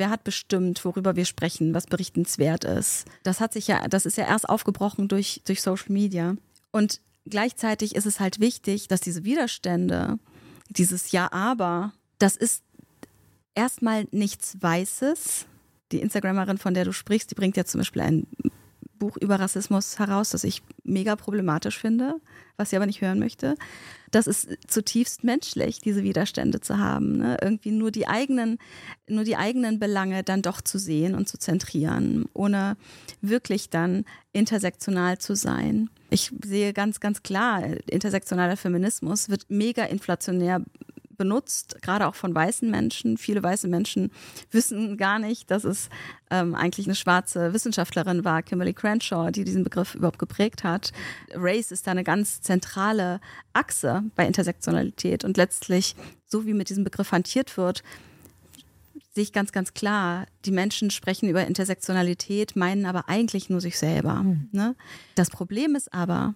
Wer 0.04 0.10
hat 0.10 0.26
bestimmt, 0.26 0.84
worüber 0.84 1.16
wir 1.16 1.24
sprechen, 1.24 1.74
was 1.74 1.86
berichtenswert 1.86 2.66
ist? 2.66 3.06
Das 3.24 3.40
hat 3.40 3.54
sich 3.54 3.70
ja, 3.70 3.88
das 3.88 4.06
ist 4.06 4.18
ja 4.18 4.28
erst 4.28 4.50
aufgebrochen 4.50 5.08
durch, 5.08 5.42
durch 5.46 5.62
Social 5.62 5.94
Media. 5.94 6.36
Und 6.72 7.00
gleichzeitig 7.26 7.96
ist 7.96 8.06
es 8.06 8.20
halt 8.20 8.42
wichtig, 8.42 8.90
dass 8.90 9.00
diese 9.00 9.24
Widerstände, 9.24 10.20
dieses 10.68 11.14
Ja, 11.14 11.32
aber, 11.32 11.94
das 12.20 12.36
ist 12.36 12.64
erstmal 13.56 14.06
nichts 14.12 14.58
Weißes. 14.60 15.46
Die 15.94 16.02
Instagramerin, 16.02 16.58
von 16.58 16.74
der 16.74 16.84
du 16.84 16.92
sprichst, 16.92 17.32
die 17.32 17.36
bringt 17.36 17.56
ja 17.56 17.64
zum 17.64 17.80
Beispiel 17.80 18.02
ein 18.02 18.28
Buch 19.04 19.18
über 19.18 19.38
Rassismus 19.38 20.00
heraus, 20.00 20.30
das 20.30 20.46
ich 20.46 20.62
mega 20.86 21.18
problematisch 21.18 21.78
finde, 21.78 22.22
was 22.56 22.70
sie 22.70 22.78
aber 22.78 22.86
nicht 22.86 23.02
hören 23.02 23.20
möchte. 23.20 23.56
Das 24.12 24.28
ist 24.28 24.48
zutiefst 24.66 25.26
menschlich, 25.26 25.82
diese 25.82 26.04
Widerstände 26.04 26.62
zu 26.62 26.78
haben. 26.78 27.18
Ne? 27.18 27.38
Irgendwie 27.42 27.72
nur 27.72 27.92
die 27.92 28.08
eigenen, 28.08 28.60
nur 29.10 29.26
die 29.26 29.36
eigenen 29.36 29.78
Belange 29.78 30.24
dann 30.24 30.42
doch 30.42 30.62
zu 30.62 30.78
sehen 30.78 31.16
und 31.16 31.28
zu 31.28 31.38
zentrieren, 31.38 32.30
ohne 32.32 32.78
wirklich 33.20 33.70
dann 33.70 34.06
intersektional 34.32 35.18
zu 35.18 35.36
sein. 35.36 35.90
Ich 36.10 36.32
sehe 36.46 36.72
ganz, 36.72 37.02
ganz 37.02 37.24
klar, 37.24 37.62
intersektionaler 37.90 38.56
Feminismus 38.56 39.28
wird 39.28 39.50
mega 39.50 39.84
inflationär 39.84 40.62
benutzt, 41.18 41.82
gerade 41.82 42.08
auch 42.08 42.16
von 42.16 42.34
weißen 42.34 42.70
Menschen. 42.70 43.18
Viele 43.18 43.44
weiße 43.44 43.68
Menschen 43.68 44.12
wissen 44.52 44.98
gar 44.98 45.20
nicht, 45.20 45.50
dass 45.52 45.64
es 45.64 45.90
ähm, 46.30 46.56
eigentlich 46.56 46.88
eine 46.88 46.96
schwarze 46.96 47.54
Wissenschaftlerin 47.54 48.26
war, 48.26 48.44
Kimberly 48.44 48.74
Crenshaw, 48.74 49.32
die 49.32 49.44
diesen 49.44 49.64
Begriff 49.64 49.96
überhaupt 49.96 50.20
geprägt 50.20 50.64
hat. 50.64 50.92
Race 51.34 51.72
ist 51.72 51.88
da 51.88 51.92
eine 51.92 52.04
ganz 52.04 52.42
zentrale 52.42 53.20
Achse 53.54 54.04
bei 54.16 54.26
Intersektionalität 54.26 55.24
und 55.24 55.38
letztlich, 55.38 55.96
so 56.26 56.46
wie 56.46 56.54
mit 56.54 56.70
diesem 56.70 56.84
Begriff 56.84 57.12
hantiert 57.12 57.58
wird, 57.58 57.84
sehe 59.14 59.24
ich 59.24 59.34
ganz, 59.34 59.52
ganz 59.52 59.74
klar, 59.74 60.26
die 60.46 60.52
Menschen 60.52 60.90
sprechen 60.90 61.30
über 61.30 61.46
Intersektionalität, 61.46 62.56
meinen 62.56 62.86
aber 62.86 63.10
eigentlich 63.10 63.50
nur 63.50 63.62
sich 63.62 63.78
selber. 63.78 64.24
Mhm. 64.24 64.50
Ne? 64.52 64.76
Das 65.16 65.30
Problem 65.30 65.76
ist 65.76 65.94
aber, 65.94 66.34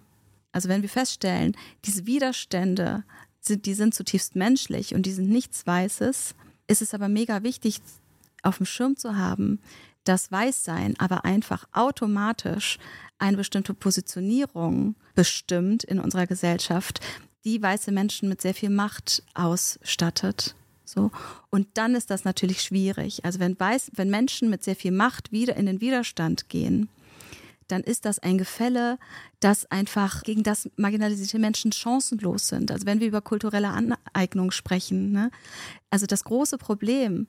also 0.52 0.68
wenn 0.68 0.82
wir 0.82 0.88
feststellen, 0.88 1.56
diese 1.84 2.06
Widerstände 2.06 3.04
sind, 3.40 3.66
die 3.66 3.74
sind 3.74 3.94
zutiefst 3.94 4.36
menschlich 4.36 4.94
und 4.94 5.06
die 5.06 5.12
sind 5.12 5.28
nichts 5.28 5.66
Weißes. 5.66 6.34
Ist 6.66 6.82
es 6.82 6.94
aber 6.94 7.08
mega 7.08 7.42
wichtig, 7.42 7.80
auf 8.42 8.58
dem 8.58 8.66
Schirm 8.66 8.96
zu 8.96 9.16
haben, 9.16 9.60
dass 10.04 10.32
Weißsein 10.32 10.94
aber 10.98 11.24
einfach 11.24 11.66
automatisch 11.72 12.78
eine 13.18 13.36
bestimmte 13.36 13.74
Positionierung 13.74 14.94
bestimmt 15.14 15.84
in 15.84 15.98
unserer 15.98 16.26
Gesellschaft, 16.26 17.00
die 17.44 17.60
weiße 17.60 17.92
Menschen 17.92 18.28
mit 18.28 18.40
sehr 18.40 18.54
viel 18.54 18.70
Macht 18.70 19.22
ausstattet. 19.34 20.54
So. 20.84 21.10
Und 21.50 21.68
dann 21.74 21.94
ist 21.94 22.10
das 22.10 22.24
natürlich 22.24 22.62
schwierig. 22.62 23.24
Also 23.24 23.40
wenn, 23.40 23.58
Weiß, 23.58 23.90
wenn 23.94 24.10
Menschen 24.10 24.48
mit 24.48 24.64
sehr 24.64 24.76
viel 24.76 24.92
Macht 24.92 25.32
wieder 25.32 25.56
in 25.56 25.66
den 25.66 25.80
Widerstand 25.80 26.48
gehen, 26.48 26.88
dann 27.68 27.82
ist 27.82 28.04
das 28.04 28.18
ein 28.18 28.38
Gefälle, 28.38 28.98
das 29.40 29.70
einfach 29.70 30.22
gegen 30.22 30.42
das 30.42 30.68
marginalisierte 30.76 31.38
Menschen 31.38 31.72
chancenlos 31.72 32.48
sind. 32.48 32.70
Also 32.70 32.86
wenn 32.86 33.00
wir 33.00 33.06
über 33.06 33.20
kulturelle 33.20 33.68
Aneignung 33.68 34.50
sprechen, 34.50 35.12
ne? 35.12 35.30
also 35.90 36.06
das 36.06 36.24
große 36.24 36.58
Problem 36.58 37.28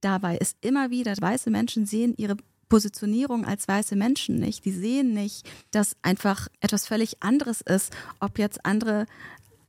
dabei 0.00 0.36
ist 0.36 0.56
immer 0.60 0.90
wieder, 0.90 1.14
weiße 1.20 1.50
Menschen 1.50 1.86
sehen 1.86 2.14
ihre 2.16 2.36
Positionierung 2.68 3.44
als 3.44 3.68
weiße 3.68 3.96
Menschen 3.96 4.36
nicht. 4.36 4.64
Die 4.64 4.72
sehen 4.72 5.12
nicht, 5.12 5.46
dass 5.72 5.96
einfach 6.02 6.48
etwas 6.60 6.86
völlig 6.86 7.22
anderes 7.22 7.60
ist, 7.60 7.92
ob 8.20 8.38
jetzt 8.38 8.64
andere 8.64 9.06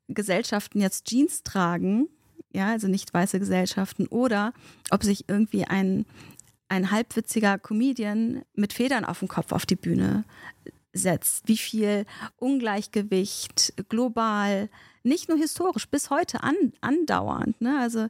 Gesellschaften 0.08 0.80
jetzt 0.80 1.06
Jeans 1.06 1.44
tragen, 1.44 2.08
ja, 2.54 2.70
also 2.70 2.88
nicht 2.88 3.14
weiße 3.14 3.40
Gesellschaften, 3.40 4.08
oder 4.08 4.54
ob 4.92 5.04
sich 5.04 5.28
irgendwie 5.28 5.66
ein 5.66 6.06
ein 6.72 6.90
halbwitziger 6.90 7.60
Comedian 7.60 8.44
mit 8.56 8.72
Federn 8.72 9.04
auf 9.04 9.20
dem 9.20 9.28
Kopf 9.28 9.52
auf 9.52 9.66
die 9.66 9.76
Bühne 9.76 10.24
setzt, 10.94 11.48
wie 11.48 11.58
viel 11.58 12.06
Ungleichgewicht 12.38 13.74
global, 13.90 14.70
nicht 15.04 15.30
nur 15.30 15.38
historisch, 15.38 15.88
bis 15.88 16.10
heute 16.10 16.44
an, 16.44 16.56
andauernd. 16.82 17.60
Ne? 17.62 17.80
Also 17.80 18.08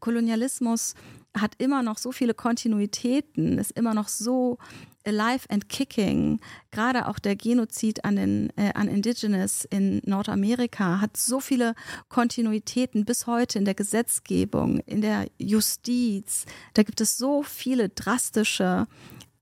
Kolonialismus 0.00 0.94
hat 1.36 1.54
immer 1.58 1.82
noch 1.82 1.98
so 1.98 2.12
viele 2.12 2.34
Kontinuitäten, 2.34 3.58
ist 3.58 3.72
immer 3.72 3.94
noch 3.94 4.08
so 4.08 4.58
alive 5.06 5.48
and 5.48 5.68
kicking. 5.68 6.40
Gerade 6.70 7.08
auch 7.08 7.18
der 7.18 7.36
Genozid 7.36 8.04
an, 8.04 8.16
den, 8.16 8.52
äh, 8.56 8.72
an 8.74 8.88
Indigenous 8.88 9.64
in 9.64 10.00
Nordamerika 10.04 11.00
hat 11.00 11.16
so 11.16 11.40
viele 11.40 11.74
Kontinuitäten 12.08 13.04
bis 13.04 13.26
heute 13.26 13.58
in 13.58 13.64
der 13.64 13.74
Gesetzgebung, 13.74 14.80
in 14.80 15.00
der 15.00 15.26
Justiz. 15.38 16.44
Da 16.74 16.82
gibt 16.82 17.00
es 17.00 17.16
so 17.16 17.42
viele 17.42 17.88
drastische 17.88 18.86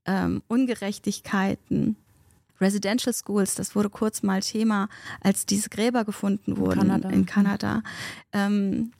ähm, 0.05 0.41
Ungerechtigkeiten. 0.47 1.97
Residential 2.61 3.13
Schools, 3.13 3.55
das 3.55 3.75
wurde 3.75 3.89
kurz 3.89 4.23
mal 4.23 4.41
Thema, 4.41 4.87
als 5.21 5.45
diese 5.45 5.69
Gräber 5.69 6.05
gefunden 6.05 6.57
wurden 6.57 6.81
in 6.81 6.87
Kanada. 6.87 7.09
In 7.09 7.25
Kanada. 7.25 7.83
Ähm, 8.31 8.91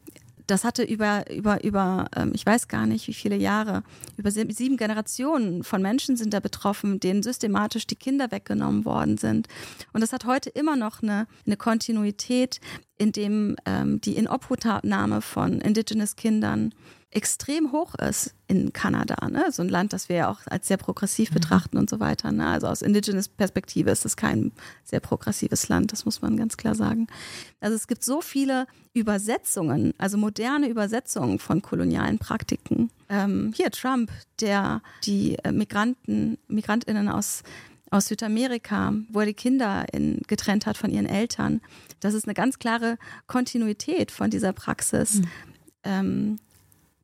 das 0.52 0.66
hatte 0.66 0.84
über, 0.84 1.30
über, 1.32 1.64
über, 1.64 2.08
ähm, 2.16 2.32
ich 2.34 2.46
weiß 2.46 2.68
gar 2.68 2.86
nicht, 2.86 3.08
wie 3.08 3.14
viele 3.14 3.38
Jahre, 3.38 3.84
über 4.18 4.32
sieben 4.32 4.76
Generationen 4.76 5.64
von 5.64 5.82
Menschen 5.82 6.18
sind 6.18 6.34
da 6.34 6.40
betroffen, 6.40 7.00
denen 7.00 7.24
systematisch 7.24 7.88
die 7.88 7.96
Kinder 7.96 8.32
weggenommen 8.32 8.84
worden 8.84 9.18
sind. 9.18 9.48
Und 9.94 10.02
das 10.02 10.12
hat 10.12 10.26
heute 10.26 10.50
immer 10.50 10.76
noch 10.76 11.02
eine, 11.02 11.28
eine 11.46 11.56
Kontinuität, 11.56 12.60
in 12.98 13.12
dem 13.14 13.56
ähm, 13.66 14.02
die 14.02 14.18
Inobhutnahme 14.18 15.22
von 15.22 15.62
Indigenous 15.62 16.16
Kindern 16.16 16.74
extrem 17.12 17.74
hoch 17.74 17.94
ist 17.96 18.34
in 18.48 18.72
Kanada. 18.72 19.28
Ne? 19.28 19.52
So 19.52 19.62
ein 19.62 19.70
Land, 19.70 19.92
das 19.92 20.08
wir 20.08 20.16
ja 20.16 20.32
auch 20.32 20.40
als 20.46 20.68
sehr 20.68 20.78
progressiv 20.78 21.30
mhm. 21.30 21.36
betrachten 21.36 21.78
und 21.78 21.90
so 21.90 22.00
weiter. 22.00 22.32
Ne? 22.32 22.48
Also 22.48 22.68
aus 22.68 22.82
Indigenous 22.82 23.28
Perspektive 23.28 23.92
ist 23.92 24.06
es 24.06 24.16
kein 24.16 24.54
sehr 24.86 25.02
progressives 25.02 25.68
Land, 25.68 25.92
das 25.92 26.06
muss 26.06 26.22
man 26.22 26.38
ganz 26.38 26.56
klar 26.56 26.74
sagen. 26.74 27.08
Also 27.60 27.76
es 27.76 27.88
gibt 27.88 28.06
so 28.06 28.22
viele 28.22 28.66
Übersetzungen, 28.94 29.94
also 29.98 30.18
moderne 30.18 30.68
Übersetzungen 30.70 31.38
von 31.38 31.62
kolonialen 31.62 32.18
Praktiken. 32.18 32.90
Ähm, 33.10 33.54
hier 33.56 33.72
Trump, 33.72 34.10
der 34.40 34.82
die 35.04 35.38
äh, 35.44 35.52
Migranten, 35.52 36.38
Migrantinnen 36.48 37.10
aus 37.10 37.44
aus 37.94 38.08
Südamerika, 38.08 38.94
wo 39.10 39.20
er 39.20 39.26
die 39.26 39.34
Kinder 39.34 39.86
in, 39.92 40.22
getrennt 40.26 40.66
hat 40.66 40.78
von 40.78 40.92
ihren 40.92 41.06
Eltern. 41.06 41.60
Das 42.00 42.14
ist 42.14 42.24
eine 42.24 42.34
ganz 42.34 42.58
klare 42.58 42.98
Kontinuität 43.28 44.12
von 44.12 44.30
dieser 44.30 44.54
Praxis. 44.54 45.16
Mhm. 45.16 45.28
Ähm, 45.84 46.36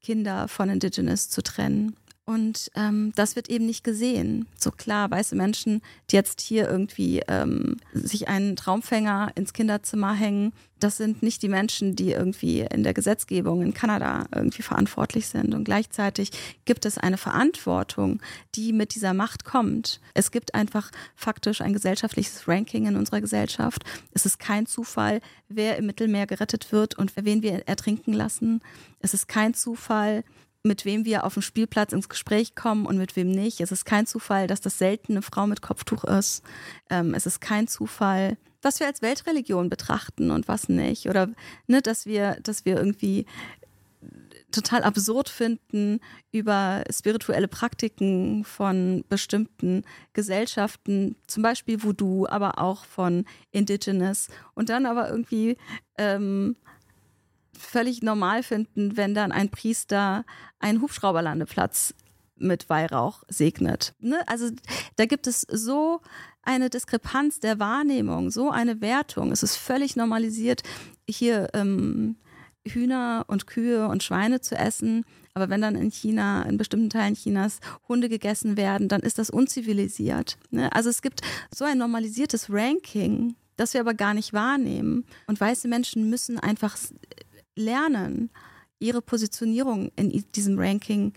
Kinder 0.02 0.48
von 0.48 0.70
Indigenous 0.70 1.30
zu 1.30 1.42
trennen. 1.42 1.96
Und 2.30 2.70
ähm, 2.76 3.14
das 3.16 3.38
wird 3.38 3.50
eben 3.50 3.66
nicht 3.66 3.86
gesehen. 3.86 4.48
So 4.60 4.70
klar, 4.70 5.10
weiße 5.10 5.34
Menschen, 5.34 5.82
die 6.12 6.18
jetzt 6.18 6.42
hier 6.42 6.70
irgendwie 6.70 7.22
ähm, 7.30 7.78
sich 7.94 8.28
einen 8.28 8.58
Traumfänger 8.58 9.32
ins 9.36 9.54
Kinderzimmer 9.54 10.14
hängen, 10.14 10.52
das 10.80 10.98
sind 10.98 11.24
nicht 11.24 11.42
die 11.42 11.48
Menschen, 11.48 11.96
die 11.96 12.12
irgendwie 12.12 12.68
in 12.70 12.84
der 12.84 12.94
Gesetzgebung 12.94 13.62
in 13.62 13.74
Kanada 13.74 14.26
irgendwie 14.36 14.62
verantwortlich 14.62 15.28
sind. 15.28 15.56
Und 15.56 15.64
gleichzeitig 15.64 16.32
gibt 16.66 16.86
es 16.86 16.98
eine 16.98 17.18
Verantwortung, 17.18 18.22
die 18.56 18.74
mit 18.74 18.94
dieser 18.94 19.14
Macht 19.14 19.46
kommt. 19.46 20.02
Es 20.14 20.30
gibt 20.30 20.54
einfach 20.54 20.92
faktisch 21.16 21.62
ein 21.62 21.72
gesellschaftliches 21.72 22.46
Ranking 22.46 22.88
in 22.88 22.98
unserer 22.98 23.22
Gesellschaft. 23.22 23.86
Es 24.12 24.26
ist 24.26 24.38
kein 24.38 24.66
Zufall, 24.66 25.22
wer 25.48 25.78
im 25.78 25.86
Mittelmeer 25.86 26.28
gerettet 26.28 26.74
wird 26.74 26.98
und 26.98 27.14
wen 27.16 27.42
wir 27.42 27.70
ertrinken 27.70 28.12
lassen. 28.12 28.62
Es 29.00 29.14
ist 29.14 29.30
kein 29.30 29.54
Zufall, 29.54 30.26
mit 30.68 30.86
wem 30.86 31.06
wir 31.06 31.24
auf 31.24 31.34
dem 31.34 31.42
Spielplatz 31.42 31.94
ins 31.94 32.10
Gespräch 32.10 32.56
kommen 32.56 32.86
und 32.86 32.98
mit 32.98 33.16
wem 33.16 33.32
nicht. 33.32 33.62
Es 33.62 33.72
ist 33.72 33.86
kein 33.86 34.06
Zufall, 34.06 34.48
dass 34.48 34.62
das 34.62 34.78
selten 34.78 35.14
eine 35.14 35.22
Frau 35.22 35.48
mit 35.48 35.62
Kopftuch 35.62 36.04
ist. 36.04 36.44
Ähm, 36.90 37.14
es 37.14 37.26
ist 37.26 37.42
kein 37.42 37.68
Zufall, 37.68 38.38
was 38.62 38.80
wir 38.80 38.88
als 38.88 39.02
Weltreligion 39.02 39.70
betrachten 39.70 40.32
und 40.32 40.48
was 40.48 40.70
nicht. 40.70 41.10
Oder 41.10 41.30
ne, 41.68 41.82
dass 41.82 42.06
wir, 42.06 42.38
dass 42.42 42.66
wir 42.66 42.78
irgendwie 42.78 43.26
total 44.52 44.84
absurd 44.84 45.30
finden 45.30 46.00
über 46.32 46.84
spirituelle 46.92 47.48
Praktiken 47.48 48.44
von 48.44 49.04
bestimmten 49.10 49.84
Gesellschaften, 50.14 51.16
zum 51.28 51.44
Beispiel 51.44 51.84
Voodoo, 51.84 52.28
aber 52.28 52.60
auch 52.60 52.86
von 52.86 53.26
Indigenous 53.52 54.30
und 54.54 54.70
dann 54.70 54.86
aber 54.86 55.10
irgendwie 55.10 55.58
ähm, 55.98 56.56
völlig 57.58 58.02
normal 58.02 58.44
finden, 58.44 58.98
wenn 58.98 59.14
dann 59.14 59.32
ein 59.32 59.50
Priester 59.50 60.26
einen 60.60 60.82
Hubschrauberlandeplatz 60.82 61.94
mit 62.36 62.70
Weihrauch 62.70 63.24
segnet. 63.28 63.94
Ne? 64.00 64.20
Also 64.28 64.50
da 64.96 65.06
gibt 65.06 65.28
es 65.28 65.42
so 65.42 66.02
eine 66.44 66.70
Diskrepanz 66.70 67.40
der 67.40 67.60
Wahrnehmung, 67.60 68.32
so 68.32 68.52
eine 68.52 68.82
Wertung. 68.82 69.32
Es 69.32 69.44
ist 69.44 69.58
völlig 69.58 69.96
normalisiert, 69.96 70.64
hier 71.10 71.50
ähm, 71.54 72.16
Hühner 72.66 73.26
und 73.28 73.48
Kühe 73.48 73.88
und 73.88 74.04
Schweine 74.04 74.42
zu 74.42 74.56
essen. 74.56 75.06
Aber 75.34 75.50
wenn 75.50 75.62
dann 75.62 75.76
in 75.76 75.92
China, 75.92 76.44
in 76.44 76.58
bestimmten 76.58 76.90
Teilen 76.90 77.16
Chinas 77.16 77.60
Hunde 77.88 78.10
gegessen 78.10 78.58
werden, 78.58 78.88
dann 78.88 79.02
ist 79.02 79.20
das 79.20 79.30
unzivilisiert. 79.30 80.38
Ne? 80.50 80.74
Also 80.74 80.90
es 80.90 81.02
gibt 81.02 81.22
so 81.54 81.66
ein 81.66 81.78
normalisiertes 81.78 82.50
Ranking, 82.50 83.36
das 83.56 83.74
wir 83.74 83.82
aber 83.82 83.94
gar 83.94 84.14
nicht 84.14 84.34
wahrnehmen. 84.34 85.06
Und 85.28 85.40
weiße 85.40 85.68
Menschen 85.68 86.10
müssen 86.10 86.40
einfach 86.40 86.78
lernen, 87.58 88.30
ihre 88.80 89.02
Positionierung 89.02 89.92
in 89.96 90.24
diesem 90.36 90.60
Ranking 90.60 91.14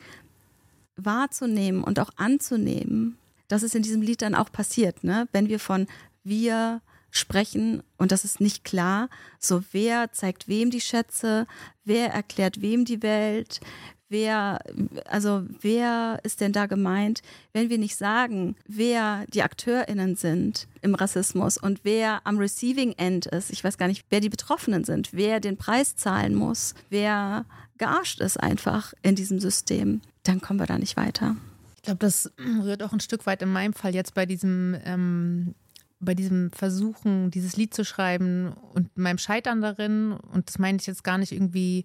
wahrzunehmen 0.97 1.85
und 1.85 1.99
auch 1.99 2.11
anzunehmen. 2.17 3.17
Das 3.49 3.63
ist 3.63 3.75
in 3.75 3.83
diesem 3.83 4.03
Lied 4.03 4.23
dann 4.23 4.35
auch 4.35 4.53
passiert, 4.53 5.05
ne? 5.05 5.29
Wenn 5.33 5.49
wir 5.49 5.59
von 5.59 5.87
wir 6.23 6.83
sprechen 7.11 7.83
und 7.97 8.13
das 8.13 8.25
ist 8.25 8.41
nicht 8.41 8.65
klar, 8.65 9.09
so 9.39 9.63
wer 9.73 10.13
zeigt 10.13 10.49
wem 10.49 10.71
die 10.71 10.81
Schätze, 10.81 11.47
wer 11.85 12.13
erklärt 12.13 12.61
wem 12.61 12.85
die 12.85 13.03
Welt, 13.03 13.61
wer, 14.11 14.61
also 15.07 15.45
wer 15.61 16.21
ist 16.23 16.41
denn 16.41 16.53
da 16.53 16.67
gemeint, 16.67 17.23
wenn 17.53 17.71
wir 17.71 17.79
nicht 17.79 17.97
sagen, 17.97 18.57
wer 18.67 19.25
die 19.33 19.43
AkteurInnen 19.43 20.17
sind 20.17 20.69
im 20.83 20.95
Rassismus 20.95 21.57
und 21.57 21.81
wer 21.85 22.21
am 22.25 22.39
Receiving 22.39 22.93
End 22.93 23.27
ist. 23.27 23.51
Ich 23.51 23.65
weiß 23.65 23.79
gar 23.79 23.89
nicht, 23.89 24.05
wer 24.11 24.21
die 24.21 24.29
Betroffenen 24.29 24.85
sind, 24.85 25.13
wer 25.13 25.41
den 25.41 25.57
Preis 25.57 25.97
zahlen 25.97 26.35
muss, 26.35 26.75
wer 26.91 27.47
gearscht 27.79 28.21
ist 28.21 28.39
einfach 28.39 28.93
in 29.03 29.15
diesem 29.15 29.41
System. 29.41 30.03
Dann 30.25 30.41
kommen 30.41 30.61
wir 30.61 30.67
da 30.67 30.79
nicht 30.79 30.97
weiter. 30.97 31.37
Ich 31.77 31.83
glaube, 31.83 32.01
das 32.01 32.31
rührt 32.63 32.83
auch 32.83 32.93
ein 32.93 33.01
Stück 33.01 33.25
weit 33.25 33.41
in 33.41 33.51
meinem 33.51 33.73
Fall 33.73 33.95
jetzt 33.95 34.13
bei 34.15 34.27
diesem 34.27 34.77
ähm, 34.85 35.55
bei 36.01 36.15
diesem 36.15 36.51
Versuchen, 36.51 37.31
dieses 37.31 37.57
Lied 37.57 37.75
zu 37.75 37.85
schreiben 37.85 38.55
und 38.75 38.97
meinem 38.97 39.19
Scheitern 39.19 39.61
darin, 39.61 40.13
und 40.13 40.49
das 40.49 40.59
meine 40.59 40.79
ich 40.79 40.87
jetzt 40.87 41.05
gar 41.05 41.19
nicht 41.19 41.33
irgendwie 41.33 41.85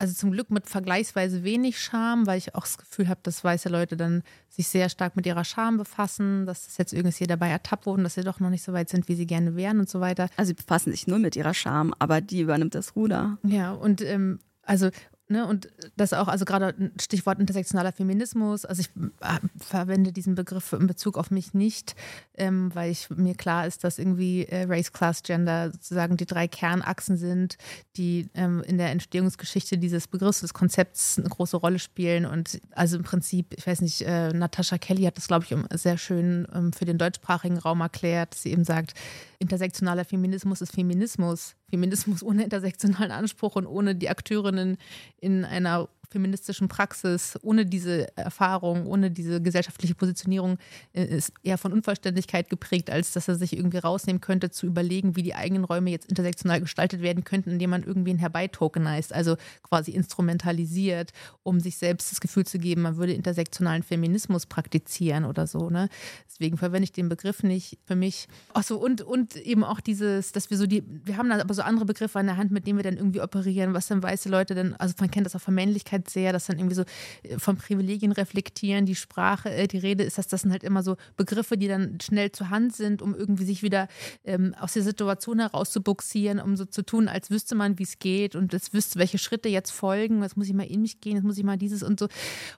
also 0.00 0.14
zum 0.14 0.32
Glück 0.32 0.50
mit 0.50 0.66
vergleichsweise 0.66 1.44
wenig 1.44 1.78
Scham, 1.78 2.26
weil 2.26 2.38
ich 2.38 2.54
auch 2.54 2.62
das 2.62 2.78
Gefühl 2.78 3.08
habe, 3.08 3.20
dass 3.22 3.44
weiße 3.44 3.68
Leute 3.68 3.98
dann 3.98 4.22
sich 4.48 4.66
sehr 4.66 4.88
stark 4.88 5.14
mit 5.14 5.26
ihrer 5.26 5.44
Scham 5.44 5.76
befassen, 5.76 6.46
dass 6.46 6.64
das 6.64 6.78
jetzt 6.78 6.94
irgendwie 6.94 7.26
dabei 7.26 7.50
ertappt 7.50 7.84
wurden, 7.84 8.02
dass 8.02 8.14
sie 8.14 8.22
doch 8.22 8.40
noch 8.40 8.48
nicht 8.48 8.62
so 8.62 8.72
weit 8.72 8.88
sind, 8.88 9.08
wie 9.08 9.14
sie 9.14 9.26
gerne 9.26 9.56
wären 9.56 9.78
und 9.78 9.90
so 9.90 10.00
weiter. 10.00 10.28
Also 10.38 10.48
sie 10.48 10.54
befassen 10.54 10.90
sich 10.90 11.06
nur 11.06 11.18
mit 11.18 11.36
ihrer 11.36 11.52
Scham, 11.52 11.94
aber 11.98 12.22
die 12.22 12.40
übernimmt 12.40 12.74
das 12.74 12.96
Ruder. 12.96 13.36
Ja, 13.42 13.72
und 13.72 14.00
ähm, 14.00 14.38
also 14.62 14.88
Ne, 15.30 15.46
und 15.46 15.68
das 15.96 16.12
auch, 16.12 16.26
also 16.26 16.44
gerade 16.44 16.90
Stichwort 17.00 17.38
intersektionaler 17.38 17.92
Feminismus, 17.92 18.64
also 18.64 18.80
ich 18.80 18.90
äh, 19.20 19.38
verwende 19.56 20.10
diesen 20.10 20.34
Begriff 20.34 20.72
in 20.72 20.88
Bezug 20.88 21.16
auf 21.16 21.30
mich 21.30 21.54
nicht, 21.54 21.94
ähm, 22.34 22.74
weil 22.74 22.90
ich 22.90 23.08
mir 23.10 23.36
klar 23.36 23.64
ist, 23.64 23.84
dass 23.84 24.00
irgendwie 24.00 24.46
äh, 24.46 24.64
Race, 24.68 24.92
Class, 24.92 25.22
Gender 25.22 25.70
sozusagen 25.70 26.16
die 26.16 26.26
drei 26.26 26.48
Kernachsen 26.48 27.16
sind, 27.16 27.58
die 27.96 28.28
ähm, 28.34 28.64
in 28.66 28.76
der 28.76 28.90
Entstehungsgeschichte 28.90 29.78
dieses 29.78 30.08
Begriffs, 30.08 30.40
des 30.40 30.52
Konzepts 30.52 31.16
eine 31.16 31.28
große 31.28 31.58
Rolle 31.58 31.78
spielen. 31.78 32.26
Und 32.26 32.60
also 32.72 32.96
im 32.96 33.04
Prinzip, 33.04 33.54
ich 33.56 33.64
weiß 33.64 33.82
nicht, 33.82 34.02
äh, 34.02 34.32
Natascha 34.32 34.78
Kelly 34.78 35.04
hat 35.04 35.16
das, 35.16 35.28
glaube 35.28 35.46
ich, 35.48 35.56
sehr 35.78 35.96
schön 35.96 36.48
ähm, 36.52 36.72
für 36.72 36.86
den 36.86 36.98
deutschsprachigen 36.98 37.58
Raum 37.58 37.82
erklärt, 37.82 38.32
dass 38.32 38.42
sie 38.42 38.50
eben 38.50 38.64
sagt, 38.64 38.94
intersektionaler 39.40 40.04
Feminismus 40.04 40.60
ist 40.60 40.72
Feminismus. 40.72 41.56
Feminismus 41.68 42.22
ohne 42.22 42.44
intersektionalen 42.44 43.10
Anspruch 43.10 43.56
und 43.56 43.66
ohne 43.66 43.96
die 43.96 44.08
Akteurinnen 44.08 44.76
in 45.20 45.44
einer 45.44 45.88
feministischen 46.10 46.68
Praxis, 46.68 47.38
ohne 47.42 47.64
diese 47.64 48.16
Erfahrung, 48.16 48.86
ohne 48.86 49.10
diese 49.10 49.40
gesellschaftliche 49.40 49.94
Positionierung, 49.94 50.58
äh, 50.92 51.04
ist 51.04 51.32
eher 51.42 51.56
von 51.56 51.72
Unvollständigkeit 51.72 52.50
geprägt, 52.50 52.90
als 52.90 53.12
dass 53.12 53.28
er 53.28 53.36
sich 53.36 53.56
irgendwie 53.56 53.78
rausnehmen 53.78 54.20
könnte, 54.20 54.50
zu 54.50 54.66
überlegen, 54.66 55.16
wie 55.16 55.22
die 55.22 55.34
eigenen 55.34 55.64
Räume 55.64 55.90
jetzt 55.90 56.08
intersektional 56.08 56.60
gestaltet 56.60 57.00
werden 57.00 57.24
könnten, 57.24 57.50
indem 57.50 57.70
man 57.70 57.84
irgendwie 57.84 58.10
ihn 58.10 58.18
herbeitokenized, 58.18 59.12
also 59.12 59.36
quasi 59.62 59.92
instrumentalisiert, 59.92 61.12
um 61.42 61.60
sich 61.60 61.78
selbst 61.78 62.10
das 62.10 62.20
Gefühl 62.20 62.44
zu 62.44 62.58
geben, 62.58 62.82
man 62.82 62.96
würde 62.96 63.12
intersektionalen 63.12 63.82
Feminismus 63.82 64.46
praktizieren 64.46 65.24
oder 65.24 65.46
so. 65.46 65.70
Ne? 65.70 65.88
Deswegen 66.28 66.56
verwende 66.56 66.84
ich 66.84 66.92
den 66.92 67.08
Begriff 67.08 67.42
nicht 67.42 67.78
für 67.84 67.94
mich. 67.96 68.26
Achso, 68.52 68.76
und, 68.76 69.02
und 69.02 69.36
eben 69.36 69.62
auch 69.62 69.80
dieses, 69.80 70.32
dass 70.32 70.50
wir 70.50 70.56
so 70.56 70.66
die, 70.66 70.82
wir 71.04 71.16
haben 71.16 71.28
dann 71.28 71.40
aber 71.40 71.54
so 71.54 71.62
andere 71.62 71.84
Begriffe 71.84 72.18
an 72.18 72.26
der 72.26 72.36
Hand, 72.36 72.50
mit 72.50 72.66
denen 72.66 72.78
wir 72.78 72.82
dann 72.82 72.96
irgendwie 72.96 73.20
operieren, 73.20 73.74
was 73.74 73.86
dann 73.86 74.02
weiße 74.02 74.28
Leute 74.28 74.54
denn, 74.54 74.74
also 74.74 74.94
man 74.98 75.10
kennt 75.10 75.26
das 75.26 75.36
auch 75.36 75.40
von 75.40 75.54
Männlichkeit 75.54 75.99
halt 76.00 76.10
sehr, 76.10 76.32
dass 76.32 76.46
dann 76.46 76.58
irgendwie 76.58 76.74
so 76.74 76.84
äh, 77.22 77.38
von 77.38 77.56
Privilegien 77.56 78.12
reflektieren, 78.12 78.86
die 78.86 78.94
Sprache, 78.94 79.50
äh, 79.50 79.66
die 79.66 79.78
Rede 79.78 80.04
ist, 80.04 80.18
dass 80.18 80.26
das 80.26 80.42
sind 80.42 80.50
halt 80.50 80.64
immer 80.64 80.82
so 80.82 80.96
Begriffe, 81.16 81.56
die 81.56 81.68
dann 81.68 81.98
schnell 82.00 82.32
zur 82.32 82.50
Hand 82.50 82.74
sind, 82.74 83.02
um 83.02 83.14
irgendwie 83.14 83.44
sich 83.44 83.62
wieder 83.62 83.88
ähm, 84.24 84.54
aus 84.58 84.72
der 84.72 84.82
Situation 84.82 85.38
herauszubuxieren, 85.38 86.40
um 86.40 86.56
so 86.56 86.64
zu 86.64 86.82
tun, 86.82 87.08
als 87.08 87.30
wüsste 87.30 87.54
man, 87.54 87.78
wie 87.78 87.84
es 87.84 87.98
geht 87.98 88.34
und 88.34 88.54
es 88.54 88.72
wüsste, 88.72 88.98
welche 88.98 89.18
Schritte 89.18 89.48
jetzt 89.48 89.70
folgen, 89.70 90.22
jetzt 90.22 90.36
muss 90.36 90.48
ich 90.48 90.54
mal 90.54 90.66
in 90.66 90.82
mich 90.82 91.00
gehen, 91.00 91.16
jetzt 91.16 91.24
muss 91.24 91.38
ich 91.38 91.44
mal 91.44 91.56
dieses 91.56 91.82
und 91.82 92.00
so. 92.00 92.08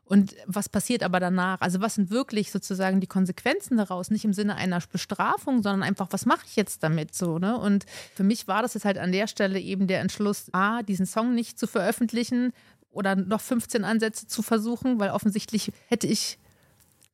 Und 0.04 0.34
was 0.46 0.68
passiert 0.68 1.02
aber 1.02 1.20
danach? 1.20 1.60
Also 1.60 1.80
was 1.80 1.94
sind 1.94 2.10
wirklich 2.10 2.50
sozusagen 2.50 3.00
die 3.00 3.06
Konsequenzen 3.06 3.76
daraus? 3.76 4.10
Nicht 4.10 4.24
im 4.24 4.32
Sinne 4.32 4.56
einer 4.56 4.80
Bestrafung, 4.90 5.62
sondern 5.62 5.82
einfach, 5.82 6.08
was 6.10 6.26
mache 6.26 6.44
ich 6.46 6.56
jetzt 6.56 6.82
damit 6.82 7.14
so? 7.14 7.38
Ne? 7.38 7.58
Und 7.58 7.84
für 8.14 8.24
mich 8.24 8.48
war 8.48 8.62
das 8.62 8.74
jetzt 8.74 8.84
halt 8.84 8.98
an 8.98 9.12
der 9.12 9.26
Stelle 9.26 9.60
eben 9.60 9.86
der 9.86 10.00
Entschluss, 10.00 10.46
A, 10.52 10.82
diesen 10.82 11.06
Song 11.06 11.34
nicht 11.34 11.58
zu 11.58 11.66
veröffentlichen, 11.66 12.52
oder 12.92 13.16
noch 13.16 13.40
15 13.40 13.84
Ansätze 13.84 14.26
zu 14.26 14.42
versuchen, 14.42 15.00
weil 15.00 15.10
offensichtlich 15.10 15.72
hätte 15.88 16.06
ich 16.06 16.38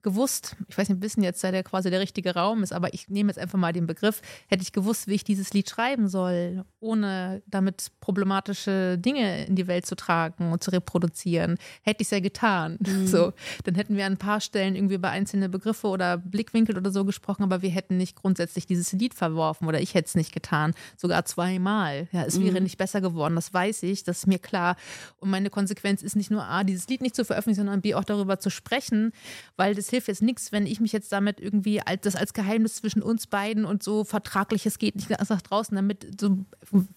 gewusst, 0.02 0.56
ich 0.68 0.78
weiß 0.78 0.88
nicht, 0.88 1.02
wissen 1.02 1.22
jetzt, 1.22 1.40
sei 1.40 1.50
der 1.50 1.64
quasi 1.64 1.90
der 1.90 2.00
richtige 2.00 2.34
Raum 2.34 2.62
ist, 2.62 2.72
aber 2.72 2.94
ich 2.94 3.08
nehme 3.08 3.30
jetzt 3.30 3.38
einfach 3.38 3.58
mal 3.58 3.72
den 3.72 3.86
Begriff, 3.86 4.20
hätte 4.48 4.62
ich 4.62 4.72
gewusst, 4.72 5.08
wie 5.08 5.14
ich 5.14 5.24
dieses 5.24 5.52
Lied 5.52 5.68
schreiben 5.68 6.08
soll, 6.08 6.64
ohne 6.80 7.42
damit 7.46 7.88
problematische 8.00 8.98
Dinge 8.98 9.46
in 9.46 9.56
die 9.56 9.66
Welt 9.66 9.86
zu 9.86 9.96
tragen 9.96 10.52
und 10.52 10.62
zu 10.62 10.70
reproduzieren, 10.70 11.58
hätte 11.82 12.02
ich 12.02 12.06
es 12.06 12.10
ja 12.10 12.20
getan. 12.20 12.78
Mhm. 12.88 13.06
So, 13.06 13.32
dann 13.64 13.74
hätten 13.74 13.96
wir 13.96 14.06
an 14.06 14.14
ein 14.14 14.18
paar 14.18 14.40
Stellen 14.40 14.74
irgendwie 14.74 14.94
über 14.94 15.10
einzelne 15.10 15.48
Begriffe 15.48 15.88
oder 15.88 16.16
Blickwinkel 16.16 16.76
oder 16.76 16.90
so 16.90 17.04
gesprochen, 17.04 17.42
aber 17.42 17.60
wir 17.60 17.68
hätten 17.68 17.98
nicht 17.98 18.16
grundsätzlich 18.16 18.66
dieses 18.66 18.92
Lied 18.92 19.14
verworfen 19.14 19.68
oder 19.68 19.80
ich 19.80 19.94
hätte 19.94 20.06
es 20.06 20.14
nicht 20.14 20.32
getan, 20.32 20.72
sogar 20.96 21.24
zweimal. 21.26 22.08
Ja, 22.12 22.24
es 22.24 22.40
wäre 22.40 22.56
mhm. 22.56 22.62
nicht 22.62 22.78
besser 22.78 23.00
geworden, 23.00 23.34
das 23.34 23.52
weiß 23.52 23.82
ich, 23.82 24.04
das 24.04 24.18
ist 24.18 24.26
mir 24.26 24.38
klar. 24.38 24.76
Und 25.18 25.28
meine 25.28 25.50
Konsequenz 25.50 26.02
ist 26.02 26.16
nicht 26.16 26.30
nur 26.30 26.44
A, 26.44 26.64
dieses 26.64 26.88
Lied 26.88 27.02
nicht 27.02 27.14
zu 27.14 27.24
veröffentlichen, 27.24 27.60
sondern 27.60 27.82
B, 27.82 27.94
auch 27.94 28.04
darüber 28.04 28.38
zu 28.38 28.50
sprechen, 28.50 29.12
weil 29.56 29.74
das 29.74 29.90
hilft 29.90 30.08
jetzt 30.08 30.22
nichts, 30.22 30.50
wenn 30.50 30.66
ich 30.66 30.80
mich 30.80 30.92
jetzt 30.92 31.12
damit 31.12 31.40
irgendwie 31.40 31.82
als, 31.82 32.02
das 32.02 32.16
als 32.16 32.32
Geheimnis 32.32 32.76
zwischen 32.76 33.02
uns 33.02 33.26
beiden 33.26 33.64
und 33.66 33.82
so 33.82 34.04
vertragliches 34.04 34.78
geht 34.78 34.96
nicht 34.96 35.10
nach 35.10 35.42
draußen, 35.42 35.76
damit 35.76 36.20
so 36.20 36.44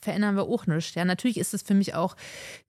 verändern 0.01 0.36
wir 0.36 0.43
auch 0.43 0.67
nichts. 0.67 0.95
Ja, 0.95 1.05
natürlich 1.05 1.38
ist 1.38 1.53
es 1.53 1.61
für 1.61 1.74
mich 1.74 1.95
auch 1.95 2.15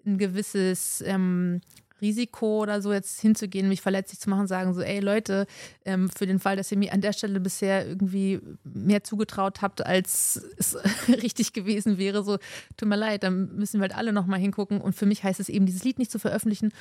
ein 0.04 0.18
gewisses 0.18 1.02
ähm, 1.06 1.60
Risiko 2.02 2.60
oder 2.60 2.82
so 2.82 2.92
jetzt 2.92 3.20
hinzugehen, 3.20 3.68
mich 3.68 3.80
verletzlich 3.80 4.20
zu 4.20 4.28
machen, 4.28 4.48
sagen 4.48 4.74
so, 4.74 4.82
ey 4.82 5.00
Leute, 5.00 5.46
ähm, 5.84 6.10
für 6.10 6.26
den 6.26 6.40
Fall, 6.40 6.56
dass 6.56 6.70
ihr 6.72 6.76
mir 6.76 6.92
an 6.92 7.00
der 7.00 7.12
Stelle 7.12 7.40
bisher 7.40 7.86
irgendwie 7.86 8.40
mehr 8.64 9.04
zugetraut 9.04 9.62
habt, 9.62 9.86
als 9.86 10.42
es 10.58 10.76
richtig 11.08 11.52
gewesen 11.52 11.96
wäre, 11.96 12.24
so, 12.24 12.38
tut 12.76 12.88
mir 12.88 12.96
leid, 12.96 13.22
dann 13.22 13.54
müssen 13.54 13.78
wir 13.78 13.82
halt 13.82 13.96
alle 13.96 14.12
nochmal 14.12 14.40
hingucken. 14.40 14.80
Und 14.80 14.94
für 14.94 15.06
mich 15.06 15.22
heißt 15.22 15.40
es 15.40 15.48
eben, 15.48 15.64
dieses 15.64 15.84
Lied 15.84 15.98
nicht 15.98 16.10
zu 16.10 16.18
veröffentlichen 16.18 16.72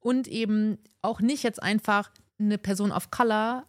und 0.00 0.26
eben 0.26 0.78
auch 1.00 1.20
nicht 1.20 1.44
jetzt 1.44 1.62
einfach 1.62 2.10
eine 2.38 2.58
Person 2.58 2.90
of 2.90 3.10
Color 3.10 3.64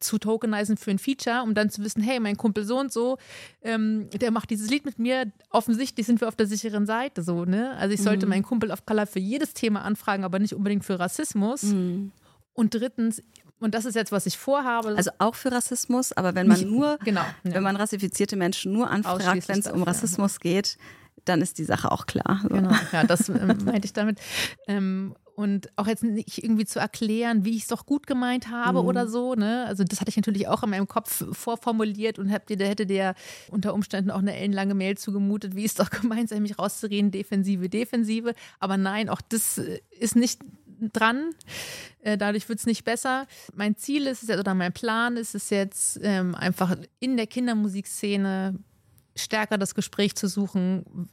zu 0.00 0.18
tokenisen 0.18 0.76
für 0.76 0.90
ein 0.90 0.98
Feature, 0.98 1.42
um 1.42 1.54
dann 1.54 1.70
zu 1.70 1.82
wissen, 1.82 2.02
hey, 2.02 2.20
mein 2.20 2.36
Kumpel 2.36 2.64
so 2.64 2.78
und 2.78 2.92
so, 2.92 3.18
ähm, 3.62 4.08
der 4.10 4.30
macht 4.30 4.50
dieses 4.50 4.70
Lied 4.70 4.84
mit 4.84 4.98
mir. 4.98 5.32
Offensichtlich 5.50 6.06
sind 6.06 6.20
wir 6.20 6.28
auf 6.28 6.36
der 6.36 6.46
sicheren 6.46 6.86
Seite, 6.86 7.22
so, 7.22 7.44
ne? 7.44 7.76
Also 7.76 7.94
ich 7.94 8.02
sollte 8.02 8.26
mhm. 8.26 8.30
meinen 8.30 8.42
Kumpel 8.42 8.70
of 8.70 8.86
Color 8.86 9.06
für 9.06 9.20
jedes 9.20 9.54
Thema 9.54 9.82
anfragen, 9.82 10.24
aber 10.24 10.38
nicht 10.38 10.54
unbedingt 10.54 10.84
für 10.84 10.98
Rassismus. 10.98 11.62
Mhm. 11.62 12.12
Und 12.52 12.74
drittens, 12.74 13.22
und 13.58 13.74
das 13.74 13.84
ist 13.84 13.94
jetzt, 13.94 14.12
was 14.12 14.26
ich 14.26 14.38
vorhabe. 14.38 14.94
Also 14.96 15.10
auch 15.18 15.34
für 15.34 15.50
Rassismus, 15.50 16.12
aber 16.12 16.34
wenn 16.34 16.46
man 16.46 16.58
nicht, 16.58 16.68
nur, 16.68 16.98
genau, 17.04 17.22
ja. 17.44 17.54
wenn 17.54 17.62
man 17.62 17.76
rassifizierte 17.76 18.36
Menschen 18.36 18.72
nur 18.72 18.90
anfragt, 18.90 19.48
wenn 19.48 19.58
es 19.58 19.66
um 19.66 19.82
Rassismus 19.82 20.40
geht, 20.40 20.76
dann 21.24 21.40
ist 21.40 21.58
die 21.58 21.64
Sache 21.64 21.90
auch 21.90 22.06
klar. 22.06 22.40
So. 22.42 22.48
Genau, 22.48 22.72
ja, 22.92 23.04
das 23.04 23.28
ähm, 23.28 23.58
meinte 23.64 23.86
ich 23.86 23.92
damit. 23.92 24.20
Ähm, 24.68 25.14
und 25.34 25.68
auch 25.76 25.86
jetzt 25.86 26.04
nicht 26.04 26.42
irgendwie 26.42 26.64
zu 26.64 26.78
erklären, 26.78 27.44
wie 27.44 27.56
ich 27.56 27.62
es 27.62 27.68
doch 27.68 27.86
gut 27.86 28.06
gemeint 28.06 28.50
habe 28.50 28.82
mhm. 28.82 28.88
oder 28.88 29.08
so. 29.08 29.34
Ne? 29.34 29.64
Also 29.66 29.84
das 29.84 30.00
hatte 30.00 30.08
ich 30.08 30.16
natürlich 30.16 30.48
auch 30.48 30.62
in 30.62 30.70
meinem 30.70 30.88
Kopf 30.88 31.24
vorformuliert 31.32 32.18
und 32.18 32.32
habt 32.32 32.50
ihr, 32.50 32.56
da 32.56 32.64
hätte 32.64 32.86
der 32.86 33.14
unter 33.50 33.74
Umständen 33.74 34.10
auch 34.10 34.18
eine 34.18 34.36
ellenlange 34.36 34.74
Mail 34.74 34.96
zugemutet, 34.96 35.56
wie 35.56 35.64
es 35.64 35.74
doch 35.74 35.90
gemeint 36.02 36.28
sei, 36.28 36.40
mich 36.40 36.58
rauszureden, 36.58 37.10
Defensive, 37.10 37.68
Defensive. 37.68 38.34
Aber 38.60 38.76
nein, 38.76 39.08
auch 39.08 39.20
das 39.20 39.58
ist 39.98 40.16
nicht 40.16 40.40
dran. 40.92 41.30
Äh, 42.02 42.16
dadurch 42.16 42.48
wird 42.48 42.60
es 42.60 42.66
nicht 42.66 42.84
besser. 42.84 43.26
Mein 43.54 43.76
Ziel 43.76 44.06
ist 44.06 44.22
es 44.22 44.28
jetzt, 44.28 44.40
oder 44.40 44.54
mein 44.54 44.72
Plan 44.72 45.16
ist 45.16 45.34
es 45.34 45.50
jetzt, 45.50 45.98
ähm, 46.02 46.34
einfach 46.34 46.76
in 47.00 47.16
der 47.16 47.26
Kindermusikszene 47.26 48.58
stärker 49.16 49.58
das 49.58 49.74
Gespräch 49.74 50.14
zu 50.16 50.28
suchen, 50.28 51.08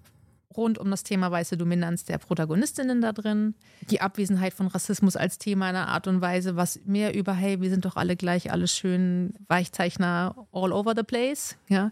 rund 0.55 0.77
um 0.77 0.89
das 0.91 1.03
Thema 1.03 1.31
weiße 1.31 1.57
Dominanz 1.57 2.03
der 2.05 2.17
Protagonistinnen 2.17 3.01
da 3.01 3.11
drin, 3.11 3.55
die 3.89 4.01
Abwesenheit 4.01 4.53
von 4.53 4.67
Rassismus 4.67 5.15
als 5.15 5.37
Thema 5.37 5.69
in 5.69 5.75
einer 5.75 5.87
Art 5.87 6.07
und 6.07 6.21
Weise, 6.21 6.55
was 6.55 6.79
mehr 6.85 7.13
über, 7.15 7.33
hey, 7.33 7.61
wir 7.61 7.69
sind 7.69 7.85
doch 7.85 7.95
alle 7.95 8.15
gleich, 8.15 8.51
alles 8.51 8.75
schön, 8.75 9.33
Weichzeichner 9.47 10.35
all 10.51 10.71
over 10.71 10.93
the 10.95 11.03
place, 11.03 11.55
ja. 11.67 11.91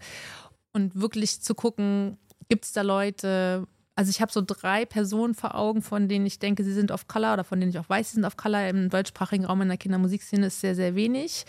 Und 0.71 0.99
wirklich 0.99 1.41
zu 1.41 1.55
gucken, 1.55 2.17
gibt 2.47 2.65
es 2.65 2.73
da 2.73 2.81
Leute, 2.81 3.67
also 3.99 4.11
ich 4.11 4.21
habe 4.21 4.31
so 4.31 4.41
drei 4.41 4.85
Personen 4.85 5.35
vor 5.35 5.55
Augen, 5.55 5.81
von 5.81 6.07
denen 6.07 6.25
ich 6.25 6.39
denke, 6.39 6.63
sie 6.63 6.71
sind 6.71 6.89
auf 6.89 7.09
Color 7.09 7.33
oder 7.33 7.43
von 7.43 7.59
denen 7.59 7.71
ich 7.71 7.79
auch 7.79 7.89
weiß, 7.89 8.11
sie 8.11 8.15
sind 8.15 8.23
auf 8.23 8.37
Color. 8.37 8.69
Im 8.69 8.89
deutschsprachigen 8.89 9.43
Raum 9.43 9.61
in 9.61 9.67
der 9.67 9.75
Kindermusikszene 9.75 10.45
ist 10.45 10.61
sehr, 10.61 10.73
sehr 10.73 10.95
wenig. 10.95 11.45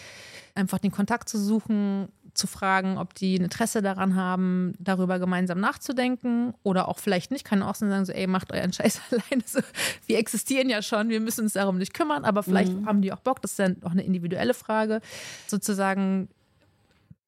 Einfach 0.56 0.80
den 0.80 0.90
Kontakt 0.90 1.28
zu 1.28 1.38
suchen, 1.38 2.08
zu 2.34 2.46
fragen, 2.46 2.98
ob 2.98 3.14
die 3.14 3.36
ein 3.36 3.44
Interesse 3.44 3.82
daran 3.82 4.14
haben, 4.14 4.74
darüber 4.78 5.18
gemeinsam 5.18 5.60
nachzudenken 5.60 6.54
oder 6.62 6.88
auch 6.88 6.98
vielleicht 6.98 7.30
nicht. 7.30 7.44
Kann 7.44 7.62
auch 7.62 7.74
sagen, 7.74 8.04
so, 8.04 8.12
ey, 8.12 8.26
macht 8.26 8.52
euren 8.52 8.72
Scheiß 8.74 9.00
alleine. 9.10 9.42
So, 9.46 9.60
wir 10.06 10.18
existieren 10.18 10.68
ja 10.68 10.82
schon, 10.82 11.08
wir 11.08 11.20
müssen 11.20 11.42
uns 11.42 11.54
darum 11.54 11.78
nicht 11.78 11.94
kümmern, 11.94 12.24
aber 12.24 12.42
vielleicht 12.42 12.72
mhm. 12.72 12.86
haben 12.86 13.02
die 13.02 13.12
auch 13.12 13.20
Bock. 13.20 13.42
Das 13.42 13.52
ist 13.52 13.58
dann 13.58 13.82
auch 13.82 13.92
eine 13.92 14.02
individuelle 14.02 14.54
Frage. 14.54 15.00
Sozusagen 15.46 16.28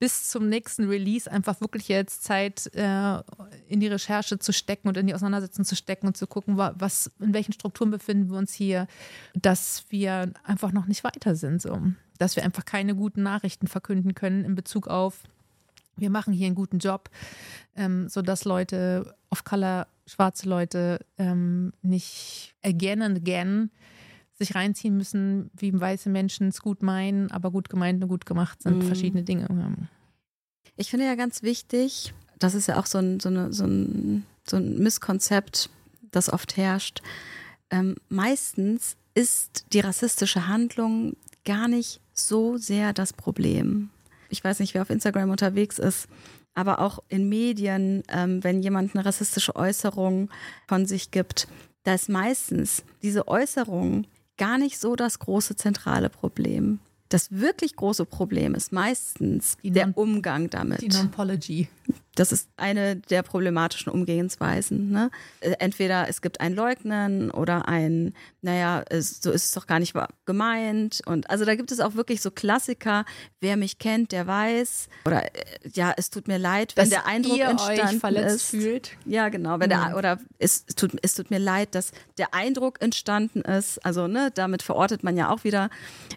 bis 0.03 0.28
zum 0.30 0.48
nächsten 0.48 0.88
Release 0.88 1.30
einfach 1.30 1.61
wirklich 1.61 1.86
jetzt 1.86 2.24
Zeit 2.24 2.68
äh, 2.74 3.18
in 3.68 3.78
die 3.78 3.86
Recherche 3.86 4.36
zu 4.40 4.53
stecken 4.53 4.88
und 4.88 4.96
in 4.96 5.07
die 5.07 5.14
Auseinandersetzung 5.14 5.64
zu 5.64 5.76
stecken 5.76 6.09
und 6.09 6.16
zu 6.16 6.26
gucken, 6.26 6.57
was, 6.57 7.12
in 7.20 7.32
welchen 7.32 7.53
Strukturen 7.53 7.92
befinden 7.92 8.28
wir 8.28 8.36
uns 8.36 8.53
hier, 8.53 8.88
dass 9.34 9.84
wir 9.90 10.32
einfach 10.42 10.72
noch 10.72 10.86
nicht 10.86 11.05
weiter 11.05 11.36
sind. 11.36 11.62
So. 11.62 11.80
Dass 12.19 12.37
wir 12.37 12.45
einfach 12.45 12.65
keine 12.65 12.95
guten 12.95 13.23
Nachrichten 13.23 13.67
verkünden 13.67 14.15
können 14.15 14.45
in 14.45 14.55
Bezug 14.55 14.89
auf, 14.89 15.23
wir 15.97 16.11
machen 16.11 16.33
hier 16.33 16.47
einen 16.47 16.55
guten 16.55 16.79
Job, 16.79 17.11
ähm, 17.77 18.09
sodass 18.09 18.45
Leute 18.45 19.15
of 19.31 19.45
Color, 19.45 19.87
schwarze 20.07 20.49
Leute 20.49 21.01
ähm, 21.19 21.73
nicht 21.83 22.55
again 22.63 23.03
and 23.03 23.19
again 23.19 23.71
sich 24.39 24.55
reinziehen 24.55 24.97
müssen, 24.97 25.51
wie 25.57 25.79
weiße 25.79 26.09
Menschen 26.09 26.49
es 26.49 26.63
gut 26.63 26.83
meinen, 26.83 27.31
aber 27.31 27.51
gut 27.51 27.69
gemeint 27.69 28.03
und 28.03 28.09
gut 28.09 28.27
gemacht 28.27 28.63
sind, 28.63 28.79
mhm. 28.79 28.83
verschiedene 28.83 29.23
Dinge. 29.23 29.47
Ich 30.77 30.91
finde 30.91 31.07
ja 31.07 31.15
ganz 31.15 31.43
wichtig, 31.43 32.13
das 32.39 32.55
ist 32.55 32.67
ja 32.67 32.79
auch 32.79 32.87
so 32.87 32.99
ein, 32.99 33.21
so 33.21 33.29
eine, 33.29 33.53
so 33.53 33.65
ein, 33.65 34.27
so 34.49 34.57
ein 34.57 34.79
Misskonzept, 34.79 35.71
das 36.11 36.33
oft 36.33 36.57
herrscht. 36.57 37.03
Ähm, 37.71 37.97
meistens 38.09 38.97
ist 39.15 39.67
die 39.73 39.81
rassistische 39.81 40.49
Handlung 40.49 41.17
gar 41.45 41.69
nicht 41.69 42.01
so 42.13 42.57
sehr 42.57 42.93
das 42.93 43.13
Problem. 43.13 43.91
Ich 44.29 44.43
weiß 44.43 44.61
nicht, 44.61 44.75
wer 44.75 44.83
auf 44.83 44.91
Instagram 44.91 45.31
unterwegs 45.31 45.79
ist, 45.79 46.09
aber 46.55 46.81
auch 46.81 47.03
in 47.09 47.29
Medien, 47.29 48.03
ähm, 48.09 48.43
wenn 48.45 48.63
jemand 48.63 48.95
eine 48.95 49.05
rassistische 49.05 49.57
Äußerung 49.57 50.31
von 50.67 50.87
sich 50.87 51.11
gibt, 51.11 51.49
da 51.85 51.95
ist 51.95 52.09
meistens 52.09 52.85
diese 53.03 53.29
Äußerung 53.29 54.07
gar 54.37 54.59
nicht 54.59 54.79
so 54.79 54.97
das 54.97 55.19
große 55.19 55.57
zentrale 55.57 56.09
Problem. 56.09 56.79
Das 57.09 57.31
wirklich 57.31 57.77
große 57.77 58.07
Problem 58.07 58.55
ist 58.55 58.73
meistens 58.73 59.57
der 59.63 59.97
Umgang 59.97 60.49
damit. 60.49 60.81
Die 60.81 60.89
Non-Pology. 60.89 61.69
Das 62.15 62.31
ist 62.31 62.49
eine 62.57 62.97
der 62.97 63.23
problematischen 63.23 63.91
Umgehensweisen. 63.91 64.91
Ne? 64.91 65.11
Äh, 65.41 65.53
entweder 65.59 66.09
es 66.09 66.21
gibt 66.21 66.41
ein 66.41 66.55
Leugnen 66.55 67.31
oder 67.31 67.69
ein, 67.69 68.15
naja, 68.43 68.85
so 68.91 69.31
ist 69.31 69.47
es 69.47 69.53
doch 69.53 69.67
gar 69.67 69.79
nicht 69.79 69.95
gemeint. 70.27 71.01
Und 71.07 71.31
also 71.31 71.45
da 71.45 71.55
gibt 71.55 71.73
es 71.73 71.81
auch 71.81 71.95
wirklich 71.95 72.21
so 72.21 72.31
Klassiker. 72.31 73.05
Wer 73.41 73.57
mich 73.57 73.79
kennt, 73.79 74.13
der 74.13 74.27
weiß. 74.27 74.89
Oder 75.07 75.25
äh, 75.25 75.45
ja, 75.73 75.95
es 75.97 76.11
tut 76.11 76.29
mir 76.29 76.39
leid, 76.39 76.77
wenn 76.77 76.85
dass 76.85 76.91
der 76.91 77.07
Eindruck 77.07 77.39
ihr 77.39 77.47
entstanden 77.47 77.95
euch 77.95 78.01
verletzt 78.01 78.37
ist. 78.37 78.51
Fühlt. 78.51 78.91
Ja, 79.07 79.29
genau. 79.31 79.59
Wenn 79.59 79.71
der, 79.71 79.95
oder 79.97 80.19
es, 80.39 80.65
es, 80.69 80.75
tut, 80.75 80.93
es 81.03 81.15
tut 81.15 81.31
mir 81.31 81.39
leid, 81.39 81.75
dass 81.75 81.93
der 82.19 82.35
Eindruck 82.35 82.83
entstanden 82.83 83.41
ist. 83.41 83.85
Also 83.85 84.07
ne, 84.07 84.31
damit 84.35 84.63
verortet 84.63 85.03
man 85.03 85.17
ja 85.17 85.31
auch 85.31 85.45
wieder 85.45 85.71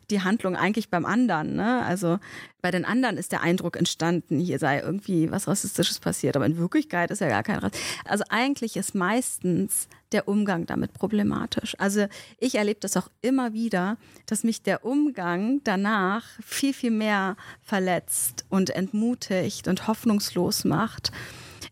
die 0.10 0.22
Handlung 0.22 0.56
eigentlich 0.56 0.90
beim 0.90 1.06
anderen. 1.06 1.56
Ne? 1.56 1.84
Also 1.84 2.20
bei 2.66 2.72
den 2.72 2.84
anderen 2.84 3.18
ist 3.18 3.32
der 3.32 3.44
Eindruck 3.44 3.78
entstanden, 3.78 4.40
hier 4.40 4.58
sei 4.58 4.80
irgendwie 4.80 5.30
was 5.30 5.48
Rassistisches 5.86 6.00
passiert, 6.00 6.36
aber 6.36 6.46
in 6.46 6.58
Wirklichkeit 6.58 7.12
ist 7.12 7.22
ja 7.22 7.30
gar 7.30 7.44
kein 7.44 7.60
Rassismus. 7.60 7.86
Also 8.06 8.24
eigentlich 8.30 8.78
ist 8.78 8.96
meistens 8.96 9.88
der 10.12 10.28
Umgang 10.28 10.66
damit 10.66 10.94
problematisch. 10.94 11.76
Also 11.80 12.08
ich 12.40 12.56
erlebe 12.56 12.80
das 12.80 12.98
auch 12.98 13.10
immer 13.22 13.54
wieder, 13.54 13.98
dass 14.26 14.44
mich 14.44 14.62
der 14.62 14.86
Umgang 14.86 15.62
danach 15.64 16.24
viel, 16.44 16.74
viel 16.74 16.92
mehr 16.92 17.36
verletzt 17.62 18.46
und 18.50 18.70
entmutigt 18.70 19.68
und 19.68 19.88
hoffnungslos 19.88 20.66
macht. 20.66 21.12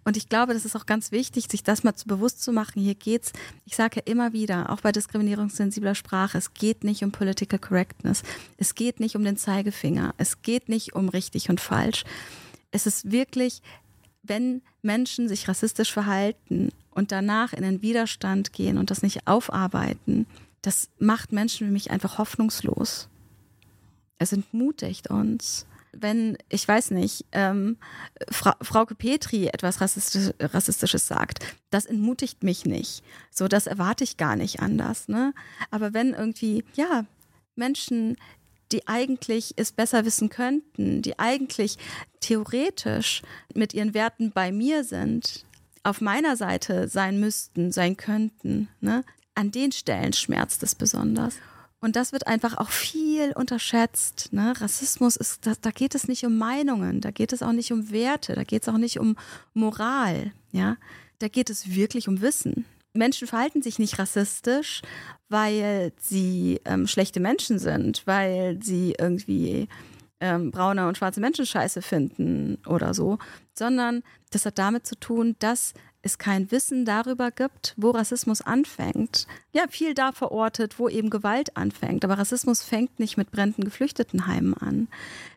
Und 0.05 0.17
ich 0.17 0.27
glaube, 0.27 0.53
das 0.53 0.65
ist 0.65 0.75
auch 0.75 0.85
ganz 0.85 1.13
wichtig, 1.13 1.47
sich 1.49 1.63
das 1.63 1.83
mal 1.83 1.95
zu 1.95 2.07
bewusst 2.07 2.43
zu 2.43 2.51
machen. 2.51 2.81
Hier 2.81 2.95
geht's, 2.95 3.31
ich 3.65 3.75
sage 3.77 3.97
ja 3.97 4.11
immer 4.11 4.33
wieder, 4.33 4.69
auch 4.69 4.81
bei 4.81 4.91
diskriminierungssensibler 4.91 5.95
Sprache, 5.95 6.37
es 6.37 6.53
geht 6.53 6.83
nicht 6.83 7.03
um 7.03 7.13
Political 7.13 7.59
Correctness. 7.59 8.23
Es 8.57 8.75
geht 8.75 8.99
nicht 8.99 9.15
um 9.15 9.23
den 9.23 9.37
Zeigefinger. 9.37 10.13
Es 10.17 10.41
geht 10.41 10.67
nicht 10.67 10.93
um 10.93 11.07
richtig 11.07 11.49
und 11.49 11.61
falsch. 11.61 12.03
Es 12.71 12.87
ist 12.87 13.11
wirklich, 13.11 13.61
wenn 14.23 14.61
Menschen 14.81 15.27
sich 15.27 15.47
rassistisch 15.47 15.91
verhalten 15.91 16.69
und 16.91 17.11
danach 17.11 17.53
in 17.53 17.63
den 17.63 17.81
Widerstand 17.81 18.53
gehen 18.53 18.77
und 18.77 18.89
das 18.89 19.03
nicht 19.03 19.27
aufarbeiten, 19.27 20.25
das 20.61 20.89
macht 20.97 21.31
Menschen 21.31 21.67
wie 21.67 21.71
mich 21.71 21.91
einfach 21.91 22.17
hoffnungslos. 22.17 23.09
Es 24.17 24.31
entmutigt 24.31 25.09
uns 25.09 25.65
wenn, 25.93 26.37
ich 26.49 26.67
weiß 26.67 26.91
nicht, 26.91 27.25
ähm, 27.31 27.77
Fra 28.29 28.57
Frauke 28.61 28.95
Petri 28.95 29.47
etwas 29.47 29.79
Rassistisch, 29.79 30.33
Rassistisches 30.39 31.07
sagt, 31.07 31.45
das 31.69 31.85
entmutigt 31.85 32.43
mich 32.43 32.65
nicht. 32.65 33.03
So, 33.31 33.47
das 33.47 33.67
erwarte 33.67 34.03
ich 34.03 34.17
gar 34.17 34.35
nicht 34.35 34.59
anders. 34.59 35.07
Ne? 35.07 35.33
Aber 35.71 35.93
wenn 35.93 36.13
irgendwie, 36.13 36.65
ja, 36.75 37.05
Menschen, 37.55 38.17
die 38.73 38.87
eigentlich 38.87 39.53
es 39.55 39.71
besser 39.71 40.05
wissen 40.05 40.29
könnten, 40.29 41.01
die 41.01 41.19
eigentlich 41.19 41.77
theoretisch 42.19 43.21
mit 43.53 43.73
ihren 43.73 43.93
Werten 43.93 44.31
bei 44.31 44.51
mir 44.51 44.83
sind, 44.83 45.45
auf 45.83 46.01
meiner 46.01 46.35
Seite 46.35 46.87
sein 46.87 47.19
müssten, 47.19 47.71
sein 47.71 47.97
könnten, 47.97 48.69
ne? 48.81 49.03
an 49.35 49.51
den 49.51 49.71
Stellen 49.71 50.13
schmerzt 50.13 50.63
es 50.63 50.75
besonders. 50.75 51.35
Und 51.79 51.97
das 51.97 52.13
wird 52.13 52.27
einfach 52.27 52.57
auch 52.57 52.69
viel 52.69 53.33
unterschätzt. 53.33 54.29
Ne? 54.31 54.53
Rassismus 54.61 55.17
ist, 55.17 55.45
da, 55.45 55.53
da, 55.59 55.69
geht 55.71 55.95
es 55.95 56.07
nicht 56.07 56.25
um 56.25 56.37
Meinungen, 56.37 57.01
da 57.01 57.11
geht 57.11 57.33
es 57.33 57.43
auch 57.43 57.51
nicht 57.51 57.73
um 57.73 57.91
Werte, 57.91 58.35
da 58.35 58.43
geht 58.43 58.61
es 58.61 58.69
auch 58.69 58.77
nicht 58.77 58.99
um 58.99 59.17
Moral. 59.53 60.31
Ja, 60.51 60.77
da 61.19 61.27
geht 61.27 61.49
es 61.49 61.75
wirklich 61.75 62.07
um 62.07 62.21
Wissen. 62.21 62.65
Menschen 62.93 63.27
verhalten 63.27 63.61
sich 63.61 63.79
nicht 63.79 63.97
rassistisch, 63.99 64.81
weil 65.29 65.91
sie 65.99 66.61
ähm, 66.65 66.87
schlechte 66.87 67.19
Menschen 67.19 67.59
sind, 67.59 68.05
weil 68.05 68.59
sie 68.61 68.95
irgendwie 68.97 69.67
ähm, 70.19 70.51
braune 70.51 70.87
und 70.87 70.97
schwarze 70.97 71.19
Menschen 71.19 71.45
scheiße 71.45 71.81
finden 71.81 72.57
oder 72.65 72.93
so, 72.93 73.17
sondern 73.53 74.03
das 74.31 74.45
hat 74.45 74.57
damit 74.57 74.85
zu 74.85 74.95
tun, 74.95 75.35
dass 75.39 75.73
es 76.03 76.17
kein 76.17 76.51
Wissen 76.51 76.85
darüber 76.85 77.31
gibt, 77.31 77.73
wo 77.77 77.91
Rassismus 77.91 78.41
anfängt. 78.41 79.25
Ja, 79.53 79.65
viel 79.69 79.93
da 79.93 80.11
verortet, 80.11 80.77
wo 80.77 80.89
eben 80.89 81.09
Gewalt 81.09 81.55
anfängt. 81.55 82.03
Aber 82.03 82.17
Rassismus 82.17 82.61
fängt 82.61 82.99
nicht 82.99 83.15
mit 83.17 83.31
brennenden 83.31 83.63
Geflüchtetenheimen 83.63 84.53
an. 84.53 84.87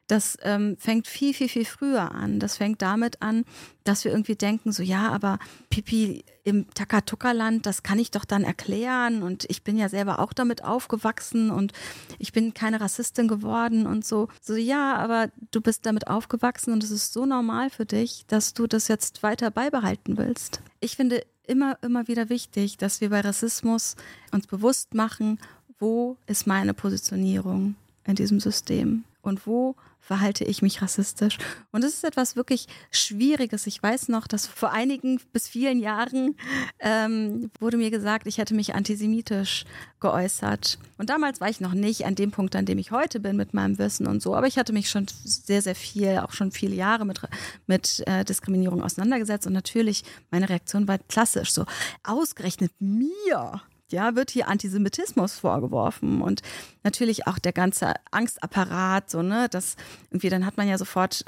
Das 0.07 0.39
ähm, 0.43 0.77
fängt 0.79 1.09
viel, 1.09 1.35
viel, 1.35 1.49
viel 1.49 1.65
früher 1.65 2.13
an. 2.13 2.39
Das 2.39 2.59
fängt 2.59 2.81
damit 2.81 3.23
an, 3.23 3.45
dass 3.85 4.05
wir 4.05 4.13
irgendwie 4.13 4.37
denken, 4.37 4.73
so 4.73 4.83
ja, 4.83 5.11
aber 5.11 5.39
Pipi 5.71 6.25
im 6.45 6.71
Takatuka-Land, 6.75 7.67
das 7.67 7.83
kann 7.83 7.99
ich 7.99 8.13
doch 8.13 8.25
dann 8.25 8.45
erklären 8.45 9.25
und 9.25 9.47
ich 9.49 9.65
bin 9.65 9.77
ja 9.77 9.89
selber 9.89 10.21
auch 10.21 10.33
damit 10.33 10.63
aufgewachsen 10.63 11.51
und 11.51 11.73
ich 12.21 12.33
bin 12.33 12.55
keine 12.55 12.81
Rassistin 12.81 13.27
geworden 13.27 13.87
und 13.87 14.05
so. 14.05 14.29
So 14.41 14.55
ja, 14.55 14.95
aber 14.95 15.29
du 15.51 15.61
bist 15.61 15.87
damit 15.87 16.07
aufgewachsen 16.07 16.73
und 16.73 16.85
es 16.85 16.93
ist 16.93 17.13
so 17.13 17.27
normal 17.27 17.71
für 17.71 17.85
dich, 17.85 18.27
dass 18.29 18.55
du 18.55 18.69
das 18.69 18.87
jetzt 18.87 19.25
weiter 19.25 19.51
beibehalten 19.51 20.19
willst. 20.19 20.61
Ich 20.79 20.95
finde 20.95 21.25
immer, 21.49 21.79
immer 21.83 22.07
wieder 22.07 22.29
wichtig, 22.29 22.77
dass 22.77 23.01
wir 23.01 23.11
bei 23.11 23.21
Rassismus 23.21 23.97
uns 24.31 24.47
bewusst 24.47 24.95
machen, 24.95 25.41
wo 25.81 26.17
ist 26.27 26.47
meine 26.47 26.75
Positionierung 26.75 27.75
in 28.05 28.15
diesem 28.15 28.39
System 28.39 29.05
und 29.23 29.47
wo 29.47 29.75
verhalte 30.07 30.45
ich 30.45 30.63
mich 30.63 30.81
rassistisch. 30.83 31.37
Und 31.73 31.83
das 31.83 31.95
ist 31.95 32.05
etwas 32.05 32.37
wirklich 32.37 32.69
Schwieriges. 32.93 33.67
Ich 33.67 33.83
weiß 33.83 34.09
noch, 34.09 34.29
dass 34.29 34.47
vor 34.47 34.71
einigen 34.71 35.21
bis 35.33 35.49
vielen 35.49 35.81
Jahren 35.81 36.37
ähm, 36.79 37.51
wurde 37.59 37.77
mir 37.77 37.91
gesagt, 37.91 38.29
ich 38.29 38.39
hätte 38.39 38.55
mich 38.55 38.77
antisemitisch 38.77 39.65
geäußert. 39.99 40.79
Und 40.97 41.11
damals 41.11 41.41
war 41.41 41.49
ich 41.49 41.61
noch 41.61 41.75
nicht 41.75 42.07
an 42.07 42.15
dem 42.15 42.31
Punkt, 42.31 42.55
an 42.55 42.67
dem 42.67 42.79
ich 42.79 42.93
heute 42.93 43.19
bin 43.19 43.37
mit 43.37 43.53
meinem 43.53 43.79
Wissen 43.79 44.07
und 44.07 44.23
so. 44.23 44.37
Aber 44.37 44.47
ich 44.47 44.59
hatte 44.59 44.73
mich 44.73 44.89
schon 44.89 45.07
sehr, 45.25 45.61
sehr 45.61 45.75
viel, 45.75 46.19
auch 46.19 46.33
schon 46.33 46.53
viele 46.53 46.77
Jahre 46.77 47.05
mit, 47.05 47.21
mit 47.67 48.05
äh, 48.07 48.25
Diskriminierung 48.25 48.85
auseinandergesetzt. 48.85 49.49
Und 49.49 49.55
natürlich, 49.55 50.05
meine 50.31 50.49
Reaktion 50.49 50.87
war 50.87 50.99
klassisch 51.09 51.53
so, 51.53 51.65
ausgerechnet 52.05 52.71
mir 52.79 53.61
ja, 53.91 54.17
wird 54.17 54.31
hier 54.31 54.49
Antisemitismus 54.49 55.39
vorgeworfen 55.39 56.21
und 56.23 56.43
natürlich 56.83 57.27
auch 57.27 57.39
der 57.39 57.53
ganze 57.53 57.95
Angstapparat, 58.11 59.11
so, 59.11 59.23
ne, 59.23 59.49
das 59.51 59.77
irgendwie, 60.11 60.29
dann 60.29 60.45
hat 60.45 60.57
man 60.57 60.69
ja 60.69 60.77
sofort 60.77 61.25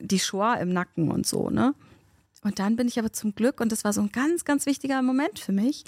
die 0.00 0.18
Shoah 0.18 0.58
im 0.58 0.72
Nacken 0.72 1.10
und 1.10 1.26
so, 1.26 1.50
ne. 1.50 1.74
Und 2.42 2.58
dann 2.58 2.76
bin 2.76 2.88
ich 2.88 2.98
aber 2.98 3.12
zum 3.12 3.34
Glück, 3.34 3.60
und 3.60 3.72
das 3.72 3.84
war 3.84 3.92
so 3.92 4.02
ein 4.02 4.12
ganz, 4.12 4.44
ganz 4.44 4.66
wichtiger 4.66 5.00
Moment 5.02 5.38
für 5.38 5.52
mich, 5.52 5.84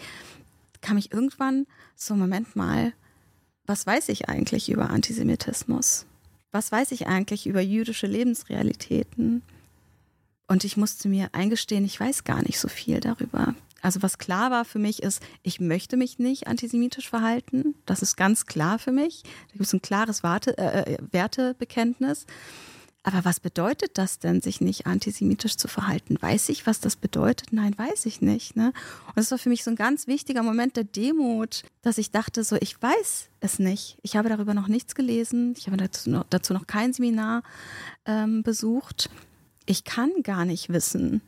kam 0.80 0.96
ich 0.96 1.12
irgendwann 1.12 1.66
so, 1.96 2.14
Moment 2.14 2.56
mal, 2.56 2.92
was 3.66 3.86
weiß 3.86 4.08
ich 4.10 4.28
eigentlich 4.28 4.70
über 4.70 4.90
Antisemitismus? 4.90 6.06
Was 6.52 6.70
weiß 6.70 6.92
ich 6.92 7.08
eigentlich 7.08 7.46
über 7.46 7.60
jüdische 7.60 8.06
Lebensrealitäten? 8.06 9.42
Und 10.46 10.64
ich 10.64 10.76
musste 10.76 11.08
mir 11.08 11.28
eingestehen, 11.32 11.84
ich 11.84 11.98
weiß 11.98 12.24
gar 12.24 12.42
nicht 12.42 12.60
so 12.60 12.68
viel 12.68 13.00
darüber. 13.00 13.54
Also 13.86 14.02
was 14.02 14.18
klar 14.18 14.50
war 14.50 14.64
für 14.64 14.80
mich 14.80 15.04
ist, 15.04 15.22
ich 15.44 15.60
möchte 15.60 15.96
mich 15.96 16.18
nicht 16.18 16.48
antisemitisch 16.48 17.08
verhalten. 17.08 17.76
Das 17.86 18.02
ist 18.02 18.16
ganz 18.16 18.44
klar 18.44 18.80
für 18.80 18.90
mich. 18.90 19.22
Da 19.22 19.52
gibt 19.52 19.64
es 19.64 19.72
ein 19.72 19.80
klares 19.80 20.24
Warte, 20.24 20.58
äh, 20.58 20.94
äh, 20.94 20.98
Wertebekenntnis. 21.12 22.26
Aber 23.04 23.24
was 23.24 23.38
bedeutet 23.38 23.96
das 23.96 24.18
denn, 24.18 24.40
sich 24.40 24.60
nicht 24.60 24.88
antisemitisch 24.88 25.56
zu 25.56 25.68
verhalten? 25.68 26.16
Weiß 26.20 26.48
ich, 26.48 26.66
was 26.66 26.80
das 26.80 26.96
bedeutet? 26.96 27.52
Nein, 27.52 27.78
weiß 27.78 28.06
ich 28.06 28.20
nicht. 28.20 28.56
Ne? 28.56 28.72
Und 29.06 29.16
das 29.16 29.30
war 29.30 29.38
für 29.38 29.50
mich 29.50 29.62
so 29.62 29.70
ein 29.70 29.76
ganz 29.76 30.08
wichtiger 30.08 30.42
Moment 30.42 30.74
der 30.74 30.82
Demut, 30.82 31.62
dass 31.82 31.96
ich 31.96 32.10
dachte, 32.10 32.42
so, 32.42 32.56
ich 32.56 32.82
weiß 32.82 33.28
es 33.38 33.60
nicht. 33.60 33.98
Ich 34.02 34.16
habe 34.16 34.28
darüber 34.28 34.52
noch 34.52 34.66
nichts 34.66 34.96
gelesen. 34.96 35.54
Ich 35.56 35.68
habe 35.68 35.76
dazu 35.76 36.10
noch, 36.10 36.24
dazu 36.28 36.54
noch 36.54 36.66
kein 36.66 36.92
Seminar 36.92 37.44
ähm, 38.04 38.42
besucht. 38.42 39.10
Ich 39.64 39.84
kann 39.84 40.10
gar 40.24 40.44
nicht 40.44 40.70
wissen, 40.70 41.20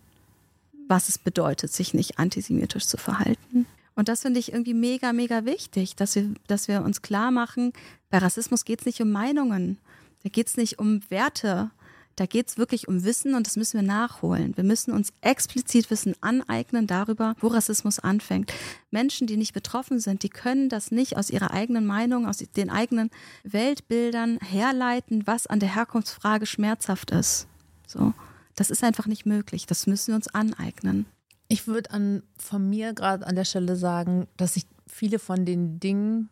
was 0.89 1.09
es 1.09 1.19
bedeutet, 1.19 1.73
sich 1.73 1.95
nicht 1.95 2.19
antisemitisch 2.19 2.87
zu 2.87 2.97
verhalten. 2.97 3.67
Und 3.95 4.09
das 4.09 4.23
finde 4.23 4.39
ich 4.39 4.53
irgendwie 4.53 4.75
mega, 4.75 5.13
mega 5.13 5.45
wichtig, 5.45 5.97
dass 5.97 6.15
wir, 6.15 6.33
dass 6.47 6.69
wir 6.69 6.83
uns 6.83 7.03
klar 7.03 7.31
machen, 7.31 7.73
bei 8.11 8.19
Rassismus 8.19 8.65
geht 8.65 8.81
es 8.81 8.87
nicht 8.87 9.03
um 9.03 9.11
Meinungen, 9.11 9.79
da 10.23 10.29
geht 10.29 10.47
es 10.47 10.57
nicht 10.57 10.79
um 10.79 11.01
Werte, 11.11 11.71
da 12.19 12.27
geht 12.27 12.49
es 12.49 12.59
wirklich 12.59 12.89
um 12.89 13.05
Wissen 13.05 13.35
und 13.35 13.47
das 13.47 13.57
müssen 13.57 13.81
wir 13.81 13.87
nachholen. 13.87 14.57
Wir 14.57 14.65
müssen 14.65 14.93
uns 14.93 15.13
explizit 15.21 15.89
Wissen 15.91 16.17
aneignen 16.21 16.89
darüber, 16.89 17.37
wo 17.41 17.47
Rassismus 17.47 18.01
anfängt. 18.01 18.53
Menschen, 18.91 19.29
die 19.29 19.37
nicht 19.37 19.53
betroffen 19.53 20.01
sind, 20.01 20.25
die 20.25 20.29
können 20.29 20.69
das 20.69 20.91
nicht 20.91 21.17
aus 21.17 21.31
ihrer 21.31 21.53
eigenen 21.53 21.87
Meinung, 21.87 22.27
aus 22.27 22.39
den 22.39 22.71
eigenen 22.71 23.11
Weltbildern 23.45 24.39
herleiten, 24.39 25.27
was 25.27 25.47
an 25.47 25.61
der 25.61 25.75
Herkunftsfrage 25.75 26.47
schmerzhaft 26.47 27.13
ist. 27.13 27.47
So. 27.87 28.13
Das 28.59 28.71
ist 28.71 28.83
einfach 28.83 29.07
nicht 29.07 29.25
möglich. 29.25 29.67
Das 29.67 29.87
müssen 29.87 30.09
wir 30.09 30.17
uns 30.17 30.27
aneignen. 30.27 31.07
Ich 31.47 31.69
würde 31.69 31.93
an 31.93 32.25
von 32.37 32.69
mir 32.69 32.93
gerade 32.93 33.25
an 33.25 33.37
der 33.37 33.45
Stelle 33.45 33.77
sagen, 33.77 34.27
dass 34.37 34.57
ich 34.57 34.67
viele 34.89 35.21
von 35.21 35.45
den 35.45 35.79
Dingen, 35.79 36.29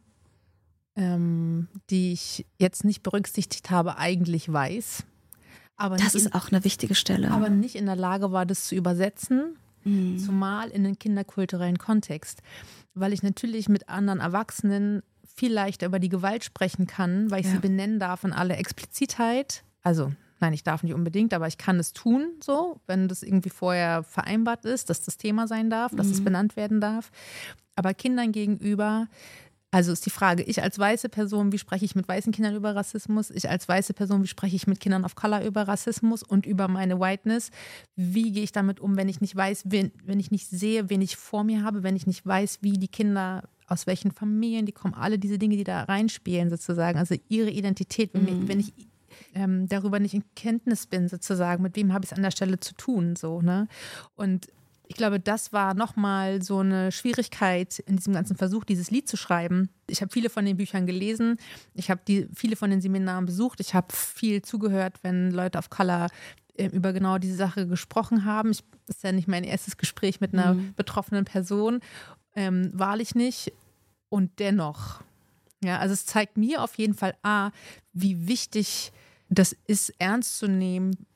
ähm, 0.96 1.68
die 1.88 2.12
ich 2.12 2.44
jetzt 2.58 2.84
nicht 2.84 3.04
berücksichtigt 3.04 3.70
habe, 3.70 3.98
eigentlich 3.98 4.52
weiß. 4.52 5.04
Aber 5.76 5.98
das 5.98 6.16
ist 6.16 6.26
in, 6.26 6.32
auch 6.32 6.50
eine 6.50 6.64
wichtige 6.64 6.96
Stelle. 6.96 7.30
Aber 7.30 7.48
nicht 7.48 7.76
in 7.76 7.86
der 7.86 7.94
Lage 7.94 8.32
war, 8.32 8.44
das 8.44 8.64
zu 8.64 8.74
übersetzen, 8.74 9.56
mhm. 9.84 10.18
zumal 10.18 10.70
in 10.70 10.82
den 10.82 10.98
kinderkulturellen 10.98 11.78
Kontext. 11.78 12.42
Weil 12.94 13.12
ich 13.12 13.22
natürlich 13.22 13.68
mit 13.68 13.88
anderen 13.88 14.18
Erwachsenen 14.18 15.04
viel 15.22 15.52
leichter 15.52 15.86
über 15.86 16.00
die 16.00 16.08
Gewalt 16.08 16.42
sprechen 16.42 16.88
kann, 16.88 17.30
weil 17.30 17.40
ich 17.40 17.46
ja. 17.46 17.52
sie 17.52 17.58
benennen 17.58 18.00
darf 18.00 18.24
in 18.24 18.32
aller 18.32 18.58
Explizitheit. 18.58 19.62
Also 19.82 20.12
Nein, 20.40 20.52
ich 20.52 20.62
darf 20.62 20.82
nicht 20.82 20.94
unbedingt, 20.94 21.32
aber 21.32 21.46
ich 21.46 21.58
kann 21.58 21.78
es 21.78 21.92
tun, 21.92 22.32
so, 22.42 22.80
wenn 22.86 23.08
das 23.08 23.22
irgendwie 23.22 23.50
vorher 23.50 24.02
vereinbart 24.02 24.64
ist, 24.64 24.90
dass 24.90 25.02
das 25.02 25.16
Thema 25.16 25.46
sein 25.46 25.70
darf, 25.70 25.94
dass 25.94 26.08
es 26.08 26.20
mhm. 26.20 26.24
benannt 26.24 26.56
werden 26.56 26.80
darf. 26.80 27.10
Aber 27.74 27.94
Kindern 27.94 28.32
gegenüber, 28.32 29.08
also 29.70 29.92
ist 29.92 30.06
die 30.06 30.10
Frage, 30.10 30.42
ich 30.42 30.62
als 30.62 30.78
weiße 30.78 31.08
Person, 31.08 31.52
wie 31.52 31.58
spreche 31.58 31.84
ich 31.84 31.94
mit 31.94 32.08
weißen 32.08 32.32
Kindern 32.32 32.54
über 32.54 32.74
Rassismus? 32.74 33.30
Ich 33.30 33.50
als 33.50 33.68
weiße 33.68 33.94
Person, 33.94 34.22
wie 34.22 34.26
spreche 34.28 34.56
ich 34.56 34.66
mit 34.66 34.80
Kindern 34.80 35.04
of 35.04 35.14
Color 35.14 35.42
über 35.42 35.68
Rassismus 35.68 36.22
und 36.22 36.46
über 36.46 36.68
meine 36.68 37.00
Whiteness? 37.00 37.50
Wie 37.94 38.32
gehe 38.32 38.44
ich 38.44 38.52
damit 38.52 38.80
um, 38.80 38.96
wenn 38.96 39.08
ich 39.08 39.20
nicht 39.20 39.36
weiß, 39.36 39.64
wen, 39.66 39.92
wenn 40.04 40.20
ich 40.20 40.30
nicht 40.30 40.48
sehe, 40.48 40.88
wen 40.88 41.02
ich 41.02 41.16
vor 41.16 41.44
mir 41.44 41.62
habe, 41.62 41.82
wenn 41.82 41.96
ich 41.96 42.06
nicht 42.06 42.24
weiß, 42.24 42.58
wie 42.62 42.74
die 42.74 42.88
Kinder 42.88 43.42
aus 43.66 43.86
welchen 43.86 44.12
Familien, 44.12 44.64
die 44.64 44.72
kommen, 44.72 44.94
alle 44.94 45.18
diese 45.18 45.38
Dinge, 45.38 45.56
die 45.56 45.64
da 45.64 45.82
reinspielen 45.82 46.50
sozusagen, 46.50 46.98
also 46.98 47.16
ihre 47.28 47.50
Identität, 47.50 48.10
wenn, 48.14 48.24
mhm. 48.24 48.48
wenn 48.48 48.60
ich 48.60 48.72
ähm, 49.36 49.68
darüber 49.68 50.00
nicht 50.00 50.14
in 50.14 50.24
Kenntnis 50.34 50.86
bin, 50.86 51.08
sozusagen, 51.08 51.62
mit 51.62 51.76
wem 51.76 51.92
habe 51.92 52.04
ich 52.04 52.10
es 52.10 52.16
an 52.16 52.22
der 52.22 52.30
Stelle 52.30 52.58
zu 52.58 52.74
tun, 52.74 53.16
so, 53.16 53.42
ne? 53.42 53.68
Und 54.14 54.48
ich 54.88 54.96
glaube, 54.96 55.18
das 55.18 55.52
war 55.52 55.74
nochmal 55.74 56.42
so 56.42 56.60
eine 56.60 56.92
Schwierigkeit 56.92 57.80
in 57.80 57.96
diesem 57.96 58.14
ganzen 58.14 58.36
Versuch, 58.36 58.64
dieses 58.64 58.92
Lied 58.92 59.08
zu 59.08 59.16
schreiben. 59.16 59.68
Ich 59.88 60.00
habe 60.00 60.12
viele 60.12 60.30
von 60.30 60.44
den 60.44 60.56
Büchern 60.56 60.86
gelesen, 60.86 61.38
ich 61.74 61.90
habe 61.90 62.00
viele 62.34 62.56
von 62.56 62.70
den 62.70 62.80
Seminaren 62.80 63.26
besucht, 63.26 63.60
ich 63.60 63.74
habe 63.74 63.88
viel 63.92 64.42
zugehört, 64.42 65.00
wenn 65.02 65.32
Leute 65.32 65.58
auf 65.58 65.70
Color 65.70 66.06
äh, 66.54 66.66
über 66.66 66.92
genau 66.92 67.18
diese 67.18 67.34
Sache 67.34 67.66
gesprochen 67.66 68.24
haben. 68.24 68.52
Ich, 68.52 68.62
das 68.86 68.96
ist 68.96 69.02
ja 69.02 69.12
nicht 69.12 69.28
mein 69.28 69.44
erstes 69.44 69.76
Gespräch 69.76 70.20
mit 70.20 70.32
einer 70.32 70.54
mhm. 70.54 70.74
betroffenen 70.76 71.24
Person, 71.24 71.80
ähm, 72.34 72.70
wahrlich 72.72 73.14
nicht. 73.14 73.52
Und 74.08 74.38
dennoch, 74.38 75.02
ja, 75.64 75.78
also 75.78 75.92
es 75.94 76.06
zeigt 76.06 76.36
mir 76.36 76.62
auf 76.62 76.76
jeden 76.76 76.94
Fall 76.94 77.14
A, 77.22 77.50
wie 77.92 78.28
wichtig 78.28 78.92
das 79.28 79.56
ist 79.66 79.92
ernst 79.98 80.38
zu 80.38 80.48
nehmen, 80.48 81.06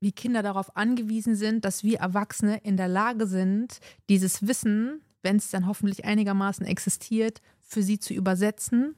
wie 0.00 0.12
Kinder 0.12 0.42
darauf 0.42 0.76
angewiesen 0.76 1.34
sind, 1.34 1.64
dass 1.64 1.84
wir 1.84 1.98
Erwachsene 1.98 2.58
in 2.58 2.76
der 2.76 2.88
Lage 2.88 3.26
sind, 3.26 3.80
dieses 4.08 4.46
Wissen, 4.46 5.02
wenn 5.22 5.36
es 5.36 5.50
dann 5.50 5.66
hoffentlich 5.66 6.04
einigermaßen 6.04 6.64
existiert, 6.64 7.42
für 7.60 7.82
sie 7.82 7.98
zu 7.98 8.14
übersetzen, 8.14 8.96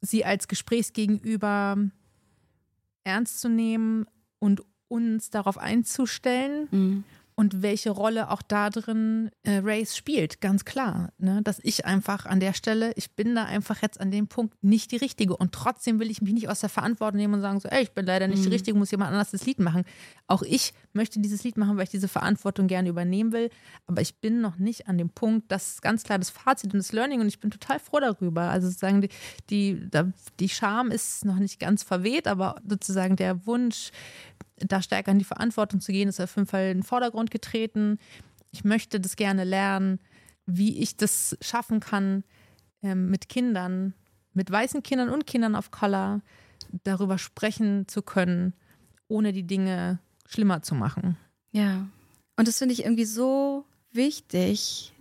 sie 0.00 0.24
als 0.24 0.48
Gesprächsgegenüber 0.48 1.78
ernst 3.04 3.40
zu 3.40 3.48
nehmen 3.48 4.06
und 4.38 4.62
uns 4.88 5.30
darauf 5.30 5.56
einzustellen. 5.56 6.68
Mhm 6.70 7.04
und 7.36 7.62
welche 7.62 7.90
Rolle 7.90 8.30
auch 8.30 8.42
da 8.42 8.70
drin 8.70 9.30
äh, 9.42 9.60
Race 9.62 9.96
spielt, 9.96 10.40
ganz 10.40 10.64
klar. 10.64 11.12
Ne? 11.18 11.40
Dass 11.42 11.58
ich 11.62 11.84
einfach 11.84 12.26
an 12.26 12.38
der 12.38 12.52
Stelle, 12.52 12.92
ich 12.94 13.10
bin 13.12 13.34
da 13.34 13.44
einfach 13.44 13.82
jetzt 13.82 14.00
an 14.00 14.12
dem 14.12 14.28
Punkt 14.28 14.62
nicht 14.62 14.92
die 14.92 14.96
Richtige 14.96 15.36
und 15.36 15.52
trotzdem 15.52 15.98
will 15.98 16.10
ich 16.10 16.22
mich 16.22 16.32
nicht 16.32 16.48
aus 16.48 16.60
der 16.60 16.68
Verantwortung 16.68 17.18
nehmen 17.18 17.34
und 17.34 17.40
sagen 17.40 17.58
so, 17.58 17.68
ey, 17.68 17.82
ich 17.82 17.90
bin 17.90 18.06
leider 18.06 18.28
nicht 18.28 18.38
mhm. 18.40 18.44
die 18.44 18.50
Richtige, 18.50 18.78
muss 18.78 18.92
jemand 18.92 19.10
anders 19.10 19.32
das 19.32 19.46
Lied 19.46 19.58
machen. 19.58 19.84
Auch 20.28 20.42
ich 20.42 20.74
möchte 20.92 21.18
dieses 21.18 21.42
Lied 21.42 21.56
machen, 21.56 21.76
weil 21.76 21.84
ich 21.84 21.90
diese 21.90 22.06
Verantwortung 22.06 22.68
gerne 22.68 22.88
übernehmen 22.88 23.32
will, 23.32 23.50
aber 23.86 24.00
ich 24.00 24.20
bin 24.20 24.40
noch 24.40 24.58
nicht 24.58 24.86
an 24.86 24.96
dem 24.96 25.10
Punkt, 25.10 25.50
das 25.50 25.70
ist 25.70 25.82
ganz 25.82 26.04
klar 26.04 26.18
das 26.18 26.30
Fazit 26.30 26.72
und 26.72 26.78
das 26.78 26.92
Learning 26.92 27.20
und 27.20 27.26
ich 27.26 27.40
bin 27.40 27.50
total 27.50 27.80
froh 27.80 27.98
darüber. 27.98 28.42
Also 28.42 28.68
sozusagen 28.68 29.00
die, 29.00 29.08
die, 29.50 29.90
die 30.38 30.48
Scham 30.48 30.92
ist 30.92 31.24
noch 31.24 31.40
nicht 31.40 31.58
ganz 31.58 31.82
verweht, 31.82 32.28
aber 32.28 32.56
sozusagen 32.68 33.16
der 33.16 33.44
Wunsch, 33.44 33.90
da 34.56 34.82
stärker 34.82 35.12
in 35.12 35.18
die 35.18 35.24
Verantwortung 35.24 35.80
zu 35.80 35.92
gehen, 35.92 36.08
ist 36.08 36.20
auf 36.20 36.36
jeden 36.36 36.48
Fall 36.48 36.70
in 36.70 36.78
den 36.78 36.82
Vordergrund 36.82 37.30
getreten. 37.30 37.98
Ich 38.50 38.64
möchte 38.64 39.00
das 39.00 39.16
gerne 39.16 39.44
lernen, 39.44 39.98
wie 40.46 40.78
ich 40.78 40.96
das 40.96 41.36
schaffen 41.40 41.80
kann, 41.80 42.24
ähm, 42.82 43.10
mit 43.10 43.28
Kindern, 43.28 43.94
mit 44.32 44.50
weißen 44.50 44.82
Kindern 44.82 45.08
und 45.08 45.26
Kindern 45.26 45.54
of 45.54 45.70
Color 45.70 46.20
darüber 46.82 47.18
sprechen 47.18 47.88
zu 47.88 48.02
können, 48.02 48.52
ohne 49.08 49.32
die 49.32 49.46
Dinge 49.46 49.98
schlimmer 50.26 50.62
zu 50.62 50.74
machen. 50.74 51.16
Ja, 51.52 51.86
und 52.36 52.48
das 52.48 52.58
finde 52.58 52.74
ich 52.74 52.84
irgendwie 52.84 53.04
so 53.04 53.64
wichtig, 53.92 54.92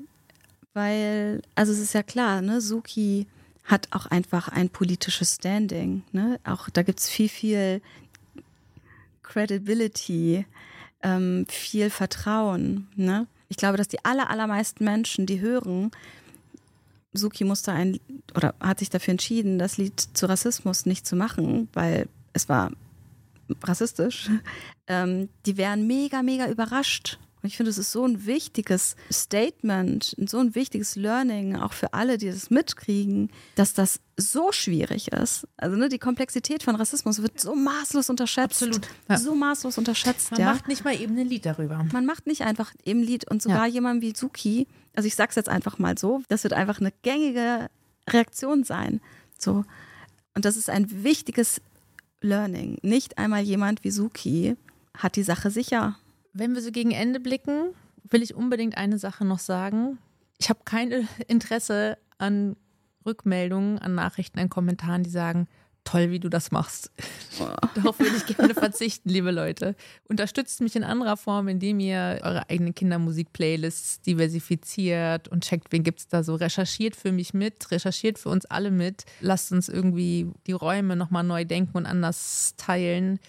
weil, 0.74 1.42
also 1.56 1.72
es 1.72 1.80
ist 1.80 1.94
ja 1.94 2.04
klar, 2.04 2.42
ne, 2.42 2.62
Suki 2.62 3.28
hat 3.64 3.88
auch 3.92 4.06
einfach 4.08 4.50
ein 4.50 4.70
politisches 4.70 5.36
Standing. 5.36 6.04
Ne? 6.12 6.40
Auch 6.44 6.70
da 6.70 6.84
gibt 6.84 7.00
es 7.00 7.10
viel, 7.10 7.30
viel 7.30 7.82
Credibility, 9.24 10.46
ähm, 11.02 11.46
viel 11.50 11.90
Vertrauen. 11.90 12.88
Ne? 12.96 13.28
Ich 13.50 13.58
glaube, 13.58 13.78
dass 13.78 13.88
die 13.88 14.04
aller, 14.04 14.30
allermeisten 14.30 14.84
Menschen, 14.84 15.26
die 15.26 15.40
hören, 15.40 15.92
Suki 17.14 17.44
musste 17.44 17.72
ein 17.72 18.00
oder 18.36 18.56
hat 18.60 18.80
sich 18.80 18.90
dafür 18.90 19.12
entschieden, 19.12 19.60
das 19.60 19.78
Lied 19.78 20.00
zu 20.00 20.26
Rassismus 20.26 20.86
nicht 20.86 21.06
zu 21.06 21.16
machen, 21.16 21.70
weil 21.74 22.08
es 22.34 22.50
war 22.50 22.72
rassistisch. 23.64 24.30
Ähm, 24.86 25.30
die 25.46 25.56
wären 25.56 25.88
mega, 25.88 26.22
mega 26.24 26.50
überrascht 26.50 27.18
und 27.44 27.48
ich 27.48 27.58
finde, 27.58 27.72
es 27.72 27.78
ist 27.78 27.92
so 27.92 28.06
ein 28.06 28.26
wichtiges 28.26 28.96
Statement, 29.12 30.16
so 30.28 30.40
ein 30.40 30.56
wichtiges 30.56 30.96
Learning, 30.96 31.58
auch 31.58 31.74
für 31.74 31.94
alle, 31.94 32.18
die 32.18 32.32
das 32.32 32.50
mitkriegen, 32.50 33.32
dass 33.56 33.74
das 33.74 34.00
so 34.16 34.54
schwierig 34.54 35.10
ist. 35.12 35.46
Also 35.58 35.76
ne, 35.76 35.90
die 35.90 36.00
Komplexität 36.00 36.64
von 36.64 36.78
Rassismus 36.78 37.22
wird 37.22 37.42
so 37.42 37.54
maßlos 37.54 38.10
unterschätzt. 38.10 38.64
Absolut. 38.64 38.88
Ja. 39.10 39.18
So 39.18 39.36
maßlos 39.36 39.78
unterschätzt. 39.78 40.32
Man 40.32 40.40
ja. 40.40 40.54
macht 40.54 40.70
nicht 40.70 40.86
mal 40.86 40.96
eben 40.96 41.18
ein 41.18 41.28
Lied 41.28 41.46
darüber. 41.46 41.86
Man 41.92 42.06
macht 42.06 42.28
nicht 42.28 42.44
einfach 42.44 42.74
eben 42.86 43.02
ein 43.02 43.06
Lied 43.06 43.30
und 43.30 43.42
sogar 43.42 43.68
ja. 43.68 43.74
jemand 43.74 44.02
wie 44.02 44.14
Suki, 44.16 44.66
also 44.96 45.06
ich 45.06 45.16
sag's 45.16 45.36
jetzt 45.36 45.50
einfach 45.50 45.80
mal 45.80 45.98
so, 45.98 46.22
das 46.30 46.44
wird 46.44 46.54
einfach 46.54 46.80
eine 46.80 46.94
gängige 47.02 47.70
Reaktion 48.08 48.64
sein. 48.64 49.02
So. 49.38 49.66
Und 50.34 50.46
das 50.46 50.56
ist 50.56 50.70
ein 50.70 51.04
wichtiges 51.04 51.60
Learning. 52.22 52.78
Nicht 52.84 53.18
einmal 53.18 53.42
jemand 53.42 53.84
wie 53.84 53.92
Suki 53.92 54.56
hat 54.98 55.18
die 55.18 55.24
Sache 55.24 55.52
sicher 55.52 55.98
wenn 56.34 56.56
wir 56.56 56.62
so 56.62 56.72
gegen 56.72 56.92
Ende 56.92 57.20
blicken, 57.20 57.74
will 58.10 58.22
ich 58.22 58.36
unbedingt 58.36 58.78
eine 58.78 58.98
Sache 58.98 59.26
noch 59.26 59.40
sagen. 59.40 59.98
Ich 60.38 60.50
habe 60.50 60.62
kein 60.66 61.08
Interesse 61.28 61.98
an 62.18 62.56
Rückmeldungen, 63.06 63.80
an 63.80 63.96
Nachrichten, 63.96 64.40
an 64.40 64.50
Kommentaren, 64.50 65.04
die 65.04 65.10
sagen, 65.10 65.48
toll, 65.84 66.12
wie 66.12 66.20
du 66.20 66.30
das 66.30 66.52
machst. 66.52 66.92
Darauf 67.76 68.00
würde 68.00 68.16
ich 68.16 68.38
gerne 68.38 68.54
verzichten, 68.54 69.10
liebe 69.10 69.32
Leute. 69.32 69.76
Unterstützt 70.08 70.62
mich 70.62 70.76
in 70.76 70.84
anderer 70.84 71.18
Form, 71.18 71.48
indem 71.50 71.80
ihr 71.82 72.20
eure 72.22 72.50
eigenen 72.50 72.74
Kindermusik-Playlists 72.74 74.02
diversifiziert 74.02 75.28
und 75.28 75.44
checkt, 75.44 75.72
wen 75.72 75.84
gibt 75.84 76.00
es 76.00 76.08
da 76.08 76.24
so. 76.24 76.36
Recherchiert 76.36 76.96
für 76.96 77.12
mich 77.12 77.34
mit, 77.34 77.70
recherchiert 77.72 78.18
für 78.18 78.30
uns 78.30 78.46
alle 78.46 78.72
mit. 78.72 79.04
Lasst 79.20 79.52
uns 79.52 79.68
irgendwie 79.68 80.32
die 80.48 80.54
Räume 80.54 80.96
nochmal 80.96 81.24
neu 81.24 81.46
denken 81.46 81.78
und 81.78 81.86
anders 81.86 82.54
teilen. 82.58 83.20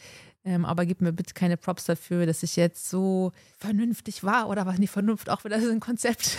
Ähm, 0.46 0.66
aber 0.66 0.84
gib 0.84 1.00
mir 1.00 1.12
bitte 1.12 1.32
keine 1.32 1.56
Props 1.56 1.86
dafür, 1.86 2.26
dass 2.26 2.42
ich 2.42 2.56
jetzt 2.56 2.90
so 2.90 3.32
vernünftig 3.58 4.24
war 4.24 4.50
oder 4.50 4.66
was 4.66 4.78
nicht 4.78 4.90
Vernunft, 4.90 5.30
auch 5.30 5.42
wieder 5.44 5.58
so 5.58 5.70
ein 5.70 5.80
Konzept, 5.80 6.36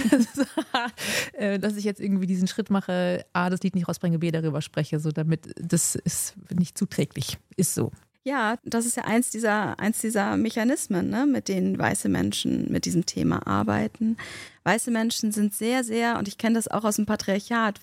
äh, 1.34 1.58
dass 1.58 1.76
ich 1.76 1.86
jetzt 1.86 2.00
irgendwie 2.00 2.28
diesen 2.28 2.48
Schritt 2.48 2.70
mache, 2.70 3.26
A, 3.34 3.50
das 3.50 3.62
Lied 3.62 3.74
nicht 3.74 3.88
rausbringe, 3.88 4.20
B, 4.20 4.30
darüber 4.30 4.62
spreche, 4.62 5.00
so 5.00 5.12
damit 5.12 5.56
das 5.60 5.96
ist 5.96 6.36
nicht 6.54 6.78
zuträglich. 6.78 7.40
Ist 7.58 7.74
so. 7.74 7.92
Ja, 8.28 8.58
das 8.64 8.86
ist 8.88 8.98
ja 8.98 9.06
eins 9.06 9.30
dieser, 9.30 9.80
eins 9.80 10.02
dieser 10.02 10.36
Mechanismen, 10.38 11.10
ne, 11.10 11.28
mit 11.28 11.48
denen 11.48 11.78
weiße 11.78 12.10
Menschen 12.10 12.72
mit 12.72 12.86
diesem 12.86 13.06
Thema 13.06 13.46
arbeiten. 13.46 14.18
Weiße 14.64 14.90
Menschen 14.90 15.32
sind 15.32 15.54
sehr, 15.54 15.84
sehr, 15.84 16.18
und 16.18 16.28
ich 16.28 16.40
kenne 16.40 16.56
das 16.56 16.68
auch 16.68 16.84
aus 16.84 16.96
dem 16.96 17.06
Patriarchat, 17.06 17.80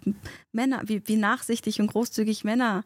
Männer, 0.50 0.82
wie, 0.86 1.00
wie 1.06 1.16
nachsichtig 1.16 1.80
und 1.80 1.86
großzügig 1.88 2.42
Männer 2.42 2.82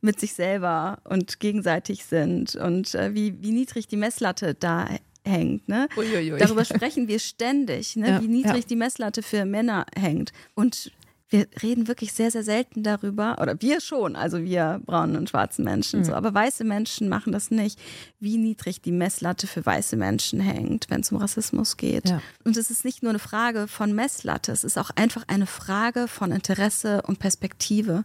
mit 0.00 0.18
sich 0.18 0.34
selber 0.34 0.98
und 1.04 1.40
gegenseitig 1.40 2.04
sind 2.04 2.56
und 2.56 2.94
äh, 2.94 3.14
wie, 3.14 3.42
wie 3.42 3.52
niedrig 3.52 3.88
die 3.88 3.96
Messlatte 3.96 4.54
da 4.54 4.88
hängt. 5.24 5.68
Ne? 5.68 5.88
Uiuiui. 5.96 6.38
Darüber 6.38 6.64
sprechen 6.64 7.08
wir 7.08 7.18
ständig, 7.18 7.96
ne? 7.96 8.08
Ja, 8.08 8.22
wie 8.22 8.28
niedrig 8.28 8.62
ja. 8.62 8.68
die 8.68 8.76
Messlatte 8.76 9.22
für 9.22 9.44
Männer 9.44 9.84
hängt. 9.94 10.32
Und 10.54 10.90
wir 11.30 11.46
reden 11.62 11.86
wirklich 11.86 12.12
sehr, 12.12 12.30
sehr 12.30 12.42
selten 12.42 12.82
darüber, 12.82 13.36
oder 13.40 13.60
wir 13.62 13.80
schon, 13.80 14.16
also 14.16 14.42
wir 14.42 14.80
braunen 14.84 15.16
und 15.16 15.30
schwarzen 15.30 15.64
Menschen, 15.64 16.00
mhm. 16.00 16.04
so, 16.04 16.14
aber 16.14 16.34
weiße 16.34 16.64
Menschen 16.64 17.08
machen 17.08 17.32
das 17.32 17.52
nicht, 17.52 17.78
wie 18.18 18.36
niedrig 18.36 18.82
die 18.82 18.92
Messlatte 18.92 19.46
für 19.46 19.64
weiße 19.64 19.96
Menschen 19.96 20.40
hängt, 20.40 20.90
wenn 20.90 21.02
es 21.02 21.12
um 21.12 21.18
Rassismus 21.18 21.76
geht. 21.76 22.08
Ja. 22.08 22.20
Und 22.44 22.56
es 22.56 22.70
ist 22.70 22.84
nicht 22.84 23.02
nur 23.02 23.10
eine 23.10 23.20
Frage 23.20 23.68
von 23.68 23.94
Messlatte, 23.94 24.50
es 24.50 24.64
ist 24.64 24.76
auch 24.76 24.90
einfach 24.96 25.22
eine 25.28 25.46
Frage 25.46 26.08
von 26.08 26.32
Interesse 26.32 27.02
und 27.02 27.20
Perspektive 27.20 28.04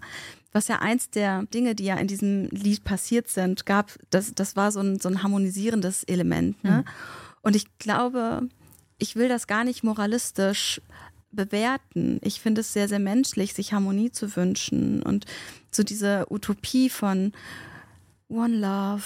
was 0.55 0.69
ja 0.69 0.79
eins 0.79 1.09
der 1.09 1.43
Dinge, 1.47 1.75
die 1.75 1.83
ja 1.83 1.97
in 1.97 2.07
diesem 2.07 2.47
Lied 2.49 2.85
passiert 2.85 3.27
sind, 3.27 3.65
gab, 3.65 3.91
das, 4.09 4.33
das 4.33 4.55
war 4.55 4.71
so 4.71 4.79
ein, 4.79 5.01
so 5.01 5.09
ein 5.09 5.21
harmonisierendes 5.21 6.03
Element. 6.05 6.63
Ne? 6.63 6.85
Mhm. 6.85 6.91
Und 7.41 7.57
ich 7.57 7.77
glaube, 7.77 8.47
ich 8.97 9.17
will 9.17 9.27
das 9.27 9.47
gar 9.47 9.65
nicht 9.65 9.83
moralistisch 9.83 10.81
bewerten. 11.29 12.19
Ich 12.23 12.39
finde 12.39 12.61
es 12.61 12.71
sehr, 12.71 12.87
sehr 12.87 12.99
menschlich, 12.99 13.53
sich 13.53 13.73
Harmonie 13.73 14.11
zu 14.11 14.33
wünschen 14.37 15.03
und 15.03 15.25
so 15.71 15.83
diese 15.83 16.25
Utopie 16.29 16.89
von 16.89 17.33
One 18.29 18.55
Love, 18.55 19.03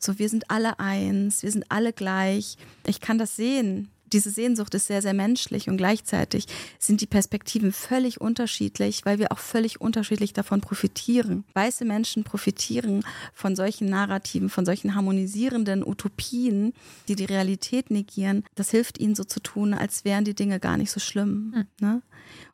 so 0.00 0.18
wir 0.18 0.28
sind 0.28 0.50
alle 0.50 0.80
eins, 0.80 1.44
wir 1.44 1.52
sind 1.52 1.70
alle 1.70 1.92
gleich. 1.92 2.56
Ich 2.84 3.00
kann 3.00 3.18
das 3.18 3.36
sehen, 3.36 3.88
diese 4.12 4.30
Sehnsucht 4.30 4.74
ist 4.74 4.86
sehr, 4.86 5.02
sehr 5.02 5.14
menschlich 5.14 5.68
und 5.68 5.76
gleichzeitig 5.76 6.46
sind 6.78 7.00
die 7.00 7.06
Perspektiven 7.06 7.72
völlig 7.72 8.20
unterschiedlich, 8.20 9.04
weil 9.04 9.18
wir 9.18 9.32
auch 9.32 9.38
völlig 9.38 9.80
unterschiedlich 9.80 10.32
davon 10.32 10.60
profitieren. 10.60 11.44
Weiße 11.54 11.84
Menschen 11.84 12.24
profitieren 12.24 13.04
von 13.34 13.56
solchen 13.56 13.88
Narrativen, 13.88 14.50
von 14.50 14.64
solchen 14.64 14.94
harmonisierenden 14.94 15.86
Utopien, 15.86 16.72
die 17.08 17.16
die 17.16 17.24
Realität 17.24 17.90
negieren. 17.90 18.44
Das 18.54 18.70
hilft 18.70 18.98
ihnen 18.98 19.14
so 19.14 19.24
zu 19.24 19.40
tun, 19.40 19.74
als 19.74 20.04
wären 20.04 20.24
die 20.24 20.34
Dinge 20.34 20.60
gar 20.60 20.76
nicht 20.76 20.90
so 20.90 21.00
schlimm. 21.00 21.54
Mhm. 21.54 21.66
Ne? 21.80 22.02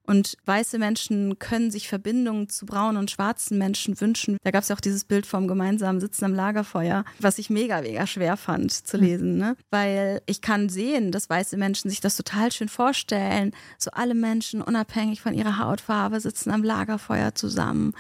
Und 0.07 0.37
weiße 0.45 0.79
Menschen 0.79 1.39
können 1.39 1.71
sich 1.71 1.89
Verbindungen 1.89 2.51
zu 2.51 2.67
braunen 2.67 2.99
und 2.99 3.11
schwarzen 3.11 3.57
Menschen 3.57 3.99
wünschen. 4.01 4.37
Da 4.43 4.51
gab 4.51 4.63
es 4.63 4.69
ja 4.69 4.77
auch 4.77 4.81
dieses 4.81 5.05
Bild 5.05 5.27
vom 5.27 5.49
gemeinsamen 5.49 6.01
Sitzen 6.01 6.27
am 6.27 6.35
Lagerfeuer, 6.35 7.05
was 7.21 7.39
ich 7.39 7.49
mega, 7.49 7.81
mega 7.81 8.07
schwer 8.07 8.37
fand 8.37 8.73
zu 8.73 8.99
hm. 8.99 9.05
lesen. 9.05 9.39
Ne? 9.39 9.57
Weil 9.71 10.21
ich 10.27 10.43
kann 10.43 10.69
sehen, 10.69 11.11
dass 11.11 11.31
weiße 11.31 11.57
Menschen 11.57 11.89
sich 11.89 12.01
das 12.01 12.17
total 12.17 12.53
schön 12.53 12.69
vorstellen. 12.69 13.53
So 13.79 13.91
alle 13.93 14.15
Menschen, 14.15 14.61
unabhängig 14.61 15.23
von 15.23 15.33
ihrer 15.33 15.59
Hautfarbe, 15.59 16.21
sitzen 16.21 16.51
am 16.51 16.63
Lagerfeuer 16.63 17.35
zusammen. 17.35 17.95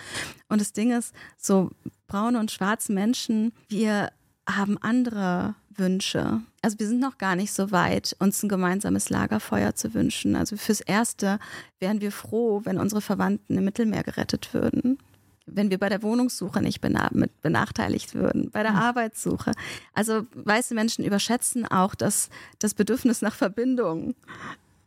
Und 0.48 0.61
das 0.61 0.72
Ding 0.72 0.90
ist, 0.90 1.14
so 1.38 1.70
braune 2.07 2.38
und 2.38 2.50
schwarze 2.50 2.92
Menschen, 2.92 3.52
wir 3.68 4.11
haben 4.46 4.76
andere 4.78 5.55
Wünsche. 5.78 6.40
Also 6.62 6.78
wir 6.78 6.88
sind 6.88 7.00
noch 7.00 7.18
gar 7.18 7.36
nicht 7.36 7.52
so 7.52 7.70
weit, 7.70 8.16
uns 8.18 8.42
ein 8.42 8.48
gemeinsames 8.48 9.10
Lagerfeuer 9.10 9.74
zu 9.74 9.94
wünschen. 9.94 10.36
Also 10.36 10.56
fürs 10.56 10.80
Erste 10.80 11.38
wären 11.78 12.00
wir 12.00 12.12
froh, 12.12 12.62
wenn 12.64 12.78
unsere 12.78 13.00
Verwandten 13.00 13.58
im 13.58 13.64
Mittelmeer 13.64 14.02
gerettet 14.02 14.54
würden. 14.54 14.98
Wenn 15.46 15.70
wir 15.70 15.78
bei 15.78 15.90
der 15.90 16.02
Wohnungssuche 16.02 16.62
nicht 16.62 16.80
benachteiligt 16.80 18.14
würden, 18.14 18.50
bei 18.50 18.62
der 18.62 18.72
mhm. 18.72 18.78
Arbeitssuche. 18.78 19.52
Also 19.92 20.26
weiße 20.34 20.74
Menschen 20.74 21.04
überschätzen 21.04 21.66
auch 21.66 21.94
das, 21.94 22.30
das 22.58 22.72
Bedürfnis 22.72 23.20
nach 23.20 23.34
Verbindung 23.34 24.14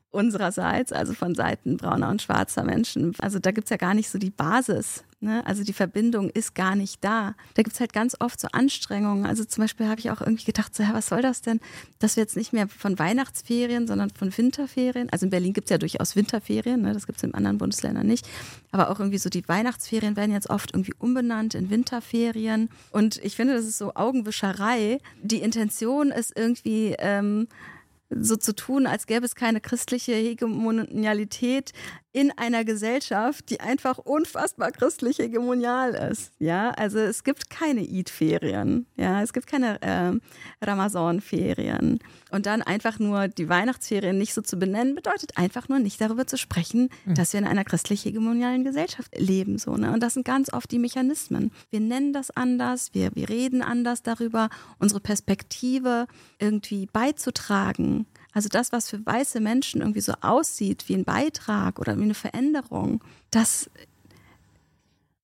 unsererseits, 0.09 0.91
also 0.91 1.13
von 1.13 1.35
Seiten 1.35 1.77
brauner 1.77 2.09
und 2.09 2.21
schwarzer 2.21 2.63
Menschen. 2.63 3.13
Also 3.19 3.39
da 3.39 3.51
gibt 3.51 3.65
es 3.65 3.69
ja 3.69 3.77
gar 3.77 3.93
nicht 3.93 4.09
so 4.09 4.17
die 4.17 4.31
Basis. 4.31 5.03
Ne? 5.19 5.43
Also 5.47 5.63
die 5.63 5.73
Verbindung 5.73 6.29
ist 6.29 6.53
gar 6.53 6.75
nicht 6.75 7.03
da. 7.03 7.33
Da 7.55 7.63
gibt 7.63 7.73
es 7.73 7.79
halt 7.79 7.91
ganz 7.91 8.15
oft 8.19 8.39
so 8.39 8.49
Anstrengungen. 8.51 9.25
Also 9.25 9.45
zum 9.45 9.63
Beispiel 9.63 9.87
habe 9.87 9.99
ich 9.99 10.11
auch 10.11 10.21
irgendwie 10.21 10.45
gedacht, 10.45 10.75
so, 10.75 10.83
ja, 10.83 10.93
was 10.93 11.07
soll 11.07 11.23
das 11.23 11.41
denn, 11.41 11.59
dass 11.97 12.17
wir 12.17 12.21
jetzt 12.21 12.37
nicht 12.37 12.53
mehr 12.53 12.67
von 12.67 12.99
Weihnachtsferien, 12.99 13.87
sondern 13.87 14.11
von 14.11 14.35
Winterferien, 14.37 15.09
also 15.09 15.25
in 15.25 15.31
Berlin 15.31 15.53
gibt 15.53 15.65
es 15.65 15.71
ja 15.71 15.79
durchaus 15.79 16.15
Winterferien, 16.15 16.83
ne? 16.83 16.93
das 16.93 17.07
gibt 17.07 17.17
es 17.17 17.23
in 17.23 17.33
anderen 17.33 17.57
Bundesländern 17.57 18.05
nicht, 18.05 18.29
aber 18.71 18.91
auch 18.91 18.99
irgendwie 18.99 19.17
so 19.17 19.29
die 19.29 19.47
Weihnachtsferien 19.47 20.15
werden 20.15 20.31
jetzt 20.31 20.51
oft 20.51 20.73
irgendwie 20.73 20.93
umbenannt 20.99 21.55
in 21.55 21.71
Winterferien. 21.71 22.69
Und 22.91 23.17
ich 23.23 23.35
finde, 23.35 23.55
das 23.55 23.65
ist 23.65 23.79
so 23.79 23.95
Augenwischerei. 23.95 24.99
Die 25.23 25.41
Intention 25.41 26.11
ist 26.11 26.31
irgendwie... 26.37 26.95
Ähm, 26.99 27.47
so 28.09 28.37
zu 28.37 28.55
tun, 28.55 28.87
als 28.87 29.05
gäbe 29.05 29.25
es 29.25 29.35
keine 29.35 29.59
christliche 29.59 30.13
Hegemonialität 30.13 31.73
in 32.13 32.31
einer 32.37 32.65
Gesellschaft, 32.65 33.49
die 33.49 33.59
einfach 33.59 33.97
unfassbar 33.97 34.71
christlich 34.71 35.19
hegemonial 35.19 35.93
ist. 35.93 36.31
Ja, 36.39 36.71
also 36.71 36.97
es 36.99 37.23
gibt 37.23 37.49
keine 37.49 37.81
Eid-Ferien, 37.81 38.87
ja, 38.95 39.21
es 39.21 39.33
gibt 39.33 39.47
keine 39.47 39.81
äh, 39.81 40.65
Ramazan-Ferien. 40.65 41.99
Und 42.31 42.45
dann 42.45 42.61
einfach 42.61 42.99
nur 42.99 43.27
die 43.27 43.49
Weihnachtsferien 43.49 44.17
nicht 44.17 44.33
so 44.33 44.41
zu 44.41 44.57
benennen, 44.57 44.95
bedeutet 44.95 45.37
einfach 45.37 45.69
nur 45.69 45.79
nicht 45.79 46.01
darüber 46.01 46.25
zu 46.25 46.37
sprechen, 46.37 46.89
mhm. 47.05 47.15
dass 47.15 47.33
wir 47.33 47.39
in 47.39 47.47
einer 47.47 47.63
christlich 47.63 48.03
hegemonialen 48.05 48.63
Gesellschaft 48.63 49.17
leben. 49.17 49.57
So, 49.57 49.75
ne? 49.77 49.91
Und 49.93 50.01
das 50.01 50.15
sind 50.15 50.25
ganz 50.25 50.51
oft 50.51 50.71
die 50.71 50.79
Mechanismen. 50.79 51.51
Wir 51.69 51.79
nennen 51.79 52.13
das 52.13 52.31
anders, 52.31 52.93
wir, 52.93 53.11
wir 53.15 53.29
reden 53.29 53.61
anders 53.61 54.01
darüber, 54.01 54.49
unsere 54.79 54.99
Perspektive 54.99 56.07
irgendwie 56.39 56.87
beizutragen 56.87 58.07
also 58.37 58.49
das, 58.49 58.71
was 58.71 58.87
für 58.87 59.03
weiße 59.03 59.39
Menschen 59.39 59.81
irgendwie 59.81 59.99
so 59.99 60.13
aussieht 60.21 60.87
wie 60.87 60.93
ein 60.93 61.05
Beitrag 61.05 61.79
oder 61.79 61.97
wie 61.97 62.03
eine 62.03 62.13
Veränderung, 62.13 63.03
das 63.31 63.67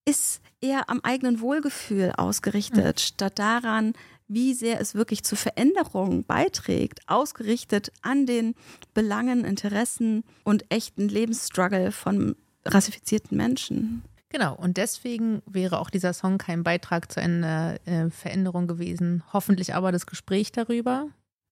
ist 0.04 0.42
eher 0.62 0.90
am 0.90 1.00
eigenen 1.02 1.40
Wohlgefühl 1.40 2.12
ausgerichtet, 2.18 2.96
mhm. 2.96 3.00
statt 3.00 3.38
daran, 3.38 3.94
wie 4.28 4.56
sehr 4.56 4.82
es 4.82 4.96
wirklich 4.96 5.24
zur 5.24 5.38
Veränderung 5.38 6.24
beiträgt, 6.24 7.02
ausgerichtet 7.06 7.92
an 8.02 8.26
den 8.26 8.56
Belangen, 8.96 9.46
Interessen 9.46 10.24
und 10.44 10.66
echten 10.70 11.08
Lebensstruggle 11.08 11.92
von 11.92 12.36
rassifizierten 12.66 13.38
Menschen. 13.38 14.02
Genau, 14.30 14.56
und 14.56 14.78
deswegen 14.78 15.44
wäre 15.46 15.78
auch 15.78 15.92
dieser 15.92 16.14
Song 16.14 16.40
kein 16.40 16.64
Beitrag 16.64 17.12
zu 17.12 17.22
einer 17.22 17.78
äh, 17.86 18.10
Veränderung 18.10 18.66
gewesen. 18.66 19.22
Hoffentlich 19.34 19.76
aber 19.76 19.92
das 19.92 20.08
Gespräch 20.08 20.52
darüber. 20.52 21.10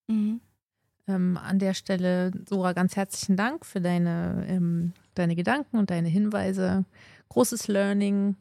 Mhm. 0.07 0.41
Ähm, 1.11 1.37
an 1.37 1.59
der 1.59 1.73
Stelle, 1.73 2.31
Sora, 2.47 2.73
ganz 2.73 2.95
herzlichen 2.95 3.35
Dank 3.35 3.65
für 3.65 3.81
deine, 3.81 4.45
ähm, 4.47 4.93
deine 5.15 5.35
Gedanken 5.35 5.77
und 5.77 5.89
deine 5.89 6.07
Hinweise. 6.07 6.85
Großes 7.29 7.67
Learning. 7.67 8.37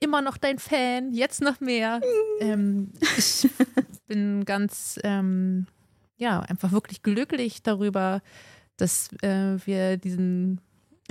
Immer 0.00 0.22
noch 0.22 0.36
dein 0.36 0.58
Fan, 0.58 1.12
jetzt 1.12 1.40
noch 1.40 1.60
mehr. 1.60 2.00
ähm, 2.40 2.92
ich 3.16 3.48
bin 4.08 4.44
ganz, 4.44 4.98
ähm, 5.04 5.66
ja, 6.16 6.40
einfach 6.40 6.72
wirklich 6.72 7.02
glücklich 7.02 7.62
darüber, 7.62 8.22
dass 8.76 9.12
äh, 9.22 9.58
wir 9.64 9.96
diesen, 9.98 10.60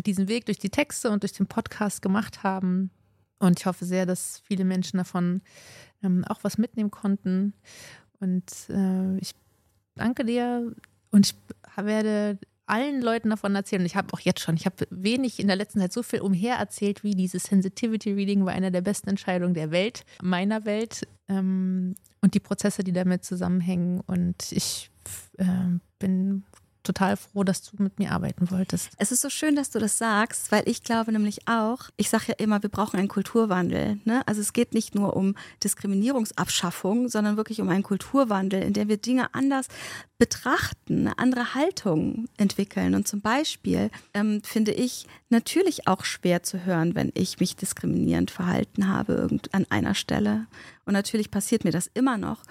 diesen 0.05 0.27
Weg 0.27 0.45
durch 0.47 0.59
die 0.59 0.69
Texte 0.69 1.09
und 1.09 1.23
durch 1.23 1.33
den 1.33 1.47
Podcast 1.47 2.01
gemacht 2.01 2.43
haben. 2.43 2.91
Und 3.39 3.59
ich 3.59 3.65
hoffe 3.65 3.85
sehr, 3.85 4.05
dass 4.05 4.41
viele 4.45 4.65
Menschen 4.65 4.97
davon 4.97 5.41
ähm, 6.03 6.25
auch 6.27 6.39
was 6.43 6.57
mitnehmen 6.57 6.91
konnten. 6.91 7.53
Und 8.19 8.51
äh, 8.69 9.17
ich 9.17 9.33
danke 9.95 10.25
dir 10.25 10.73
und 11.11 11.27
ich 11.27 11.35
werde 11.85 12.37
allen 12.71 13.01
Leuten 13.01 13.29
davon 13.29 13.53
erzählen. 13.53 13.81
Und 13.81 13.85
ich 13.85 13.97
habe 13.97 14.13
auch 14.13 14.21
jetzt 14.21 14.39
schon, 14.39 14.55
ich 14.55 14.65
habe 14.65 14.87
wenig 14.89 15.39
in 15.39 15.47
der 15.47 15.57
letzten 15.57 15.79
Zeit 15.79 15.91
so 15.91 16.03
viel 16.03 16.21
umher 16.21 16.55
erzählt, 16.55 17.03
wie 17.03 17.11
dieses 17.11 17.43
Sensitivity 17.43 18.13
Reading 18.13 18.45
war 18.45 18.53
eine 18.53 18.71
der 18.71 18.81
besten 18.81 19.09
Entscheidungen 19.09 19.53
der 19.53 19.71
Welt, 19.71 20.05
meiner 20.21 20.63
Welt 20.63 21.07
ähm, 21.27 21.95
und 22.21 22.33
die 22.33 22.39
Prozesse, 22.39 22.83
die 22.83 22.93
damit 22.93 23.25
zusammenhängen. 23.25 23.99
Und 24.07 24.51
ich 24.51 24.89
äh, 25.37 25.45
bin 25.99 26.43
total 26.83 27.17
froh, 27.17 27.43
dass 27.43 27.61
du 27.61 27.81
mit 27.81 27.99
mir 27.99 28.11
arbeiten 28.11 28.51
wolltest. 28.51 28.91
Es 28.97 29.11
ist 29.11 29.21
so 29.21 29.29
schön, 29.29 29.55
dass 29.55 29.69
du 29.69 29.79
das 29.79 29.97
sagst, 29.97 30.51
weil 30.51 30.63
ich 30.67 30.83
glaube 30.83 31.11
nämlich 31.11 31.47
auch, 31.47 31.89
ich 31.97 32.09
sage 32.09 32.25
ja 32.29 32.33
immer, 32.37 32.61
wir 32.63 32.69
brauchen 32.69 32.97
einen 32.97 33.07
Kulturwandel. 33.07 33.99
Ne? 34.05 34.21
Also 34.25 34.41
es 34.41 34.53
geht 34.53 34.73
nicht 34.73 34.95
nur 34.95 35.15
um 35.15 35.35
Diskriminierungsabschaffung, 35.63 37.09
sondern 37.09 37.37
wirklich 37.37 37.61
um 37.61 37.69
einen 37.69 37.83
Kulturwandel, 37.83 38.63
in 38.63 38.73
dem 38.73 38.87
wir 38.87 38.97
Dinge 38.97 39.33
anders 39.33 39.67
betrachten, 40.17 41.07
eine 41.07 41.17
andere 41.17 41.55
Haltung 41.55 42.27
entwickeln. 42.37 42.95
Und 42.95 43.07
zum 43.07 43.21
Beispiel 43.21 43.89
ähm, 44.13 44.41
finde 44.43 44.71
ich 44.71 45.07
natürlich 45.29 45.87
auch 45.87 46.05
schwer 46.05 46.43
zu 46.43 46.65
hören, 46.65 46.95
wenn 46.95 47.11
ich 47.15 47.39
mich 47.39 47.55
diskriminierend 47.55 48.31
verhalten 48.31 48.87
habe 48.87 49.13
irgend 49.13 49.53
an 49.53 49.65
einer 49.69 49.95
Stelle. 49.95 50.47
Und 50.85 50.93
natürlich 50.93 51.31
passiert 51.31 51.63
mir 51.63 51.71
das 51.71 51.89
immer 51.93 52.17
noch. 52.17 52.43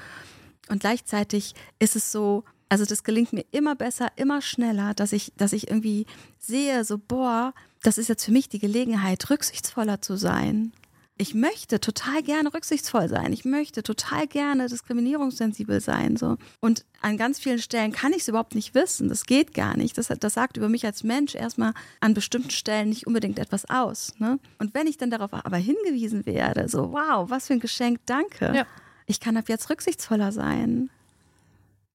Und 0.69 0.81
gleichzeitig 0.81 1.55
ist 1.79 1.97
es 1.97 2.13
so, 2.13 2.45
also 2.71 2.85
das 2.85 3.03
gelingt 3.05 3.33
mir 3.33 3.45
immer 3.51 3.75
besser, 3.75 4.09
immer 4.17 4.41
schneller, 4.41 4.95
dass 4.95 5.13
ich, 5.13 5.33
dass 5.37 5.53
ich 5.53 5.69
irgendwie 5.69 6.07
sehe, 6.39 6.85
so, 6.85 6.99
boah, 6.99 7.53
das 7.83 7.99
ist 7.99 8.09
jetzt 8.09 8.25
für 8.25 8.33
mich 8.33 8.49
die 8.49 8.61
Gelegenheit, 8.61 9.29
rücksichtsvoller 9.29 10.01
zu 10.01 10.17
sein. 10.17 10.73
Ich 11.19 11.35
möchte 11.35 11.81
total 11.81 12.23
gerne 12.23 12.55
rücksichtsvoll 12.55 13.09
sein. 13.09 13.35
Ich 13.35 13.45
möchte 13.45 13.83
total 13.83 14.27
gerne 14.27 14.69
diskriminierungssensibel 14.69 15.81
sein. 15.83 16.17
So. 16.17 16.39
Und 16.61 16.87
an 17.03 17.19
ganz 17.19 17.39
vielen 17.39 17.59
Stellen 17.59 17.93
kann 17.93 18.13
ich 18.13 18.23
es 18.23 18.29
überhaupt 18.29 18.55
nicht 18.55 18.75
wissen. 18.75 19.11
Das 19.11 19.27
geht 19.27 19.53
gar 19.53 19.77
nicht. 19.77 19.99
Das, 19.99 20.07
das 20.09 20.33
sagt 20.33 20.57
über 20.57 20.71
mich 20.71 20.87
als 20.87 21.05
Mensch 21.05 21.35
erstmal 21.35 21.75
an 22.01 22.15
bestimmten 22.15 22.49
Stellen 22.49 22.89
nicht 22.89 23.07
unbedingt 23.07 23.39
etwas 23.39 23.69
aus. 23.69 24.15
Ne? 24.19 24.39
Und 24.59 24.73
wenn 24.73 24.87
ich 24.87 24.97
dann 24.97 25.11
darauf 25.11 25.35
aber 25.35 25.59
hingewiesen 25.59 26.25
werde, 26.25 26.71
so, 26.71 26.93
wow, 26.93 27.29
was 27.29 27.49
für 27.49 27.53
ein 27.53 27.61
Geschenk, 27.61 28.01
danke. 28.07 28.55
Ja. 28.55 28.67
Ich 29.05 29.21
kann 29.21 29.37
ab 29.37 29.51
jetzt 29.51 29.69
rücksichtsvoller 29.69 30.33
sein. 30.33 30.89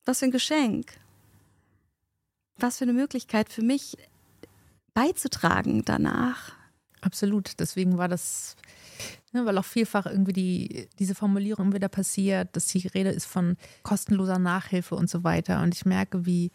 Was 0.06 0.20
für 0.20 0.26
ein 0.26 0.32
Geschenk. 0.32 0.94
Was 2.58 2.78
für 2.78 2.86
eine 2.86 2.94
Möglichkeit 2.94 3.50
für 3.50 3.64
mich 3.64 3.98
beizutragen 4.94 5.84
danach. 5.84 6.54
Absolut. 7.02 7.60
Deswegen 7.60 7.98
war 7.98 8.08
das, 8.08 8.56
ne, 9.34 9.46
weil 9.46 9.58
auch 9.58 9.66
vielfach 9.66 10.06
irgendwie 10.06 10.34
die, 10.34 10.88
diese 10.98 11.14
Formulierung 11.14 11.74
wieder 11.74 11.90
passiert, 11.90 12.56
dass 12.56 12.68
die 12.68 12.88
Rede 12.88 13.10
ist 13.10 13.26
von 13.26 13.58
kostenloser 13.84 14.40
Nachhilfe 14.40 14.96
und 14.96 15.10
so 15.10 15.24
weiter. 15.24 15.62
Und 15.62 15.76
ich 15.76 15.86
merke, 15.86 16.26
wie 16.26 16.52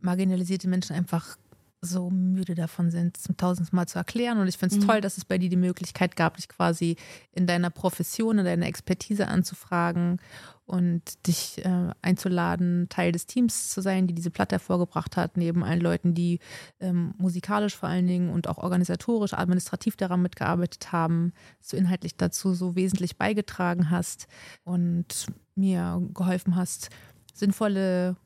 marginalisierte 0.00 0.68
Menschen 0.68 0.96
einfach 0.96 1.36
so 1.84 2.10
müde 2.10 2.54
davon 2.54 2.90
sind, 2.90 3.16
zum 3.16 3.36
tausendsten 3.36 3.76
Mal 3.76 3.86
zu 3.86 3.98
erklären. 3.98 4.38
Und 4.38 4.48
ich 4.48 4.56
finde 4.56 4.74
es 4.74 4.82
mhm. 4.82 4.86
toll, 4.86 5.00
dass 5.00 5.18
es 5.18 5.24
bei 5.24 5.38
dir 5.38 5.50
die 5.50 5.56
Möglichkeit 5.56 6.16
gab, 6.16 6.36
dich 6.36 6.48
quasi 6.48 6.96
in 7.32 7.46
deiner 7.46 7.70
Profession, 7.70 8.38
in 8.38 8.44
deiner 8.44 8.66
Expertise 8.66 9.28
anzufragen 9.28 10.20
und 10.66 11.26
dich 11.26 11.64
äh, 11.64 11.90
einzuladen, 12.00 12.88
Teil 12.88 13.12
des 13.12 13.26
Teams 13.26 13.68
zu 13.68 13.82
sein, 13.82 14.06
die 14.06 14.14
diese 14.14 14.30
Platte 14.30 14.54
hervorgebracht 14.54 15.16
hat, 15.16 15.36
neben 15.36 15.62
allen 15.62 15.80
Leuten, 15.80 16.14
die 16.14 16.38
ähm, 16.80 17.14
musikalisch 17.18 17.76
vor 17.76 17.88
allen 17.88 18.06
Dingen 18.06 18.30
und 18.30 18.48
auch 18.48 18.58
organisatorisch, 18.58 19.34
administrativ 19.34 19.96
daran 19.96 20.22
mitgearbeitet 20.22 20.90
haben, 20.92 21.32
so 21.60 21.76
inhaltlich 21.76 22.16
dazu 22.16 22.54
so 22.54 22.76
wesentlich 22.76 23.18
beigetragen 23.18 23.90
hast 23.90 24.26
und 24.64 25.26
mir 25.54 26.02
geholfen 26.14 26.56
hast, 26.56 26.88
sinnvolle 27.34 28.16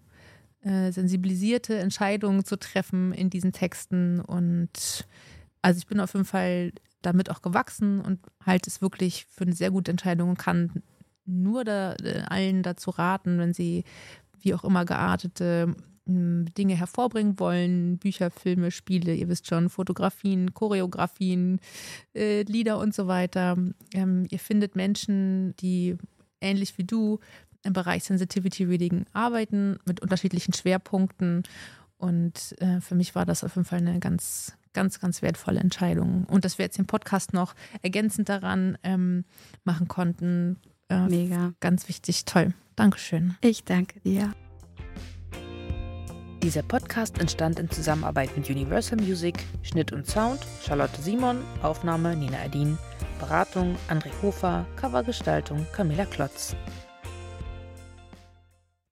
äh, 0.62 0.92
sensibilisierte 0.92 1.78
Entscheidungen 1.78 2.44
zu 2.44 2.58
treffen 2.58 3.12
in 3.12 3.30
diesen 3.30 3.52
Texten. 3.52 4.20
Und 4.20 5.06
also 5.62 5.78
ich 5.78 5.86
bin 5.86 6.00
auf 6.00 6.14
jeden 6.14 6.24
Fall 6.24 6.72
damit 7.02 7.30
auch 7.30 7.42
gewachsen 7.42 8.00
und 8.00 8.20
halte 8.44 8.70
es 8.70 8.82
wirklich 8.82 9.26
für 9.26 9.44
eine 9.44 9.54
sehr 9.54 9.70
gute 9.70 9.90
Entscheidung 9.90 10.30
und 10.30 10.38
kann 10.38 10.82
nur 11.28 11.64
da, 11.64 11.94
äh, 12.02 12.22
allen 12.28 12.62
dazu 12.62 12.90
raten, 12.90 13.38
wenn 13.38 13.54
sie 13.54 13.84
wie 14.40 14.54
auch 14.54 14.64
immer 14.64 14.84
geartete 14.84 15.74
hm, 16.06 16.46
Dinge 16.56 16.74
hervorbringen 16.74 17.38
wollen, 17.38 17.98
Bücher, 17.98 18.30
Filme, 18.30 18.70
Spiele, 18.70 19.14
ihr 19.14 19.28
wisst 19.28 19.46
schon, 19.46 19.68
Fotografien, 19.68 20.54
Choreografien, 20.54 21.60
äh, 22.14 22.42
Lieder 22.42 22.78
und 22.78 22.94
so 22.94 23.06
weiter. 23.06 23.56
Ähm, 23.92 24.26
ihr 24.30 24.38
findet 24.38 24.74
Menschen, 24.74 25.54
die 25.56 25.96
ähnlich 26.40 26.78
wie 26.78 26.84
du 26.84 27.18
im 27.64 27.72
Bereich 27.72 28.04
Sensitivity 28.04 28.64
Reading 28.64 29.04
arbeiten 29.12 29.78
mit 29.84 30.00
unterschiedlichen 30.00 30.54
Schwerpunkten. 30.54 31.42
Und 31.98 32.54
äh, 32.60 32.80
für 32.80 32.94
mich 32.94 33.14
war 33.14 33.26
das 33.26 33.44
auf 33.44 33.56
jeden 33.56 33.66
Fall 33.66 33.80
eine 33.80 33.98
ganz, 33.98 34.56
ganz, 34.72 35.00
ganz 35.00 35.22
wertvolle 35.22 35.60
Entscheidung. 35.60 36.24
Und 36.24 36.44
dass 36.44 36.58
wir 36.58 36.64
jetzt 36.64 36.78
den 36.78 36.86
Podcast 36.86 37.32
noch 37.32 37.54
ergänzend 37.82 38.28
daran 38.28 38.78
ähm, 38.82 39.24
machen 39.64 39.88
konnten. 39.88 40.56
Äh, 40.88 41.08
Mega. 41.08 41.52
Ganz 41.60 41.88
wichtig, 41.88 42.24
toll. 42.24 42.54
Dankeschön. 42.76 43.36
Ich 43.40 43.64
danke 43.64 44.00
dir. 44.00 44.32
Dieser 46.42 46.62
Podcast 46.62 47.18
entstand 47.18 47.58
in 47.58 47.68
Zusammenarbeit 47.68 48.36
mit 48.36 48.48
Universal 48.48 48.98
Music, 48.98 49.44
Schnitt 49.62 49.92
und 49.92 50.06
Sound, 50.06 50.40
Charlotte 50.64 51.00
Simon, 51.02 51.42
Aufnahme 51.62 52.14
Nina 52.14 52.38
Adin, 52.44 52.78
Beratung 53.18 53.76
André 53.88 54.10
Hofer, 54.22 54.64
Covergestaltung 54.76 55.66
Camilla 55.72 56.04
Klotz. 56.04 56.54